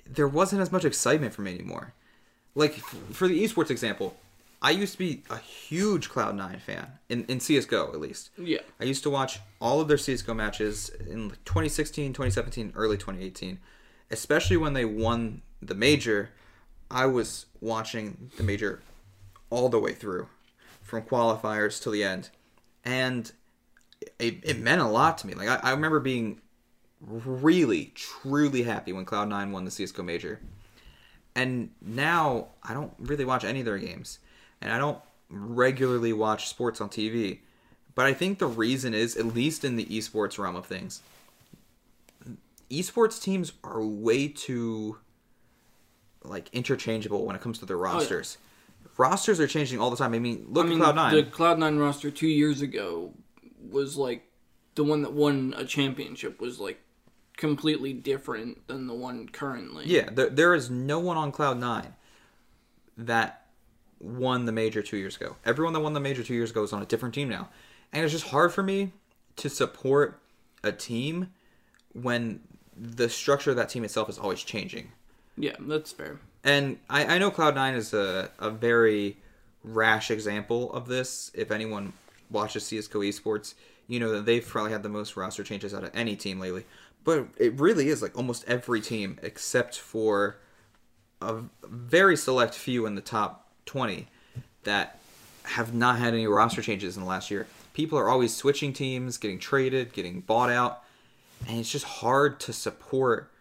there 0.07 0.27
wasn't 0.27 0.61
as 0.61 0.71
much 0.71 0.85
excitement 0.85 1.33
for 1.33 1.41
me 1.41 1.53
anymore. 1.53 1.93
Like 2.53 2.75
for 2.75 3.27
the 3.27 3.43
esports 3.43 3.69
example, 3.69 4.15
I 4.61 4.71
used 4.71 4.93
to 4.93 4.99
be 4.99 5.23
a 5.29 5.37
huge 5.37 6.09
Cloud9 6.09 6.61
fan 6.61 6.87
in 7.09 7.25
in 7.25 7.39
CS:GO 7.39 7.91
at 7.93 7.99
least. 7.99 8.29
Yeah. 8.37 8.59
I 8.79 8.85
used 8.85 9.03
to 9.03 9.09
watch 9.09 9.39
all 9.59 9.81
of 9.81 9.87
their 9.87 9.97
CS:GO 9.97 10.33
matches 10.33 10.89
in 10.89 11.31
2016, 11.45 12.13
2017, 12.13 12.73
early 12.75 12.97
2018, 12.97 13.59
especially 14.11 14.57
when 14.57 14.73
they 14.73 14.85
won 14.85 15.41
the 15.61 15.75
major. 15.75 16.31
I 16.95 17.07
was 17.07 17.47
watching 17.59 18.31
the 18.37 18.43
major 18.43 18.81
all 19.49 19.67
the 19.67 19.79
way 19.79 19.91
through, 19.91 20.29
from 20.81 21.03
qualifiers 21.03 21.83
till 21.83 21.91
the 21.91 22.05
end, 22.05 22.29
and 22.85 23.29
it, 24.17 24.39
it 24.43 24.59
meant 24.61 24.79
a 24.79 24.87
lot 24.87 25.17
to 25.17 25.27
me. 25.27 25.33
Like 25.33 25.49
I, 25.49 25.55
I 25.57 25.71
remember 25.71 25.99
being 25.99 26.39
really, 27.01 27.91
truly 27.95 28.63
happy 28.63 28.93
when 28.93 29.05
Cloud9 29.05 29.51
won 29.51 29.65
the 29.65 29.71
CS:GO 29.71 30.03
major, 30.03 30.39
and 31.35 31.71
now 31.81 32.47
I 32.63 32.73
don't 32.73 32.93
really 32.97 33.25
watch 33.25 33.43
any 33.43 33.59
of 33.59 33.65
their 33.65 33.77
games, 33.77 34.19
and 34.61 34.71
I 34.71 34.77
don't 34.77 34.99
regularly 35.29 36.13
watch 36.13 36.47
sports 36.47 36.79
on 36.79 36.87
TV. 36.87 37.39
But 37.93 38.05
I 38.05 38.13
think 38.13 38.39
the 38.39 38.47
reason 38.47 38.93
is, 38.93 39.17
at 39.17 39.25
least 39.25 39.65
in 39.65 39.75
the 39.75 39.85
esports 39.85 40.39
realm 40.39 40.55
of 40.55 40.65
things, 40.65 41.01
esports 42.71 43.21
teams 43.21 43.51
are 43.65 43.83
way 43.83 44.29
too 44.29 44.97
like 46.29 46.49
interchangeable 46.53 47.25
when 47.25 47.35
it 47.35 47.41
comes 47.41 47.59
to 47.59 47.65
their 47.65 47.77
oh, 47.77 47.81
rosters. 47.81 48.37
Rosters 48.97 49.39
are 49.39 49.47
changing 49.47 49.79
all 49.79 49.89
the 49.89 49.97
time. 49.97 50.13
I 50.13 50.19
mean, 50.19 50.45
look 50.49 50.65
I 50.65 50.69
mean, 50.69 50.81
at 50.81 50.95
Cloud9. 50.95 51.11
the 51.11 51.23
Cloud9 51.31 51.79
roster 51.79 52.11
two 52.11 52.27
years 52.27 52.61
ago 52.61 53.13
was 53.69 53.97
like 53.97 54.27
the 54.75 54.83
one 54.83 55.01
that 55.01 55.13
won 55.13 55.53
a 55.57 55.65
championship 55.65 56.39
was 56.39 56.59
like 56.59 56.79
completely 57.37 57.93
different 57.93 58.67
than 58.67 58.87
the 58.87 58.93
one 58.93 59.27
currently. 59.27 59.85
Yeah, 59.85 60.09
there, 60.11 60.29
there 60.29 60.53
is 60.53 60.69
no 60.69 60.99
one 60.99 61.17
on 61.17 61.31
Cloud9 61.31 61.93
that 62.97 63.47
won 63.99 64.45
the 64.45 64.51
major 64.51 64.81
two 64.81 64.97
years 64.97 65.15
ago. 65.15 65.35
Everyone 65.45 65.73
that 65.73 65.79
won 65.79 65.93
the 65.93 65.99
major 65.99 66.23
two 66.23 66.33
years 66.33 66.51
ago 66.51 66.63
is 66.63 66.73
on 66.73 66.81
a 66.81 66.85
different 66.85 67.15
team 67.15 67.29
now, 67.29 67.49
and 67.91 68.03
it's 68.03 68.13
just 68.13 68.27
hard 68.27 68.53
for 68.53 68.63
me 68.63 68.93
to 69.37 69.49
support 69.49 70.21
a 70.63 70.71
team 70.71 71.31
when 71.93 72.41
the 72.77 73.09
structure 73.09 73.51
of 73.51 73.57
that 73.57 73.69
team 73.69 73.83
itself 73.83 74.09
is 74.09 74.17
always 74.17 74.43
changing. 74.43 74.91
Yeah, 75.37 75.55
that's 75.59 75.91
fair. 75.91 76.19
And 76.43 76.77
I, 76.89 77.15
I 77.15 77.17
know 77.17 77.31
Cloud9 77.31 77.75
is 77.75 77.93
a, 77.93 78.29
a 78.39 78.49
very 78.49 79.17
rash 79.63 80.11
example 80.11 80.71
of 80.73 80.87
this. 80.87 81.31
If 81.33 81.51
anyone 81.51 81.93
watches 82.29 82.65
CS:GO 82.65 82.99
esports, 82.99 83.55
you 83.87 83.99
know 83.99 84.11
that 84.11 84.25
they've 84.25 84.45
probably 84.45 84.71
had 84.71 84.83
the 84.83 84.89
most 84.89 85.17
roster 85.17 85.43
changes 85.43 85.73
out 85.73 85.83
of 85.83 85.91
any 85.93 86.15
team 86.15 86.39
lately. 86.39 86.65
But 87.03 87.27
it 87.37 87.59
really 87.59 87.89
is 87.89 88.01
like 88.01 88.17
almost 88.17 88.43
every 88.47 88.81
team 88.81 89.19
except 89.21 89.77
for 89.77 90.37
a 91.21 91.41
very 91.63 92.17
select 92.17 92.55
few 92.55 92.85
in 92.85 92.95
the 92.95 93.01
top 93.01 93.49
20 93.65 94.07
that 94.63 94.99
have 95.43 95.73
not 95.73 95.99
had 95.99 96.13
any 96.13 96.27
roster 96.27 96.61
changes 96.61 96.95
in 96.97 97.03
the 97.03 97.09
last 97.09 97.29
year. 97.29 97.47
People 97.73 97.99
are 97.99 98.09
always 98.09 98.35
switching 98.35 98.73
teams, 98.73 99.17
getting 99.17 99.37
traded, 99.37 99.93
getting 99.93 100.21
bought 100.21 100.49
out, 100.49 100.83
and 101.47 101.59
it's 101.59 101.71
just 101.71 101.85
hard 101.85 102.39
to 102.41 102.53
support 102.53 103.31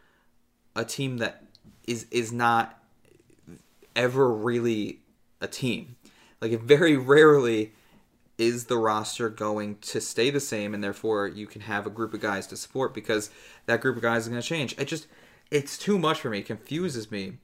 a 0.77 0.85
team 0.85 1.19
that 1.19 1.45
is 1.87 2.07
is 2.11 2.33
not 2.33 2.81
ever 3.95 4.33
really 4.33 5.01
a 5.41 5.47
team. 5.47 5.97
Like 6.41 6.61
very 6.61 6.97
rarely 6.97 7.73
is 8.37 8.67
the 8.67 8.77
roster 8.77 9.29
going 9.29 9.77
to 9.77 10.01
stay 10.01 10.29
the 10.31 10.41
same 10.41 10.75
and 10.75 10.83
therefore 10.83 11.29
you 11.29 11.47
can 11.47 11.63
have 11.63 11.87
a 11.87 11.91
group 11.91 12.13
of 12.13 12.21
guys 12.21 12.47
to 12.49 12.57
support 12.57 12.93
because 12.93 13.31
that 13.67 13.81
group 13.81 13.97
of 13.97 14.03
guys 14.03 14.23
is 14.23 14.29
going 14.29 14.41
to 14.41 14.47
change. 14.47 14.77
It 14.79 14.87
just 14.87 15.07
it's 15.51 15.79
too 15.79 15.99
much 15.99 16.21
for 16.21 16.31
me. 16.31 16.41
It 16.41 16.47
confuses 16.47 17.11
me 17.11 17.35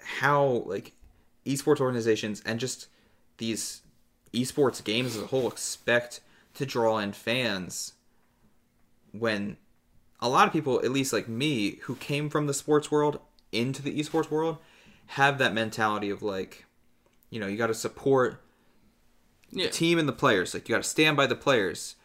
how 0.00 0.62
like 0.66 0.92
esports 1.44 1.80
organizations 1.80 2.42
and 2.46 2.60
just 2.60 2.88
these 3.38 3.82
esports 4.32 4.82
games 4.82 5.16
as 5.16 5.22
a 5.22 5.26
whole 5.26 5.48
expect 5.48 6.20
to 6.54 6.66
draw 6.66 6.98
in 6.98 7.12
fans 7.12 7.94
when 9.12 9.56
a 10.20 10.28
lot 10.28 10.46
of 10.46 10.52
people, 10.52 10.80
at 10.84 10.90
least 10.90 11.12
like 11.12 11.28
me, 11.28 11.76
who 11.82 11.94
came 11.96 12.28
from 12.28 12.46
the 12.46 12.54
sports 12.54 12.90
world 12.90 13.20
into 13.52 13.82
the 13.82 13.98
esports 13.98 14.30
world, 14.30 14.58
have 15.06 15.38
that 15.38 15.54
mentality 15.54 16.10
of 16.10 16.22
like, 16.22 16.64
you 17.30 17.40
know, 17.40 17.46
you 17.46 17.56
got 17.56 17.68
to 17.68 17.74
support 17.74 18.42
Yeah. 19.50 19.66
the 19.66 19.70
team 19.72 19.98
and 19.98 20.08
the 20.08 20.12
players. 20.12 20.54
Like, 20.54 20.68
you 20.68 20.74
got 20.74 20.82
to 20.82 20.88
stand 20.88 21.16
by 21.16 21.26
the 21.26 21.34
players. 21.34 21.96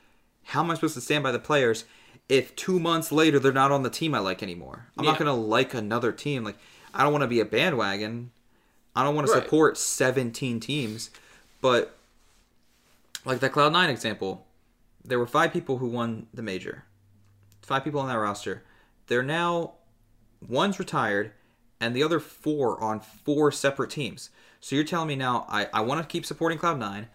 How 0.47 0.61
am 0.63 0.71
I 0.71 0.75
supposed 0.75 0.95
to 0.95 1.01
stand 1.01 1.23
by 1.23 1.31
the 1.31 1.39
players 1.39 1.85
if 2.29 2.55
two 2.55 2.79
months 2.79 3.11
later 3.11 3.39
they're 3.39 3.51
not 3.53 3.71
on 3.71 3.83
the 3.83 3.89
team 3.89 4.13
I 4.15 4.19
like 4.19 4.41
anymore? 4.43 4.87
I'm 4.97 5.05
not 5.05 5.17
going 5.17 5.27
to 5.27 5.33
like 5.33 5.73
another 5.73 6.11
team. 6.11 6.43
Like, 6.43 6.57
I 6.93 7.03
don't 7.03 7.11
want 7.11 7.23
to 7.23 7.27
be 7.27 7.39
a 7.39 7.45
bandwagon. 7.45 8.31
I 8.95 9.03
don't 9.03 9.15
want 9.15 9.27
to 9.27 9.33
support 9.33 9.77
17 9.77 10.59
teams. 10.59 11.09
But, 11.61 11.97
like 13.25 13.39
that 13.39 13.53
Cloud9 13.53 13.89
example, 13.89 14.45
there 15.03 15.17
were 15.19 15.25
five 15.27 15.51
people 15.53 15.77
who 15.77 15.87
won 15.87 16.27
the 16.33 16.41
major. 16.41 16.83
Five 17.61 17.83
people 17.83 18.01
on 18.01 18.07
that 18.09 18.15
roster. 18.17 18.63
They're 19.07 19.23
now 19.23 19.73
one's 20.47 20.79
retired, 20.79 21.31
and 21.79 21.95
the 21.95 22.03
other 22.03 22.19
four 22.19 22.81
on 22.81 22.99
four 22.99 23.51
separate 23.51 23.89
teams. 23.89 24.29
So 24.59 24.75
you're 24.75 24.85
telling 24.85 25.07
me 25.09 25.15
now 25.15 25.45
I, 25.49 25.67
I 25.73 25.81
want 25.81 26.01
to 26.01 26.07
keep 26.07 26.25
supporting 26.25 26.57
Cloud9, 26.57 27.07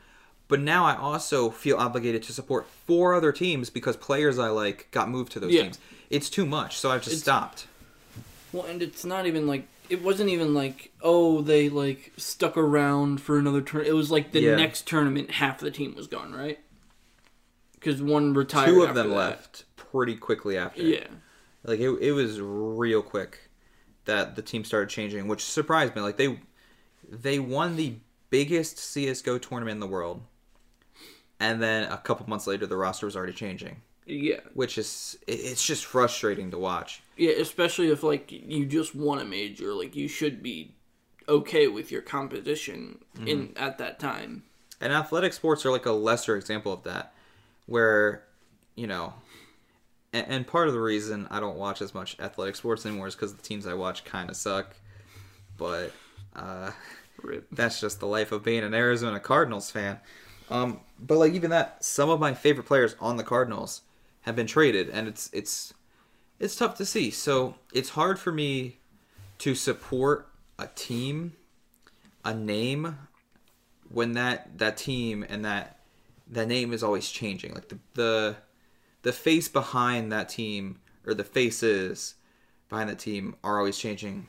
but 0.49 0.61
now 0.61 0.85
I 0.85 0.97
also 0.97 1.51
feel 1.51 1.77
obligated 1.79 2.23
to 2.25 2.33
support 2.33 2.67
four 2.87 3.15
other 3.15 3.33
teams 3.33 3.71
because 3.71 3.97
players 3.97 4.39
I 4.39 4.49
like 4.49 4.89
got 4.91 5.09
moved 5.09 5.33
to 5.33 5.41
those 5.41 5.53
Yeah. 5.53 5.63
teams. 5.63 5.79
It's 6.11 6.29
too 6.31 6.45
much, 6.47 6.79
so 6.79 6.91
I've 6.91 7.01
just 7.03 7.13
It's- 7.13 7.23
stopped. 7.23 7.67
Well, 8.53 8.65
and 8.65 8.83
it's 8.83 9.05
not 9.05 9.27
even 9.27 9.47
like 9.47 9.67
it 9.91 10.03
wasn't 10.03 10.29
even 10.31 10.53
like 10.55 10.91
oh 11.03 11.41
they 11.43 11.69
like 11.69 12.13
stuck 12.17 12.57
around 12.57 13.21
for 13.21 13.39
another 13.39 13.61
turn. 13.63 13.85
It 13.87 13.95
was 13.95 14.11
like 14.11 14.33
the 14.33 14.41
Yeah. 14.41 14.57
next 14.57 14.87
tournament, 14.87 15.33
half 15.33 15.61
the 15.61 15.71
team 15.71 15.95
was 15.95 16.07
gone, 16.07 16.33
right? 16.35 16.59
Because 17.75 18.03
one 18.03 18.35
retired. 18.35 18.67
Two 18.69 18.83
of 18.83 18.95
them 18.95 19.11
that. 19.11 19.15
left 19.17 19.65
pretty 19.77 20.17
quickly 20.17 20.57
after. 20.59 20.83
Yeah, 20.83 21.07
Like 21.65 21.81
it, 21.81 21.91
it 22.01 22.13
was 22.13 22.41
real 22.41 23.03
quick 23.03 23.39
that 24.05 24.37
the 24.37 24.43
team 24.43 24.65
started 24.65 24.89
changing, 24.89 25.29
which 25.29 25.45
surprised 25.45 25.95
me. 25.97 26.03
Like 26.03 26.17
they 26.17 26.39
they 27.09 27.39
won 27.39 27.77
the 27.77 27.95
biggest 28.31 28.79
CS:GO 28.79 29.39
tournament 29.39 29.77
in 29.77 29.81
the 29.81 29.87
world, 29.87 30.23
and 31.41 31.63
then 31.63 31.91
a 31.91 31.97
couple 31.99 32.29
months 32.29 32.47
later, 32.47 32.67
the 32.67 32.77
roster 32.77 33.07
was 33.07 33.17
already 33.17 33.33
changing, 33.33 33.83
yeah, 34.07 34.41
which 34.55 34.79
is 34.79 35.19
it- 35.27 35.33
it's 35.41 35.65
just 35.65 35.85
frustrating 35.85 36.51
to 36.51 36.59
watch. 36.59 37.03
yeah. 37.17 37.33
Especially 37.33 37.91
if 37.91 38.03
like 38.03 38.31
you 38.31 38.65
just 38.67 38.95
won 38.95 39.19
a 39.19 39.25
major, 39.25 39.73
like 39.75 39.95
you 39.97 40.09
should 40.09 40.43
be 40.43 40.75
okay 41.29 41.69
with 41.69 41.91
your 41.91 42.03
competition 42.03 42.99
in 43.27 43.49
Mm-hmm. 43.49 43.59
at 43.63 43.79
that 43.79 43.99
time. 43.99 44.45
And 44.81 44.93
athletic 44.93 45.33
sports 45.33 45.67
are 45.67 45.71
like 45.73 45.87
a 45.87 45.93
lesser 45.93 46.37
example 46.37 46.73
of 46.73 46.85
that, 46.85 47.13
where 47.67 48.25
you 48.77 48.87
know. 48.87 49.15
And, 50.13 50.27
and 50.29 50.47
part 50.47 50.69
of 50.69 50.75
the 50.75 50.81
reason 50.81 51.27
I 51.31 51.41
don't 51.41 51.57
watch 51.57 51.83
as 51.83 51.95
much 51.95 52.19
athletic 52.21 52.57
sports 52.57 52.87
anymore 52.87 53.07
is 53.07 53.15
because 53.15 53.35
the 53.35 53.43
teams 53.43 53.67
I 53.67 53.75
watch 53.75 54.05
kind 54.05 54.31
of 54.31 54.37
suck. 54.37 54.77
But 55.57 55.93
uh, 56.35 56.71
that's 57.53 57.81
just 57.81 58.01
the 58.01 58.07
life 58.07 58.33
of 58.33 58.45
being 58.45 58.65
an 58.65 58.75
Arizona 58.75 59.21
Cardinals 59.21 59.71
fan. 59.71 59.99
Um, 60.51 60.81
but 60.99 61.19
like 61.19 61.33
even 61.35 61.51
that, 61.51 61.85
some 61.85 62.09
of 62.09 62.21
my 62.21 62.35
favorite 62.35 62.67
players 62.67 62.97
on 63.01 63.17
the 63.17 63.25
Cardinals 63.25 63.83
have 64.23 64.37
been 64.37 64.47
traded, 64.47 64.89
and 64.89 65.09
it's 65.09 65.31
it's 65.33 65.75
it's 66.39 66.57
tough 66.57 66.77
to 66.77 66.87
see. 66.87 67.11
So 67.11 67.57
it's 67.73 67.91
hard 67.91 68.19
for 68.19 68.33
me 68.33 68.79
to 69.39 69.55
support 69.55 70.29
a 70.59 70.69
team, 70.69 71.35
a 72.25 72.35
name, 72.35 72.97
when 73.91 74.13
that 74.13 74.59
that 74.59 74.77
team 74.77 75.25
and 75.29 75.45
that 75.45 75.81
that 76.31 76.49
name 76.49 76.73
is 76.73 76.83
always 76.83 77.11
changing. 77.11 77.55
Like 77.55 77.69
the 77.69 77.79
the 77.95 78.37
the 79.03 79.13
face 79.13 79.49
behind 79.49 80.11
that 80.13 80.29
team 80.29 80.79
or 81.07 81.15
the 81.15 81.25
faces 81.25 82.15
behind 82.69 82.89
that 82.91 82.99
team 82.99 83.37
are 83.45 83.59
always 83.59 83.79
changing. 83.79 84.27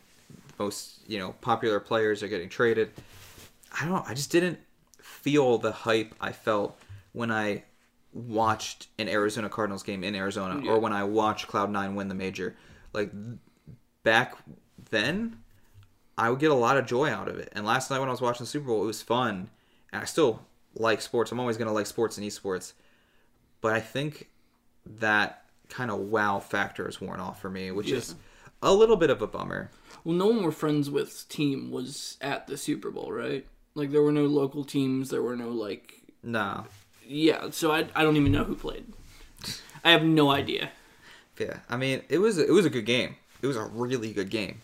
Most 0.57 0.99
you 1.07 1.17
know 1.19 1.33
popular 1.41 1.79
players 1.79 2.21
are 2.23 2.27
getting 2.27 2.49
traded. 2.49 2.91
I 3.79 3.85
don't. 3.85 4.07
I 4.09 4.13
just 4.13 4.31
didn't 4.31 4.59
feel 5.01 5.57
the 5.57 5.71
hype 5.71 6.13
I 6.19 6.31
felt 6.31 6.79
when 7.13 7.31
I 7.31 7.63
watched 8.13 8.87
an 8.97 9.07
Arizona 9.07 9.49
Cardinals 9.49 9.83
game 9.83 10.03
in 10.03 10.15
Arizona 10.15 10.61
Yeah. 10.63 10.71
or 10.71 10.79
when 10.79 10.93
I 10.93 11.03
watched 11.03 11.47
Cloud9 11.47 11.93
win 11.95 12.07
the 12.07 12.15
major. 12.15 12.55
Like 12.93 13.11
back 14.03 14.35
then, 14.89 15.39
I 16.17 16.29
would 16.29 16.39
get 16.39 16.51
a 16.51 16.55
lot 16.55 16.77
of 16.77 16.85
joy 16.87 17.09
out 17.09 17.27
of 17.27 17.37
it. 17.37 17.49
And 17.53 17.65
last 17.65 17.91
night 17.91 17.99
when 17.99 18.07
I 18.09 18.11
was 18.11 18.21
watching 18.21 18.43
the 18.45 18.49
Super 18.49 18.67
Bowl, 18.67 18.83
it 18.83 18.87
was 18.87 19.01
fun. 19.01 19.49
And 19.93 20.01
I 20.01 20.05
still 20.05 20.41
like 20.75 21.01
sports. 21.01 21.31
I'm 21.31 21.39
always 21.39 21.57
going 21.57 21.67
to 21.67 21.73
like 21.73 21.85
sports 21.85 22.17
and 22.17 22.25
esports. 22.25 22.73
But 23.61 23.73
I 23.73 23.79
think 23.79 24.29
that 24.97 25.43
kind 25.69 25.91
of 25.91 25.99
wow 25.99 26.39
factor 26.39 26.87
is 26.87 26.99
worn 26.99 27.19
off 27.19 27.39
for 27.41 27.49
me, 27.49 27.71
which 27.71 27.89
Yeah. 27.91 27.97
is 27.97 28.15
a 28.61 28.73
little 28.73 28.95
bit 28.97 29.09
of 29.09 29.21
a 29.21 29.27
bummer. 29.27 29.69
Well, 30.03 30.15
no 30.15 30.27
one 30.27 30.43
we're 30.43 30.51
friends 30.51 30.89
with's 30.89 31.23
team 31.23 31.71
was 31.71 32.17
at 32.21 32.47
the 32.47 32.57
Super 32.57 32.89
Bowl, 32.89 33.11
right? 33.11 33.45
Like 33.75 33.91
there 33.91 34.01
were 34.01 34.11
no 34.11 34.25
local 34.25 34.63
teams. 34.65 35.09
There 35.09 35.21
were 35.21 35.35
no 35.35 35.49
like 35.49 36.01
Nah. 36.23 36.63
yeah. 37.05 37.49
So 37.51 37.71
I 37.71 37.87
I 37.95 38.03
don't 38.03 38.17
even 38.17 38.31
know 38.31 38.43
who 38.43 38.55
played. 38.55 38.85
I 39.83 39.91
have 39.91 40.03
no 40.03 40.29
idea. 40.31 40.71
Yeah. 41.39 41.59
I 41.69 41.77
mean, 41.77 42.01
it 42.09 42.17
was 42.17 42.37
it 42.37 42.51
was 42.51 42.65
a 42.65 42.69
good 42.69 42.85
game. 42.85 43.15
It 43.41 43.47
was 43.47 43.55
a 43.55 43.63
really 43.65 44.11
good 44.11 44.29
game. 44.29 44.59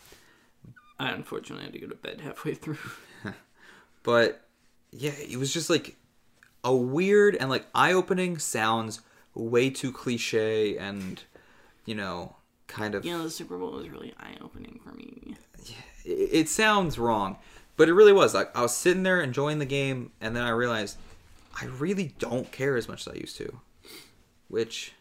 I 0.99 1.09
unfortunately 1.11 1.65
had 1.65 1.73
to 1.73 1.80
go 1.80 1.88
to 1.88 1.95
bed 1.95 2.21
halfway 2.21 2.53
through. 2.55 2.78
But 4.03 4.41
yeah, 4.91 5.13
it 5.17 5.38
was 5.38 5.51
just 5.53 5.69
like 5.69 5.95
a 6.63 6.76
weird 6.76 7.36
and 7.36 7.49
like 7.49 7.65
eye-opening 7.73 8.38
sounds 8.38 9.01
way 9.36 9.69
too 9.69 9.91
cliche 9.91 10.77
and 10.77 11.23
you 11.86 11.93
know, 11.93 12.36
kind 12.67 12.95
of 12.95 13.05
Yeah, 13.05 13.17
the 13.19 13.29
Super 13.29 13.57
Bowl 13.57 13.71
was 13.73 13.89
really 13.89 14.13
eye 14.19 14.38
opening 14.41 14.79
for 14.83 14.91
me. 14.93 15.36
it, 16.03 16.11
it 16.31 16.49
sounds 16.49 16.97
wrong, 16.97 17.38
but 17.77 17.88
it 17.89 17.93
really 17.93 18.13
was. 18.13 18.33
Like 18.33 18.55
I 18.57 18.61
was 18.61 18.75
sitting 18.75 19.03
there 19.03 19.21
enjoying 19.21 19.59
the 19.59 19.65
game, 19.65 20.11
and 20.19 20.36
then 20.36 20.43
I 20.43 20.49
realized 20.49 20.97
I 21.61 21.65
really 21.65 22.13
don't 22.19 22.51
care 22.51 22.75
as 22.75 22.88
much 22.88 23.05
as 23.07 23.13
I 23.13 23.17
used 23.17 23.38
to. 23.38 23.59
Which 24.47 24.93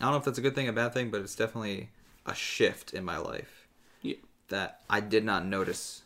I 0.00 0.04
don't 0.04 0.12
know 0.12 0.18
if 0.18 0.24
that's 0.24 0.38
a 0.38 0.42
good 0.42 0.54
thing, 0.54 0.66
or 0.66 0.70
a 0.70 0.74
bad 0.74 0.92
thing, 0.94 1.10
but 1.10 1.20
it's 1.20 1.34
definitely 1.34 1.90
a 2.26 2.34
shift 2.34 2.94
in 2.94 3.04
my 3.04 3.18
life 3.18 3.66
Yeah. 4.02 4.16
that 4.48 4.80
I 4.88 5.00
did 5.00 5.24
not 5.24 5.44
notice. 5.46 6.02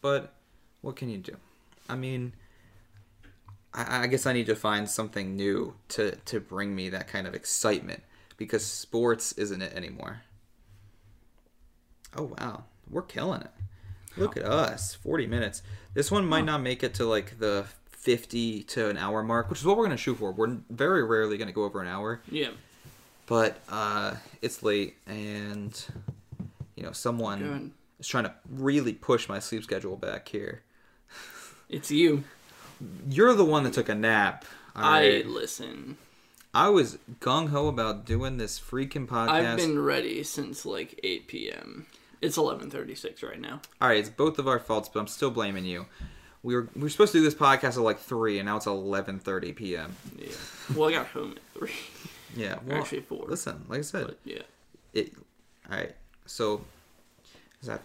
But 0.00 0.32
what 0.80 0.96
can 0.96 1.10
you 1.10 1.18
do? 1.18 1.36
I 1.88 1.96
mean, 1.96 2.32
I, 3.74 4.04
I 4.04 4.06
guess 4.06 4.26
I 4.26 4.32
need 4.32 4.46
to 4.46 4.56
find 4.56 4.88
something 4.88 5.36
new 5.36 5.74
to 5.90 6.12
to 6.16 6.40
bring 6.40 6.74
me 6.74 6.88
that 6.90 7.08
kind 7.08 7.26
of 7.26 7.34
excitement 7.34 8.02
because 8.36 8.64
sports 8.64 9.32
isn't 9.32 9.62
it 9.62 9.72
anymore. 9.74 10.22
Oh 12.16 12.34
wow, 12.38 12.64
we're 12.90 13.02
killing 13.02 13.42
it. 13.42 13.50
Look 14.16 14.36
at 14.36 14.44
us, 14.44 14.94
40 14.94 15.26
minutes. 15.28 15.62
This 15.94 16.10
one 16.10 16.26
might 16.26 16.44
not 16.44 16.60
make 16.60 16.82
it 16.82 16.94
to 16.94 17.04
like 17.06 17.38
the 17.38 17.64
50 17.90 18.64
to 18.64 18.88
an 18.88 18.96
hour 18.96 19.22
mark, 19.22 19.48
which 19.50 19.60
is 19.60 19.64
what 19.66 19.76
we're 19.76 19.84
going 19.84 19.96
to 19.96 20.02
shoot 20.02 20.16
for. 20.16 20.32
We're 20.32 20.56
very 20.68 21.04
rarely 21.04 21.36
going 21.38 21.46
to 21.48 21.54
go 21.54 21.64
over 21.64 21.80
an 21.80 21.86
hour, 21.86 22.20
Yeah. 22.30 22.50
but 23.26 23.58
uh 23.68 24.16
it's 24.42 24.62
late 24.62 24.96
and 25.06 25.80
you 26.74 26.82
know, 26.82 26.92
someone 26.92 27.72
is 28.00 28.08
trying 28.08 28.24
to 28.24 28.34
really 28.50 28.94
push 28.94 29.28
my 29.28 29.38
sleep 29.38 29.62
schedule 29.62 29.96
back 29.96 30.28
here. 30.28 30.62
It's 31.68 31.90
you. 31.90 32.24
You're 33.08 33.34
the 33.34 33.44
one 33.44 33.64
that 33.64 33.72
took 33.72 33.88
a 33.88 33.94
nap. 33.94 34.44
all 34.74 34.84
I 34.84 35.22
listen. 35.26 35.96
I 36.52 36.68
was 36.68 36.98
gung 37.20 37.50
ho 37.50 37.68
about 37.68 38.04
doing 38.04 38.36
this 38.36 38.58
freaking 38.58 39.06
podcast. 39.06 39.28
I've 39.28 39.56
been 39.56 39.78
ready 39.78 40.22
since 40.24 40.66
like 40.66 40.98
8 41.04 41.28
p.m. 41.28 41.86
It's 42.20 42.36
11:36 42.36 43.22
right 43.22 43.40
now. 43.40 43.60
All 43.80 43.88
right, 43.88 43.98
it's 43.98 44.08
both 44.08 44.38
of 44.38 44.46
our 44.48 44.58
faults, 44.58 44.88
but 44.92 45.00
I'm 45.00 45.06
still 45.06 45.30
blaming 45.30 45.64
you. 45.64 45.86
We 46.42 46.54
were 46.54 46.68
we 46.74 46.82
were 46.82 46.88
supposed 46.88 47.12
to 47.12 47.18
do 47.18 47.24
this 47.24 47.34
podcast 47.34 47.76
at 47.76 47.82
like 47.82 47.98
three, 47.98 48.38
and 48.38 48.46
now 48.46 48.56
it's 48.56 48.66
11:30 48.66 49.54
p.m. 49.56 49.94
Yeah. 50.18 50.28
Well, 50.74 50.88
I 50.88 50.92
got 50.92 51.06
home 51.08 51.32
at 51.36 51.58
three. 51.58 51.72
Yeah, 52.36 52.58
Actually, 52.70 53.00
four. 53.02 53.26
Listen, 53.26 53.64
like 53.68 53.80
I 53.80 53.82
said, 53.82 54.06
But 54.06 54.18
yeah. 54.24 54.42
it. 54.92 55.12
All 55.70 55.76
right, 55.76 55.94
so 56.26 56.64
is 57.60 57.68
that? 57.68 57.80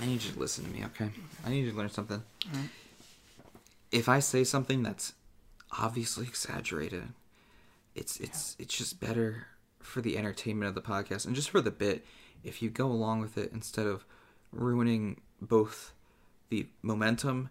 I 0.00 0.06
need 0.06 0.22
you 0.22 0.32
to 0.32 0.38
listen 0.38 0.64
to 0.64 0.70
me, 0.70 0.84
okay? 0.84 1.10
I 1.44 1.50
need 1.50 1.64
you 1.64 1.72
to 1.72 1.76
learn 1.76 1.90
something. 1.90 2.22
If 3.90 4.08
I 4.08 4.20
say 4.20 4.44
something 4.44 4.82
that's 4.82 5.14
obviously 5.78 6.26
exaggerated, 6.26 7.08
it's 7.94 8.18
it's 8.18 8.56
it's 8.58 8.76
just 8.76 9.00
better 9.00 9.46
for 9.80 10.00
the 10.00 10.18
entertainment 10.18 10.68
of 10.68 10.74
the 10.74 10.82
podcast 10.82 11.26
and 11.26 11.34
just 11.34 11.50
for 11.50 11.60
the 11.60 11.70
bit 11.70 12.04
if 12.44 12.60
you 12.60 12.68
go 12.68 12.86
along 12.86 13.20
with 13.20 13.38
it 13.38 13.50
instead 13.52 13.86
of 13.86 14.04
ruining 14.52 15.20
both 15.40 15.92
the 16.50 16.66
momentum 16.82 17.48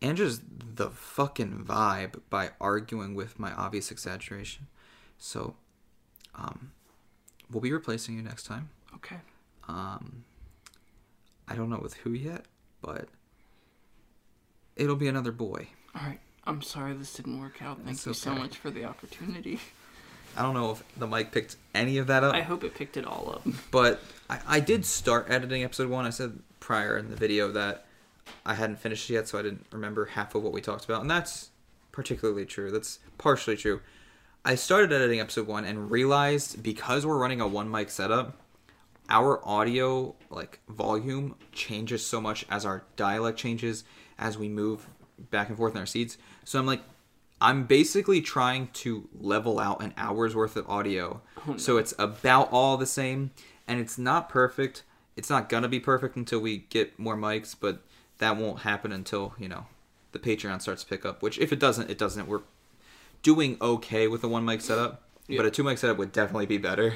and 0.00 0.16
just 0.16 0.42
the 0.76 0.90
fucking 0.90 1.64
vibe 1.66 2.20
by 2.30 2.50
arguing 2.60 3.14
with 3.14 3.38
my 3.38 3.52
obvious 3.52 3.90
exaggeration. 3.90 4.66
So, 5.18 5.56
um, 6.34 6.72
we'll 7.50 7.60
be 7.60 7.72
replacing 7.72 8.14
you 8.16 8.22
next 8.22 8.44
time. 8.44 8.70
Okay. 8.94 9.16
Um, 9.66 10.24
I 11.48 11.56
don't 11.56 11.68
know 11.68 11.80
with 11.82 11.94
who 11.94 12.12
yet, 12.12 12.44
but 12.80 13.08
it'll 14.76 14.96
be 14.96 15.08
another 15.08 15.32
boy. 15.32 15.68
All 15.94 16.06
right. 16.06 16.20
I'm 16.48 16.62
sorry 16.62 16.94
this 16.94 17.12
didn't 17.12 17.38
work 17.38 17.60
out. 17.60 17.78
Thank 17.84 18.06
you 18.06 18.14
so 18.14 18.34
much 18.34 18.56
for 18.56 18.70
the 18.70 18.84
opportunity. 18.84 19.60
I 20.34 20.42
don't 20.42 20.54
know 20.54 20.70
if 20.70 20.82
the 20.96 21.06
mic 21.06 21.30
picked 21.30 21.56
any 21.74 21.98
of 21.98 22.06
that 22.06 22.24
up, 22.24 22.34
I 22.34 22.40
hope 22.40 22.64
it 22.64 22.74
picked 22.74 22.96
it 22.96 23.04
all 23.04 23.30
up. 23.34 23.54
but 23.70 24.00
I, 24.30 24.38
I 24.46 24.60
did 24.60 24.86
start 24.86 25.26
editing 25.28 25.62
episode 25.62 25.90
one. 25.90 26.06
I 26.06 26.10
said 26.10 26.38
prior 26.60 26.96
in 26.96 27.10
the 27.10 27.16
video 27.16 27.52
that 27.52 27.84
I 28.46 28.54
hadn't 28.54 28.78
finished 28.78 29.10
yet, 29.10 29.28
so 29.28 29.38
I 29.38 29.42
didn't 29.42 29.66
remember 29.72 30.06
half 30.06 30.34
of 30.34 30.42
what 30.42 30.52
we 30.52 30.60
talked 30.60 30.84
about, 30.84 31.02
and 31.02 31.10
that's 31.10 31.50
particularly 31.92 32.46
true. 32.46 32.70
That's 32.70 32.98
partially 33.18 33.56
true. 33.56 33.80
I 34.44 34.54
started 34.54 34.92
editing 34.92 35.20
episode 35.20 35.46
one 35.46 35.64
and 35.64 35.90
realized 35.90 36.62
because 36.62 37.04
we're 37.04 37.18
running 37.18 37.40
a 37.40 37.46
one 37.46 37.70
mic 37.70 37.90
setup, 37.90 38.40
our 39.10 39.46
audio 39.46 40.14
like 40.30 40.60
volume 40.68 41.34
changes 41.52 42.06
so 42.06 42.20
much 42.20 42.46
as 42.48 42.64
our 42.64 42.84
dialect 42.96 43.38
changes 43.38 43.84
as 44.18 44.38
we 44.38 44.48
move 44.48 44.88
back 45.30 45.48
and 45.48 45.56
forth 45.56 45.74
in 45.74 45.78
our 45.80 45.86
seats. 45.86 46.18
So 46.44 46.58
I'm 46.58 46.66
like, 46.66 46.82
I'm 47.40 47.64
basically 47.66 48.20
trying 48.20 48.68
to 48.74 49.08
level 49.18 49.58
out 49.60 49.82
an 49.82 49.94
hour's 49.96 50.34
worth 50.34 50.56
of 50.56 50.68
audio. 50.68 51.20
Oh, 51.46 51.56
so 51.56 51.76
it's 51.76 51.94
about 51.98 52.48
all 52.52 52.76
the 52.76 52.86
same 52.86 53.30
and 53.66 53.78
it's 53.80 53.96
not 53.98 54.28
perfect. 54.28 54.82
It's 55.16 55.30
not 55.30 55.48
going 55.48 55.62
to 55.62 55.68
be 55.68 55.80
perfect 55.80 56.16
until 56.16 56.40
we 56.40 56.58
get 56.68 56.98
more 56.98 57.16
mics, 57.16 57.54
but 57.58 57.82
that 58.18 58.36
won't 58.36 58.60
happen 58.60 58.90
until, 58.92 59.34
you 59.38 59.48
know, 59.48 59.66
the 60.12 60.18
Patreon 60.18 60.60
starts 60.62 60.82
to 60.82 60.88
pick 60.88 61.04
up, 61.06 61.22
which 61.22 61.38
if 61.38 61.52
it 61.52 61.58
doesn't, 61.60 61.90
it 61.90 61.98
doesn't. 61.98 62.26
We're 62.26 62.42
doing 63.22 63.56
okay 63.60 64.08
with 64.08 64.20
the 64.22 64.28
one 64.28 64.44
mic 64.44 64.60
setup, 64.60 65.02
Yeah. 65.28 65.36
but 65.38 65.46
a 65.46 65.50
two 65.50 65.62
mic 65.62 65.78
setup 65.78 65.96
would 65.98 66.12
definitely 66.12 66.46
be 66.46 66.58
better 66.58 66.94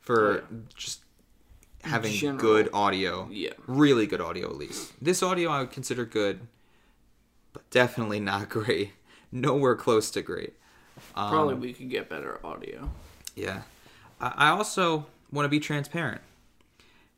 for 0.00 0.38
Oh, 0.50 0.56
just 0.76 1.02
having 1.82 2.12
General. 2.12 2.40
good 2.40 2.68
audio. 2.72 3.28
Yeah. 3.30 3.50
Really 3.66 4.06
good 4.06 4.20
audio 4.20 4.48
at 4.48 4.56
least. 4.56 4.92
This 5.02 5.22
audio 5.22 5.50
I 5.50 5.60
would 5.60 5.70
consider 5.70 6.04
good, 6.04 6.40
definitely 7.74 8.20
not 8.20 8.48
great. 8.58 8.92
Nowhere 9.30 9.74
close 9.74 10.10
to 10.12 10.22
great. 10.22 10.54
Um, 11.16 11.30
Probably 11.30 11.54
we 11.56 11.72
could 11.74 11.90
get 11.90 12.08
better 12.08 12.40
audio. 12.44 12.90
Yeah. 13.34 13.62
I 14.20 14.32
I 14.36 14.48
also 14.50 15.06
want 15.32 15.44
to 15.44 15.50
be 15.50 15.58
transparent 15.58 16.22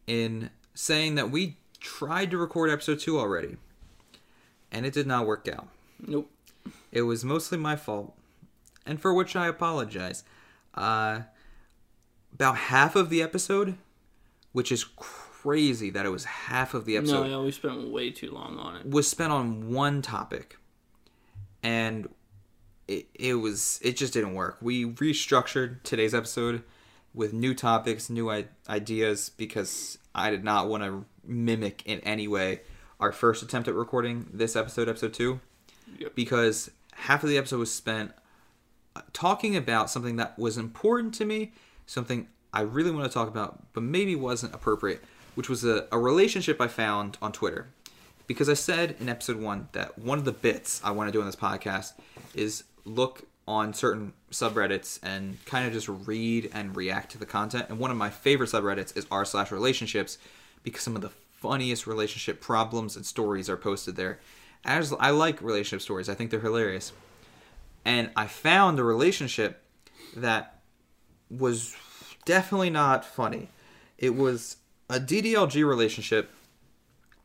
in 0.06 0.50
saying 0.74 1.16
that 1.16 1.30
we 1.30 1.58
tried 1.78 2.30
to 2.30 2.38
record 2.38 2.70
episode 2.70 2.98
two 2.98 3.20
already, 3.20 3.58
and 4.72 4.86
it 4.86 4.94
did 4.94 5.06
not 5.06 5.26
work 5.26 5.46
out. 5.46 5.68
Nope. 6.04 6.30
It 6.90 7.02
was 7.02 7.22
mostly 7.24 7.58
my 7.58 7.76
fault, 7.76 8.16
and 8.86 9.00
for 9.00 9.12
which 9.12 9.36
I 9.36 9.46
apologize. 9.46 10.24
Uh, 10.74 11.22
about 12.32 12.56
half 12.56 12.96
of 12.96 13.08
the 13.10 13.22
episode, 13.22 13.76
which 14.52 14.72
is 14.72 14.84
crazy 14.84 15.25
that 15.46 16.04
it 16.04 16.10
was 16.10 16.24
half 16.24 16.74
of 16.74 16.84
the 16.84 16.96
episode, 16.96 17.26
No, 17.28 17.38
yeah, 17.40 17.44
we 17.44 17.52
spent 17.52 17.88
way 17.88 18.10
too 18.10 18.30
long 18.32 18.58
on 18.58 18.76
it. 18.76 18.86
was 18.90 19.08
spent 19.08 19.32
on 19.32 19.70
one 19.72 20.02
topic, 20.02 20.58
and 21.62 22.08
it, 22.88 23.06
it 23.14 23.34
was 23.34 23.80
it 23.82 23.96
just 23.96 24.12
didn't 24.12 24.34
work. 24.34 24.58
We 24.60 24.84
restructured 24.86 25.82
today's 25.82 26.14
episode 26.14 26.62
with 27.14 27.32
new 27.32 27.54
topics, 27.54 28.10
new 28.10 28.30
I- 28.30 28.46
ideas 28.68 29.30
because 29.30 29.98
I 30.14 30.30
did 30.30 30.44
not 30.44 30.68
want 30.68 30.82
to 30.82 31.04
mimic 31.24 31.82
in 31.86 32.00
any 32.00 32.28
way 32.28 32.60
our 33.00 33.12
first 33.12 33.42
attempt 33.42 33.68
at 33.68 33.74
recording 33.74 34.26
this 34.32 34.56
episode, 34.56 34.88
episode 34.88 35.12
two, 35.14 35.40
Yep. 35.98 36.14
because 36.14 36.70
half 36.94 37.22
of 37.22 37.28
the 37.28 37.36
episode 37.38 37.58
was 37.58 37.72
spent 37.72 38.12
uh, 38.94 39.02
talking 39.12 39.54
about 39.56 39.90
something 39.90 40.16
that 40.16 40.38
was 40.38 40.56
important 40.56 41.12
to 41.14 41.24
me, 41.24 41.52
something 41.86 42.28
I 42.52 42.62
really 42.62 42.90
want 42.90 43.04
to 43.04 43.12
talk 43.12 43.28
about, 43.28 43.72
but 43.74 43.82
maybe 43.82 44.16
wasn't 44.16 44.54
appropriate, 44.54 45.02
which 45.36 45.48
was 45.48 45.64
a, 45.64 45.86
a 45.92 45.98
relationship 45.98 46.60
I 46.60 46.66
found 46.66 47.16
on 47.22 47.30
Twitter. 47.30 47.68
Because 48.26 48.48
I 48.48 48.54
said 48.54 48.96
in 48.98 49.08
episode 49.08 49.36
one 49.36 49.68
that 49.72 49.96
one 49.98 50.18
of 50.18 50.24
the 50.24 50.32
bits 50.32 50.80
I 50.82 50.90
want 50.90 51.06
to 51.06 51.12
do 51.12 51.20
on 51.20 51.26
this 51.26 51.36
podcast 51.36 51.92
is 52.34 52.64
look 52.84 53.22
on 53.46 53.72
certain 53.72 54.12
subreddits 54.32 54.98
and 55.04 55.38
kind 55.44 55.64
of 55.64 55.72
just 55.72 55.88
read 55.88 56.50
and 56.52 56.74
react 56.74 57.12
to 57.12 57.18
the 57.18 57.26
content. 57.26 57.66
And 57.68 57.78
one 57.78 57.92
of 57.92 57.96
my 57.96 58.10
favorite 58.10 58.50
subreddits 58.50 58.96
is 58.96 59.06
r 59.12 59.24
slash 59.24 59.52
relationships 59.52 60.18
because 60.64 60.82
some 60.82 60.96
of 60.96 61.02
the 61.02 61.10
funniest 61.10 61.86
relationship 61.86 62.40
problems 62.40 62.96
and 62.96 63.06
stories 63.06 63.48
are 63.48 63.56
posted 63.56 63.94
there. 63.94 64.18
As 64.64 64.92
I 64.98 65.10
like 65.10 65.40
relationship 65.40 65.82
stories, 65.82 66.08
I 66.08 66.14
think 66.14 66.32
they're 66.32 66.40
hilarious 66.40 66.92
and 67.86 68.10
I 68.16 68.26
found 68.26 68.80
a 68.80 68.84
relationship 68.84 69.62
that 70.16 70.58
was 71.30 71.76
definitely 72.24 72.68
not 72.68 73.04
funny. 73.04 73.48
It 73.96 74.16
was 74.16 74.56
a 74.88 75.00
DDLG 75.00 75.66
relationship, 75.66 76.30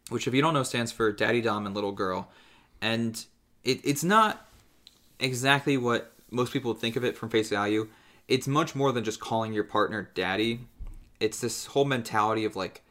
which, 0.10 0.28
if 0.28 0.34
you 0.34 0.42
don't 0.42 0.54
know, 0.54 0.64
stands 0.64 0.92
for 0.92 1.12
Daddy 1.12 1.42
Dom 1.42 1.66
and 1.66 1.76
Little 1.76 1.92
Girl, 1.92 2.30
and 2.82 3.24
it, 3.64 3.80
it's 3.84 4.04
not 4.04 4.48
exactly 5.20 5.78
what 5.78 6.12
most 6.32 6.54
people 6.54 6.74
think 6.74 6.96
of 6.96 7.04
it 7.04 7.18
from 7.18 7.30
face 7.30 7.50
value. 7.50 7.88
It's 8.28 8.48
much 8.48 8.76
more 8.76 8.92
than 8.92 9.04
just 9.04 9.20
calling 9.20 9.54
your 9.54 9.64
partner 9.64 10.10
daddy. 10.14 10.62
It's 11.20 11.40
this 11.40 11.68
whole 11.68 11.86
mentality 11.86 12.46
of 12.46 12.56
like 12.56 12.82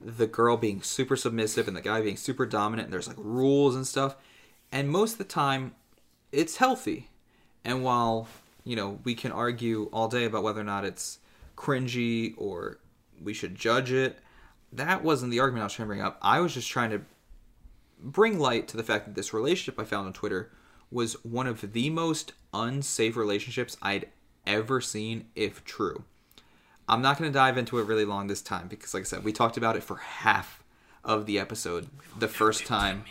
the 0.00 0.26
girl 0.26 0.56
being 0.56 0.80
super 0.80 1.16
submissive 1.16 1.66
and 1.66 1.76
the 1.76 1.82
guy 1.82 2.00
being 2.00 2.16
super 2.16 2.46
dominant 2.46 2.86
and 2.86 2.92
there's 2.92 3.08
like 3.08 3.16
rules 3.18 3.74
and 3.74 3.86
stuff. 3.86 4.16
And 4.70 4.88
most 4.88 5.12
of 5.12 5.18
the 5.18 5.24
time 5.24 5.74
it's 6.30 6.56
healthy. 6.56 7.08
And 7.64 7.82
while, 7.82 8.28
you 8.64 8.76
know, 8.76 9.00
we 9.04 9.14
can 9.14 9.32
argue 9.32 9.90
all 9.92 10.08
day 10.08 10.24
about 10.24 10.42
whether 10.42 10.60
or 10.60 10.64
not 10.64 10.84
it's 10.84 11.18
cringy 11.56 12.34
or 12.36 12.78
we 13.22 13.34
should 13.34 13.54
judge 13.54 13.92
it, 13.92 14.18
that 14.72 15.02
wasn't 15.02 15.30
the 15.30 15.40
argument 15.40 15.62
I 15.62 15.66
was 15.66 15.72
trying 15.72 15.86
to 15.86 15.94
bring 15.94 16.02
up. 16.02 16.18
I 16.22 16.40
was 16.40 16.54
just 16.54 16.68
trying 16.68 16.90
to 16.90 17.02
bring 18.00 18.38
light 18.38 18.68
to 18.68 18.76
the 18.76 18.82
fact 18.82 19.06
that 19.06 19.14
this 19.14 19.32
relationship 19.32 19.80
I 19.80 19.84
found 19.84 20.06
on 20.06 20.12
Twitter 20.12 20.50
was 20.90 21.14
one 21.24 21.46
of 21.46 21.72
the 21.72 21.90
most 21.90 22.32
unsafe 22.54 23.16
relationships 23.16 23.76
I'd 23.82 24.08
ever 24.46 24.80
seen, 24.80 25.26
if 25.34 25.64
true. 25.64 26.04
I'm 26.88 27.02
not 27.02 27.18
going 27.18 27.30
to 27.30 27.36
dive 27.36 27.58
into 27.58 27.78
it 27.78 27.86
really 27.86 28.06
long 28.06 28.26
this 28.26 28.40
time 28.40 28.68
because, 28.68 28.94
like 28.94 29.02
I 29.02 29.04
said, 29.04 29.24
we 29.24 29.32
talked 29.32 29.58
about 29.58 29.76
it 29.76 29.82
for 29.82 29.96
half 29.96 30.62
of 31.04 31.26
the 31.26 31.38
episode 31.38 31.88
the 32.18 32.28
first 32.28 32.66
time. 32.66 33.04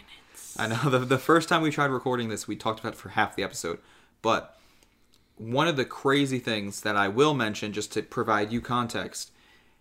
I 0.58 0.68
know 0.68 0.90
the, 0.90 1.00
the 1.00 1.20
first 1.20 1.48
time 1.48 1.62
we 1.62 1.70
tried 1.70 1.92
recording 1.92 2.30
this, 2.30 2.48
we 2.48 2.56
talked 2.56 2.80
about 2.80 2.94
it 2.94 3.00
for 3.00 3.10
half 3.10 3.36
the 3.36 3.44
episode. 3.44 3.78
But 4.24 4.58
one 5.36 5.68
of 5.68 5.76
the 5.76 5.86
crazy 5.86 6.40
things 6.40 6.82
that 6.82 6.96
I 6.96 7.08
will 7.08 7.36
mention, 7.36 7.72
just 7.72 7.94
to 7.94 8.02
provide 8.02 8.52
you 8.52 8.62
context, 8.62 9.32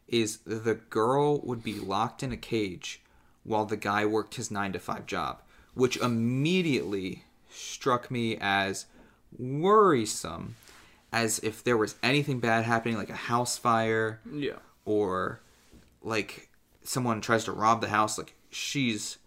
is 0.08 0.38
the 0.46 0.74
girl 0.74 1.40
would 1.40 1.62
be 1.62 1.74
locked 1.74 2.22
in 2.22 2.32
a 2.32 2.36
cage 2.36 3.00
while 3.44 3.64
the 3.64 3.76
guy 3.76 4.04
worked 4.04 4.34
his 4.36 4.50
nine 4.50 4.72
to 4.72 4.78
five 4.78 5.06
job, 5.06 5.40
which 5.74 5.96
immediately 5.98 7.24
struck 7.50 8.10
me 8.10 8.36
as 8.40 8.86
worrisome, 9.38 10.56
as 11.12 11.38
if 11.40 11.62
there 11.64 11.76
was 11.76 11.94
anything 12.02 12.40
bad 12.40 12.64
happening, 12.64 12.96
like 12.96 13.10
a 13.10 13.14
house 13.14 13.56
fire 13.56 14.20
Yeah. 14.30 14.56
or 14.84 15.40
like 16.02 16.48
someone 16.82 17.20
tries 17.20 17.44
to 17.44 17.52
rob 17.52 17.80
the 17.80 17.88
house, 17.88 18.18
like 18.18 18.34
she's 18.50 19.18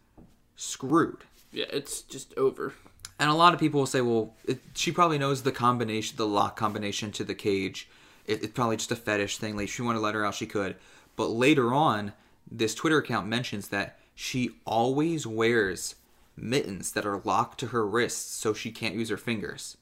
screwed. 0.55 1.23
Yeah, 1.51 1.65
it's 1.71 2.01
just 2.01 2.33
over. 2.37 2.73
And 3.17 3.29
a 3.29 3.33
lot 3.33 3.53
of 3.53 3.59
people 3.59 3.81
will 3.81 3.87
say, 3.87 4.01
well, 4.01 4.33
it, 4.45 4.59
she 4.75 4.91
probably 4.91 5.17
knows 5.17 5.41
the 5.43 5.51
combination, 5.51 6.15
the 6.17 6.27
lock 6.27 6.55
combination 6.55 7.11
to 7.13 7.23
the 7.23 7.35
cage. 7.35 7.89
It, 8.29 8.43
it's 8.43 8.53
probably 8.53 8.77
just 8.77 8.91
a 8.91 8.95
fetish 8.95 9.37
thing. 9.37 9.57
Like, 9.57 9.69
she 9.69 9.81
wanted 9.81 9.99
to 9.99 10.03
let 10.03 10.15
her 10.15 10.25
out, 10.25 10.35
she 10.35 10.45
could. 10.45 10.75
But 11.15 11.27
later 11.27 11.73
on, 11.73 12.13
this 12.49 12.75
Twitter 12.75 12.99
account 12.99 13.27
mentions 13.27 13.67
that 13.69 13.97
she 14.15 14.51
always 14.65 15.25
wears 15.27 15.95
mittens 16.35 16.91
that 16.93 17.05
are 17.05 17.21
locked 17.25 17.59
to 17.59 17.67
her 17.67 17.85
wrists 17.85 18.35
so 18.35 18.53
she 18.53 18.71
can't 18.71 18.95
use 18.95 19.09
her 19.09 19.17
fingers 19.17 19.77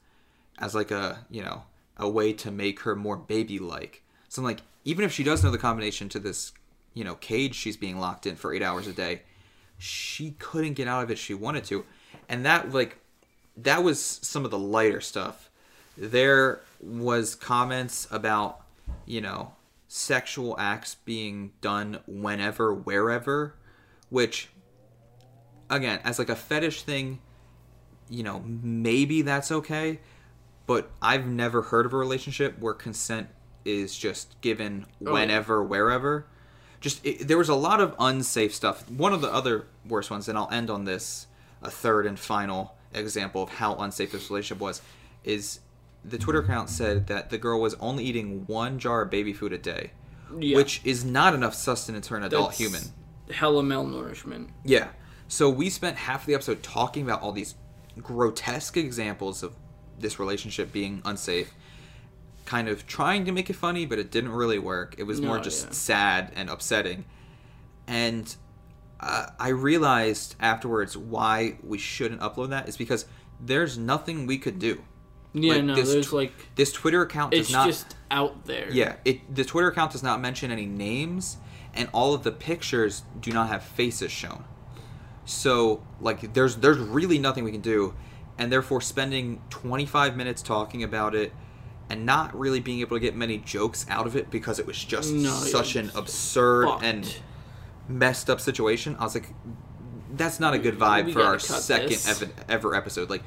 as 0.60 0.74
like 0.74 0.90
a, 0.90 1.26
you 1.30 1.44
know, 1.44 1.64
a 1.98 2.10
way 2.10 2.34
to 2.34 2.50
make 2.50 2.80
her 2.82 2.96
more 2.96 3.18
baby-like. 3.18 4.04
So 4.30 4.42
I'm 4.42 4.46
like, 4.46 4.62
even 4.84 5.06
if 5.06 5.12
she 5.12 5.24
does 5.24 5.44
know 5.44 5.52
the 5.52 5.58
combination 5.58 6.10
to 6.10 6.20
this, 6.20 6.54
you 6.94 7.04
know, 7.04 7.16
cage 7.16 7.56
she's 7.56 7.78
being 7.78 8.00
locked 8.00 8.26
in 8.26 8.36
for 8.36 8.54
eight 8.54 8.64
hours 8.64 8.88
a 8.88 8.94
day, 8.94 9.22
she 9.78 10.32
couldn't 10.40 10.74
get 10.74 10.88
out 10.88 11.04
of 11.04 11.12
it 11.12 11.18
she 11.18 11.34
wanted 11.34 11.64
to. 11.66 11.86
And 12.28 12.46
that, 12.46 12.72
like, 12.72 12.98
that 13.58 13.84
was 13.84 14.00
some 14.00 14.46
of 14.46 14.52
the 14.52 14.58
lighter 14.58 15.02
stuff. 15.02 15.47
There 15.98 16.62
was 16.80 17.36
comments 17.36 18.08
about, 18.12 18.62
you 19.06 19.20
know, 19.22 19.54
sexual 19.88 20.56
acts 20.60 20.96
being 20.96 21.52
done 21.62 22.00
whenever, 22.06 22.74
wherever, 22.74 23.56
which, 24.10 24.50
again, 25.70 26.00
as 26.04 26.20
like 26.20 26.30
a 26.30 26.36
fetish 26.36 26.84
thing, 26.84 27.20
you 28.10 28.24
know, 28.24 28.42
maybe 28.46 29.22
that's 29.22 29.52
okay, 29.52 30.00
but 30.66 30.92
I've 31.02 31.26
never 31.26 31.62
heard 31.64 31.86
of 31.86 31.94
a 31.94 31.98
relationship 31.98 32.60
where 32.60 32.74
consent 32.74 33.30
is 33.66 33.98
just 33.98 34.40
given 34.42 34.86
Oh. 35.06 35.14
whenever, 35.14 35.64
wherever. 35.64 36.26
Just 36.80 37.06
it, 37.06 37.28
there 37.28 37.38
was 37.38 37.50
a 37.50 37.56
lot 37.56 37.82
of 37.82 37.96
unsafe 38.00 38.54
stuff. 38.54 38.90
One 38.90 39.14
of 39.14 39.22
the 39.22 39.34
other 39.34 39.68
worst 39.86 40.12
ones, 40.12 40.30
and 40.30 40.38
I'll 40.38 40.50
end 40.52 40.70
on 40.70 40.86
this, 40.86 41.28
a 41.62 41.72
third 41.72 42.06
and 42.06 42.20
final 42.20 42.76
example 42.94 43.42
of 43.44 43.50
how 43.50 43.76
unsafe 43.76 44.12
this 44.12 44.30
relationship 44.30 44.62
was, 44.62 44.82
is 45.24 45.60
the 46.08 46.18
Twitter 46.18 46.40
account 46.40 46.70
said 46.70 47.08
that 47.08 47.30
the 47.30 47.38
girl 47.38 47.60
was 47.60 47.74
only 47.76 48.04
eating 48.04 48.46
one 48.48 48.80
jar 48.80 49.02
of 49.02 49.10
baby 49.10 49.34
food 49.34 49.54
a 49.54 49.58
day, 49.58 49.92
Yeah. 50.40 50.58
which 50.58 50.82
is 50.84 51.04
not 51.04 51.34
enough 51.34 51.54
sustenance 51.54 52.08
for 52.08 52.18
an 52.18 52.24
adult 52.24 52.50
That's 52.50 52.58
human. 52.60 52.82
Hella 53.32 53.64
malnourishment. 53.64 54.50
Yeah. 54.64 54.90
So 55.28 55.50
we 55.50 55.70
spent 55.70 55.98
half 55.98 56.26
the 56.26 56.34
episode 56.34 56.64
talking 56.64 57.04
about 57.04 57.22
all 57.22 57.34
these 57.34 57.56
grotesque 58.02 58.78
examples 58.78 59.44
of 59.44 59.54
this 60.00 60.20
relationship 60.20 60.72
being 60.72 61.02
unsafe, 61.04 61.54
kind 62.46 62.70
of 62.70 62.88
trying 62.88 63.26
to 63.26 63.32
make 63.32 63.50
it 63.50 63.56
funny, 63.56 63.86
but 63.86 64.00
it 64.00 64.12
didn't 64.12 64.32
really 64.32 64.60
work. 64.60 64.96
It 64.98 65.04
was 65.04 65.20
more 65.20 65.40
just 65.40 65.66
yeah. 65.66 65.72
sad 65.74 66.32
and 66.36 66.50
upsetting. 66.50 67.04
And 67.88 68.34
uh, 69.00 69.28
I 69.40 69.50
realized 69.50 70.36
afterwards 70.40 70.96
why 70.96 71.58
we 71.64 71.78
shouldn't 71.78 72.22
upload 72.22 72.50
that 72.50 72.70
is 72.70 72.78
because 72.78 73.06
there's 73.40 73.78
nothing 73.78 74.26
we 74.26 74.38
could 74.38 74.60
do. 74.60 74.82
Yeah, 75.34 75.54
Like, 75.56 75.64
no, 75.66 75.76
this 75.76 75.92
there's 75.92 76.08
tw- 76.10 76.14
like 76.14 76.34
This 76.56 76.72
Twitter 76.72 77.02
account 77.02 77.32
does 77.32 77.42
it's 77.42 77.52
not 77.52 77.68
just 77.68 77.96
out 78.10 78.46
there. 78.46 78.70
yeah, 78.72 78.96
it 79.06 79.34
the 79.34 79.44
Twitter 79.44 79.68
account 79.68 79.92
does 79.92 80.02
not 80.04 80.20
mention 80.22 80.52
any 80.52 80.66
names, 80.66 81.38
and 81.74 81.90
all 81.94 82.14
of 82.14 82.24
the 82.24 82.32
pictures 82.32 83.04
do 83.22 83.32
not 83.32 83.50
have 83.50 83.64
faces 83.64 84.12
shown. 84.12 84.44
So 85.26 85.84
like, 86.00 86.34
there's 86.34 86.58
there's 86.58 86.78
really 86.80 87.20
nothing 87.20 87.44
we 87.44 87.52
can 87.52 87.62
do, 87.62 87.94
and 88.38 88.52
therefore 88.52 88.82
spending 88.82 89.42
25 89.50 90.16
minutes 90.16 90.42
talking 90.42 90.84
about 90.84 91.14
it 91.14 91.34
and 91.90 92.06
not 92.06 92.38
really 92.38 92.60
being 92.60 92.80
able 92.82 92.96
to 92.98 93.00
get 93.00 93.16
many 93.16 93.38
jokes 93.38 93.86
out 93.90 94.06
of 94.08 94.16
it 94.16 94.30
because 94.30 94.60
it 94.60 94.66
was 94.68 94.84
just 94.84 95.14
No, 95.14 95.30
such 95.32 95.76
an 95.76 95.90
absurd 95.96 96.66
fucked. 96.68 96.84
and 96.84 97.18
messed 97.88 98.30
up 98.30 98.42
situation. 98.42 98.96
I 99.00 99.04
was 99.04 99.16
like, 99.16 99.30
that's 100.14 100.40
not 100.40 100.54
a 100.54 100.60
good 100.60 100.78
vibe 100.78 101.06
we 101.06 101.14
for 101.14 101.22
our 101.22 101.40
second 101.40 101.98
ever, 102.08 102.28
ever 102.50 102.76
episode. 102.76 103.10
Like, 103.10 103.24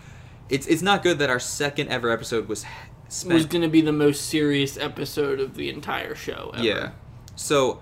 it's 0.50 0.66
it's 0.66 0.82
not 0.82 1.02
good 1.02 1.18
that 1.20 1.30
our 1.30 1.38
second 1.38 1.88
ever 1.88 2.10
episode 2.10 2.48
was 2.48 2.64
spent. 3.08 3.34
was 3.34 3.46
going 3.46 3.62
to 3.62 3.68
be 3.68 3.80
the 3.80 3.92
most 3.92 4.26
serious 4.26 4.76
episode 4.76 5.40
of 5.40 5.54
the 5.54 5.70
entire 5.70 6.14
show. 6.14 6.50
Ever. 6.54 6.64
yeah. 6.64 6.90
So 7.36 7.80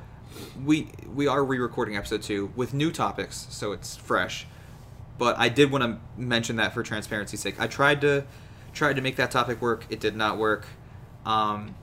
we 0.64 0.90
we 1.12 1.26
are 1.26 1.44
re-recording 1.44 1.96
episode 1.96 2.22
two 2.22 2.52
with 2.54 2.74
new 2.74 2.92
topics, 2.92 3.46
so 3.50 3.72
it's 3.72 3.96
fresh. 3.96 4.46
But 5.16 5.36
I 5.38 5.48
did 5.48 5.72
want 5.72 5.82
to 5.82 6.20
mention 6.20 6.56
that 6.56 6.72
for 6.74 6.82
transparency's 6.82 7.40
sake. 7.40 7.58
I 7.58 7.66
tried 7.66 8.00
to 8.02 8.24
tried 8.72 8.96
to 8.96 9.02
make 9.02 9.16
that 9.16 9.30
topic 9.30 9.60
work. 9.60 9.86
It 9.90 9.98
did 9.98 10.14
not 10.14 10.38
work. 10.38 10.66
Um, 11.26 11.74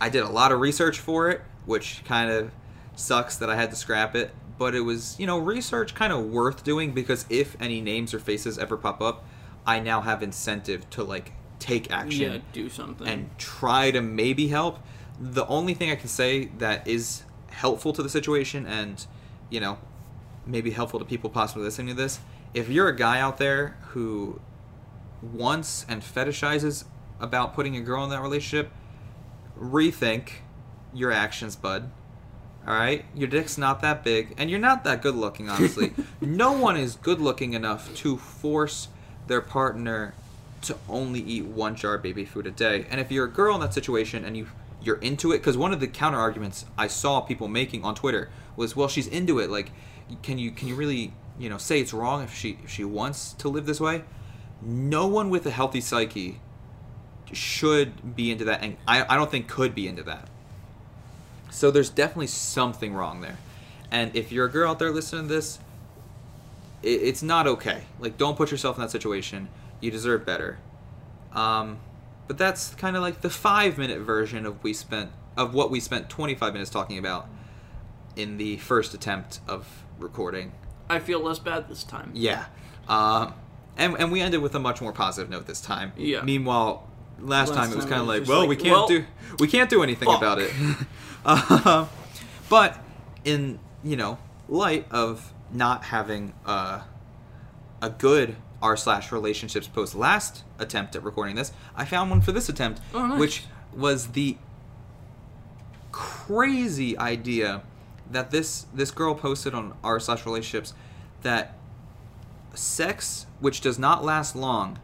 I 0.00 0.08
did 0.08 0.22
a 0.22 0.28
lot 0.28 0.50
of 0.50 0.60
research 0.60 0.98
for 0.98 1.30
it, 1.30 1.42
which 1.64 2.02
kind 2.04 2.30
of 2.30 2.50
sucks 2.96 3.36
that 3.36 3.48
I 3.48 3.56
had 3.56 3.70
to 3.70 3.76
scrap 3.76 4.16
it. 4.16 4.32
But 4.58 4.74
it 4.74 4.80
was, 4.80 5.16
you 5.18 5.26
know, 5.26 5.38
research 5.38 5.94
kind 5.94 6.12
of 6.12 6.24
worth 6.26 6.64
doing 6.64 6.92
because 6.92 7.26
if 7.28 7.56
any 7.60 7.80
names 7.80 8.14
or 8.14 8.18
faces 8.18 8.58
ever 8.58 8.76
pop 8.76 9.00
up, 9.02 9.24
I 9.66 9.80
now 9.80 10.00
have 10.00 10.22
incentive 10.22 10.88
to 10.90 11.04
like 11.04 11.32
take 11.58 11.90
action 11.90 12.32
Yeah, 12.32 12.38
do 12.52 12.68
something. 12.68 13.06
and 13.06 13.30
try 13.38 13.90
to 13.90 14.00
maybe 14.00 14.48
help. 14.48 14.78
The 15.20 15.46
only 15.46 15.74
thing 15.74 15.90
I 15.90 15.96
can 15.96 16.08
say 16.08 16.46
that 16.58 16.86
is 16.86 17.22
helpful 17.50 17.92
to 17.94 18.02
the 18.02 18.08
situation 18.08 18.66
and, 18.66 19.04
you 19.50 19.60
know, 19.60 19.78
maybe 20.46 20.70
helpful 20.70 20.98
to 21.00 21.04
people 21.04 21.28
possibly 21.30 21.64
listening 21.64 21.88
to 21.88 21.94
this, 21.94 22.20
if 22.54 22.68
you're 22.68 22.88
a 22.88 22.96
guy 22.96 23.18
out 23.20 23.38
there 23.38 23.76
who 23.88 24.40
wants 25.22 25.84
and 25.88 26.02
fetishizes 26.02 26.84
about 27.18 27.54
putting 27.54 27.76
a 27.76 27.80
girl 27.80 28.04
in 28.04 28.10
that 28.10 28.20
relationship, 28.22 28.70
rethink 29.58 30.28
your 30.94 31.10
actions, 31.10 31.56
bud. 31.56 31.90
All 32.66 32.74
right, 32.74 33.04
your 33.14 33.28
dick's 33.28 33.56
not 33.56 33.80
that 33.82 34.02
big, 34.02 34.34
and 34.36 34.50
you're 34.50 34.58
not 34.58 34.82
that 34.82 35.00
good 35.00 35.14
looking. 35.14 35.48
Honestly, 35.48 35.92
no 36.20 36.50
one 36.50 36.76
is 36.76 36.96
good 36.96 37.20
looking 37.20 37.52
enough 37.52 37.94
to 37.96 38.16
force 38.16 38.88
their 39.28 39.40
partner 39.40 40.14
to 40.62 40.76
only 40.88 41.20
eat 41.20 41.44
one 41.44 41.76
jar 41.76 41.94
of 41.94 42.02
baby 42.02 42.24
food 42.24 42.44
a 42.44 42.50
day. 42.50 42.84
And 42.90 43.00
if 43.00 43.12
you're 43.12 43.26
a 43.26 43.30
girl 43.30 43.54
in 43.54 43.60
that 43.60 43.72
situation 43.72 44.24
and 44.24 44.36
you 44.36 44.48
you're 44.82 44.96
into 44.96 45.32
it, 45.32 45.38
because 45.38 45.56
one 45.56 45.72
of 45.72 45.78
the 45.78 45.86
counter 45.86 46.18
arguments 46.18 46.64
I 46.76 46.88
saw 46.88 47.20
people 47.20 47.46
making 47.46 47.84
on 47.84 47.94
Twitter 47.94 48.30
was, 48.56 48.74
"Well, 48.74 48.88
she's 48.88 49.06
into 49.06 49.38
it. 49.38 49.48
Like, 49.48 49.70
can 50.22 50.38
you 50.38 50.50
can 50.50 50.66
you 50.66 50.74
really 50.74 51.12
you 51.38 51.48
know 51.48 51.58
say 51.58 51.80
it's 51.80 51.92
wrong 51.92 52.24
if 52.24 52.34
she 52.34 52.58
if 52.64 52.70
she 52.70 52.84
wants 52.84 53.32
to 53.34 53.48
live 53.48 53.66
this 53.66 53.80
way?" 53.80 54.02
No 54.60 55.06
one 55.06 55.30
with 55.30 55.46
a 55.46 55.50
healthy 55.52 55.80
psyche 55.80 56.40
should 57.32 58.16
be 58.16 58.32
into 58.32 58.44
that, 58.44 58.62
and 58.62 58.76
I, 58.88 59.04
I 59.08 59.16
don't 59.16 59.30
think 59.30 59.46
could 59.46 59.72
be 59.72 59.86
into 59.86 60.02
that. 60.04 60.28
So 61.50 61.70
there's 61.70 61.90
definitely 61.90 62.26
something 62.26 62.94
wrong 62.94 63.20
there. 63.20 63.38
And 63.90 64.14
if 64.14 64.32
you're 64.32 64.46
a 64.46 64.50
girl 64.50 64.70
out 64.70 64.78
there 64.78 64.90
listening 64.90 65.28
to 65.28 65.34
this, 65.34 65.58
it, 66.82 66.88
it's 67.02 67.22
not 67.22 67.46
okay. 67.46 67.82
Like, 67.98 68.16
don't 68.16 68.36
put 68.36 68.50
yourself 68.50 68.76
in 68.76 68.82
that 68.82 68.90
situation. 68.90 69.48
You 69.80 69.90
deserve 69.90 70.26
better. 70.26 70.58
Um, 71.32 71.78
but 72.26 72.38
that's 72.38 72.74
kind 72.74 72.96
of 72.96 73.02
like 73.02 73.20
the 73.20 73.30
five 73.30 73.78
minute 73.78 74.00
version 74.00 74.46
of 74.46 74.62
we 74.64 74.72
spent 74.72 75.10
of 75.36 75.54
what 75.54 75.70
we 75.70 75.80
spent 75.80 76.08
25 76.08 76.52
minutes 76.54 76.70
talking 76.70 76.98
about 76.98 77.28
in 78.16 78.38
the 78.38 78.56
first 78.56 78.94
attempt 78.94 79.40
of 79.46 79.84
recording. 79.98 80.52
I 80.88 80.98
feel 80.98 81.20
less 81.20 81.38
bad 81.38 81.68
this 81.68 81.84
time. 81.84 82.10
Yeah. 82.14 82.46
Um, 82.88 83.34
and, 83.76 83.96
and 83.98 84.10
we 84.10 84.22
ended 84.22 84.40
with 84.40 84.54
a 84.54 84.58
much 84.58 84.80
more 84.80 84.92
positive 84.92 85.28
note 85.28 85.46
this 85.46 85.60
time. 85.60 85.92
Yeah. 85.96 86.22
Meanwhile, 86.22 86.88
last, 87.18 87.50
Last 87.50 87.58
time 87.58 87.72
it 87.72 87.76
was 87.76 87.84
kind 87.84 88.00
of 88.00 88.06
like, 88.06 88.26
well, 88.26 88.40
like, 88.40 88.48
we 88.48 88.56
can't 88.56 88.70
well, 88.70 88.88
do 88.88 89.04
we 89.38 89.48
can't 89.48 89.68
do 89.70 89.82
anything 89.82 90.06
fuck. 90.08 90.18
about 90.18 90.38
it. 90.38 90.52
uh, 91.24 91.86
but 92.48 92.78
in 93.24 93.58
you 93.82 93.96
know 93.96 94.18
light 94.48 94.86
of 94.90 95.32
not 95.52 95.84
having 95.84 96.32
uh, 96.44 96.82
a 97.82 97.90
good 97.90 98.36
r 98.62 98.76
slash 98.76 99.12
relationships 99.12 99.66
post 99.66 99.94
last 99.94 100.44
attempt 100.58 100.96
at 100.96 101.02
recording 101.02 101.36
this, 101.36 101.52
I 101.74 101.84
found 101.84 102.10
one 102.10 102.20
for 102.20 102.32
this 102.32 102.48
attempt, 102.48 102.80
Oh, 102.94 103.06
nice. 103.06 103.18
which 103.18 103.44
was 103.74 104.08
the 104.08 104.36
crazy 105.92 106.96
idea 106.98 107.62
that 108.10 108.30
this 108.30 108.66
this 108.74 108.90
girl 108.90 109.14
posted 109.14 109.54
on 109.54 109.74
r 109.82 109.98
slash 109.98 110.24
relationships 110.26 110.74
that 111.22 111.56
sex 112.54 113.26
which 113.40 113.60
does 113.60 113.78
not 113.78 114.04
last 114.04 114.36
long 114.36 114.78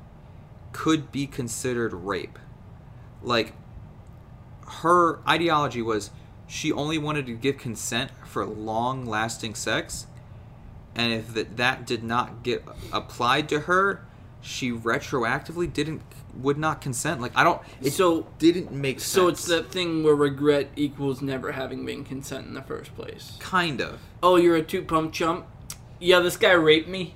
could 0.72 1.12
be 1.12 1.26
considered 1.26 1.92
rape 1.92 2.38
like 3.22 3.52
her 4.80 5.18
ideology 5.28 5.82
was 5.82 6.10
she 6.46 6.72
only 6.72 6.98
wanted 6.98 7.26
to 7.26 7.32
give 7.34 7.58
consent 7.58 8.10
for 8.26 8.44
long 8.44 9.04
lasting 9.06 9.54
sex 9.54 10.06
and 10.94 11.12
if 11.12 11.32
that, 11.34 11.56
that 11.56 11.86
did 11.86 12.02
not 12.02 12.42
get 12.42 12.64
applied 12.92 13.48
to 13.48 13.60
her 13.60 14.04
she 14.40 14.70
retroactively 14.72 15.70
didn't 15.72 16.02
would 16.34 16.56
not 16.56 16.80
consent 16.80 17.20
like 17.20 17.32
i 17.36 17.44
don't 17.44 17.60
it 17.82 17.92
So- 17.92 18.26
didn't 18.38 18.72
make 18.72 19.00
sense 19.00 19.12
So 19.12 19.28
it's 19.28 19.44
that 19.46 19.70
thing 19.70 20.02
where 20.02 20.14
regret 20.14 20.70
equals 20.76 21.20
never 21.20 21.52
having 21.52 21.84
been 21.84 22.04
consent 22.04 22.46
in 22.46 22.54
the 22.54 22.62
first 22.62 22.94
place. 22.96 23.36
kind 23.38 23.80
of 23.80 24.00
Oh, 24.22 24.36
you're 24.36 24.56
a 24.56 24.62
two 24.62 24.82
pump 24.82 25.12
chump. 25.12 25.44
Yeah, 26.00 26.20
this 26.20 26.36
guy 26.36 26.52
raped 26.52 26.88
me. 26.88 27.14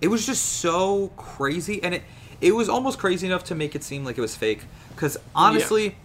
it 0.00 0.08
was 0.08 0.26
just 0.26 0.42
so 0.44 1.08
crazy 1.16 1.80
and 1.82 1.94
it 1.94 2.02
it 2.40 2.52
was 2.54 2.68
almost 2.68 2.98
crazy 2.98 3.26
enough 3.26 3.44
to 3.44 3.54
make 3.54 3.74
it 3.74 3.82
seem 3.82 4.04
like 4.04 4.18
it 4.18 4.20
was 4.20 4.36
fake. 4.36 4.62
Because 4.94 5.16
honestly 5.34 5.96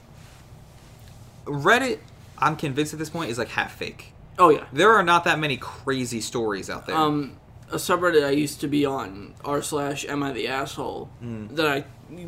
reddit 1.46 2.00
i'm 2.38 2.56
convinced 2.56 2.94
at 2.94 3.00
this 3.00 3.10
point 3.10 3.30
is 3.32 3.38
like 3.38 3.50
half 3.50 3.76
fake. 3.76 4.14
Oh 4.40 4.50
yeah. 4.50 4.66
there 4.72 4.94
are 4.94 5.04
not 5.04 5.24
that 5.26 5.38
many 5.40 5.58
crazy 5.58 6.22
stories 6.22 6.70
out 6.70 6.88
there. 6.88 6.96
Um, 6.96 7.38
a 7.72 7.76
subreddit 7.76 8.26
I 8.26 8.32
used 8.32 8.60
to 8.62 8.68
be 8.68 8.86
on 8.86 9.34
r 9.46 9.62
slash 9.62 10.06
am 10.06 10.24
I 10.24 10.32
the 10.32 10.48
asshole 10.48 11.06
Hmm. 11.20 11.54
that 11.56 11.68
I 11.68 11.86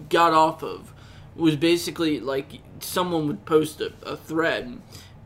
got 0.10 0.34
off 0.34 0.64
of 0.64 0.94
was 1.36 1.56
basically 1.56 2.20
like 2.20 2.60
someone 2.80 3.28
would 3.28 3.46
post 3.46 3.82
a, 3.82 3.94
a 4.04 4.16
thread 4.16 4.80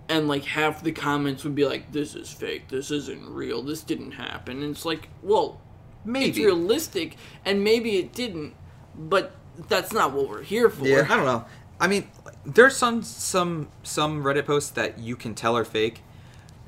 and 0.07 0.27
like 0.27 0.45
half 0.45 0.81
the 0.83 0.91
comments 0.93 1.43
would 1.43 1.55
be 1.55 1.65
like 1.65 1.91
this 1.91 2.15
is 2.15 2.31
fake. 2.31 2.69
This 2.69 2.91
isn't 2.91 3.27
real. 3.29 3.61
This 3.61 3.81
didn't 3.81 4.11
happen. 4.13 4.61
And 4.63 4.71
it's 4.71 4.85
like 4.85 5.09
well 5.21 5.59
maybe 6.05 6.27
it's 6.29 6.37
maybe. 6.37 6.45
realistic 6.45 7.15
and 7.43 7.63
maybe 7.63 7.97
it 7.97 8.13
didn't 8.13 8.53
but 8.97 9.35
that's 9.67 9.93
not 9.93 10.13
what 10.13 10.27
we're 10.29 10.43
here 10.43 10.69
for 10.69 10.85
yeah 10.85 11.05
i 11.09 11.15
don't 11.15 11.25
know 11.25 11.45
i 11.79 11.87
mean 11.87 12.07
there's 12.45 12.75
some 12.75 13.03
some 13.03 13.67
some 13.83 14.23
reddit 14.23 14.45
posts 14.45 14.69
that 14.71 14.99
you 14.99 15.15
can 15.15 15.33
tell 15.35 15.57
are 15.57 15.65
fake 15.65 16.01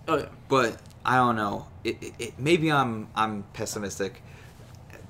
oh 0.08 0.18
yeah 0.18 0.26
but 0.48 0.80
I 1.06 1.16
don't 1.16 1.36
know. 1.36 1.68
It, 1.84 1.98
it, 2.02 2.14
it, 2.20 2.34
maybe 2.40 2.72
I'm 2.72 3.08
I'm 3.16 3.44
pessimistic, 3.54 4.22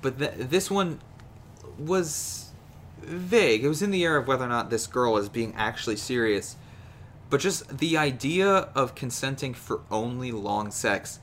but 0.02 0.18
th- 0.18 0.32
this 0.36 0.70
one 0.70 1.00
was 1.78 2.50
vague. 3.00 3.64
It 3.64 3.68
was 3.68 3.82
in 3.82 3.90
the 3.90 4.04
air 4.04 4.16
of 4.16 4.26
whether 4.26 4.44
or 4.44 4.48
not 4.48 4.70
this 4.70 4.86
girl 4.86 5.16
is 5.16 5.28
being 5.28 5.52
actually 5.56 5.96
serious. 5.96 6.56
But 7.28 7.40
just 7.40 7.78
the 7.78 7.96
idea 7.96 8.48
of 8.74 8.94
consenting 8.94 9.54
for 9.54 9.82
only 9.90 10.32
long 10.32 10.70
sex 10.70 11.20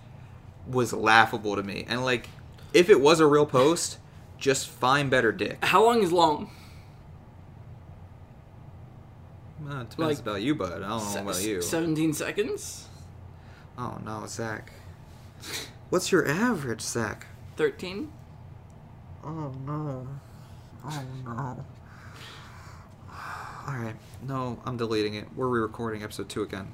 was 0.66 0.94
laughable 0.94 1.56
to 1.56 1.64
me. 1.64 1.86
And 1.88 2.06
like, 2.06 2.30
if 2.74 2.90
it 2.90 3.02
was 3.02 3.20
a 3.20 3.26
real 3.26 3.46
post, 3.46 3.98
just 4.38 4.68
find 4.68 5.10
better 5.10 5.32
dick. 5.32 5.58
how 5.64 5.84
long 5.84 6.02
is 6.04 6.12
long 6.12 6.50
Well, 9.62 9.82
it 9.82 9.90
depends 9.90 9.98
Like, 9.98 10.20
about 10.20 10.42
you, 10.42 10.54
bud. 10.56 10.84
I 10.84 10.88
don't 10.88 11.14
know 11.14 11.22
about 11.22 11.42
you. 11.44 11.62
17 11.62 12.14
seconds 12.14 12.88
Oh 13.78 13.98
no, 14.04 14.26
Zach. 14.28 14.72
What's 15.90 16.12
your 16.12 16.28
average, 16.28 16.82
Zach? 16.82 17.28
13 17.58 18.12
Oh 19.24 19.54
no. 19.66 20.08
Oh 20.86 21.04
no. 21.26 21.66
Alright. 23.68 23.96
No, 24.26 24.60
I'm 24.66 24.78
deleting 24.78 25.16
it. 25.16 25.28
We're 25.36 25.48
re 25.48 25.60
recording 25.60 26.02
episode 26.04 26.30
2 26.30 26.44
again. 26.44 26.68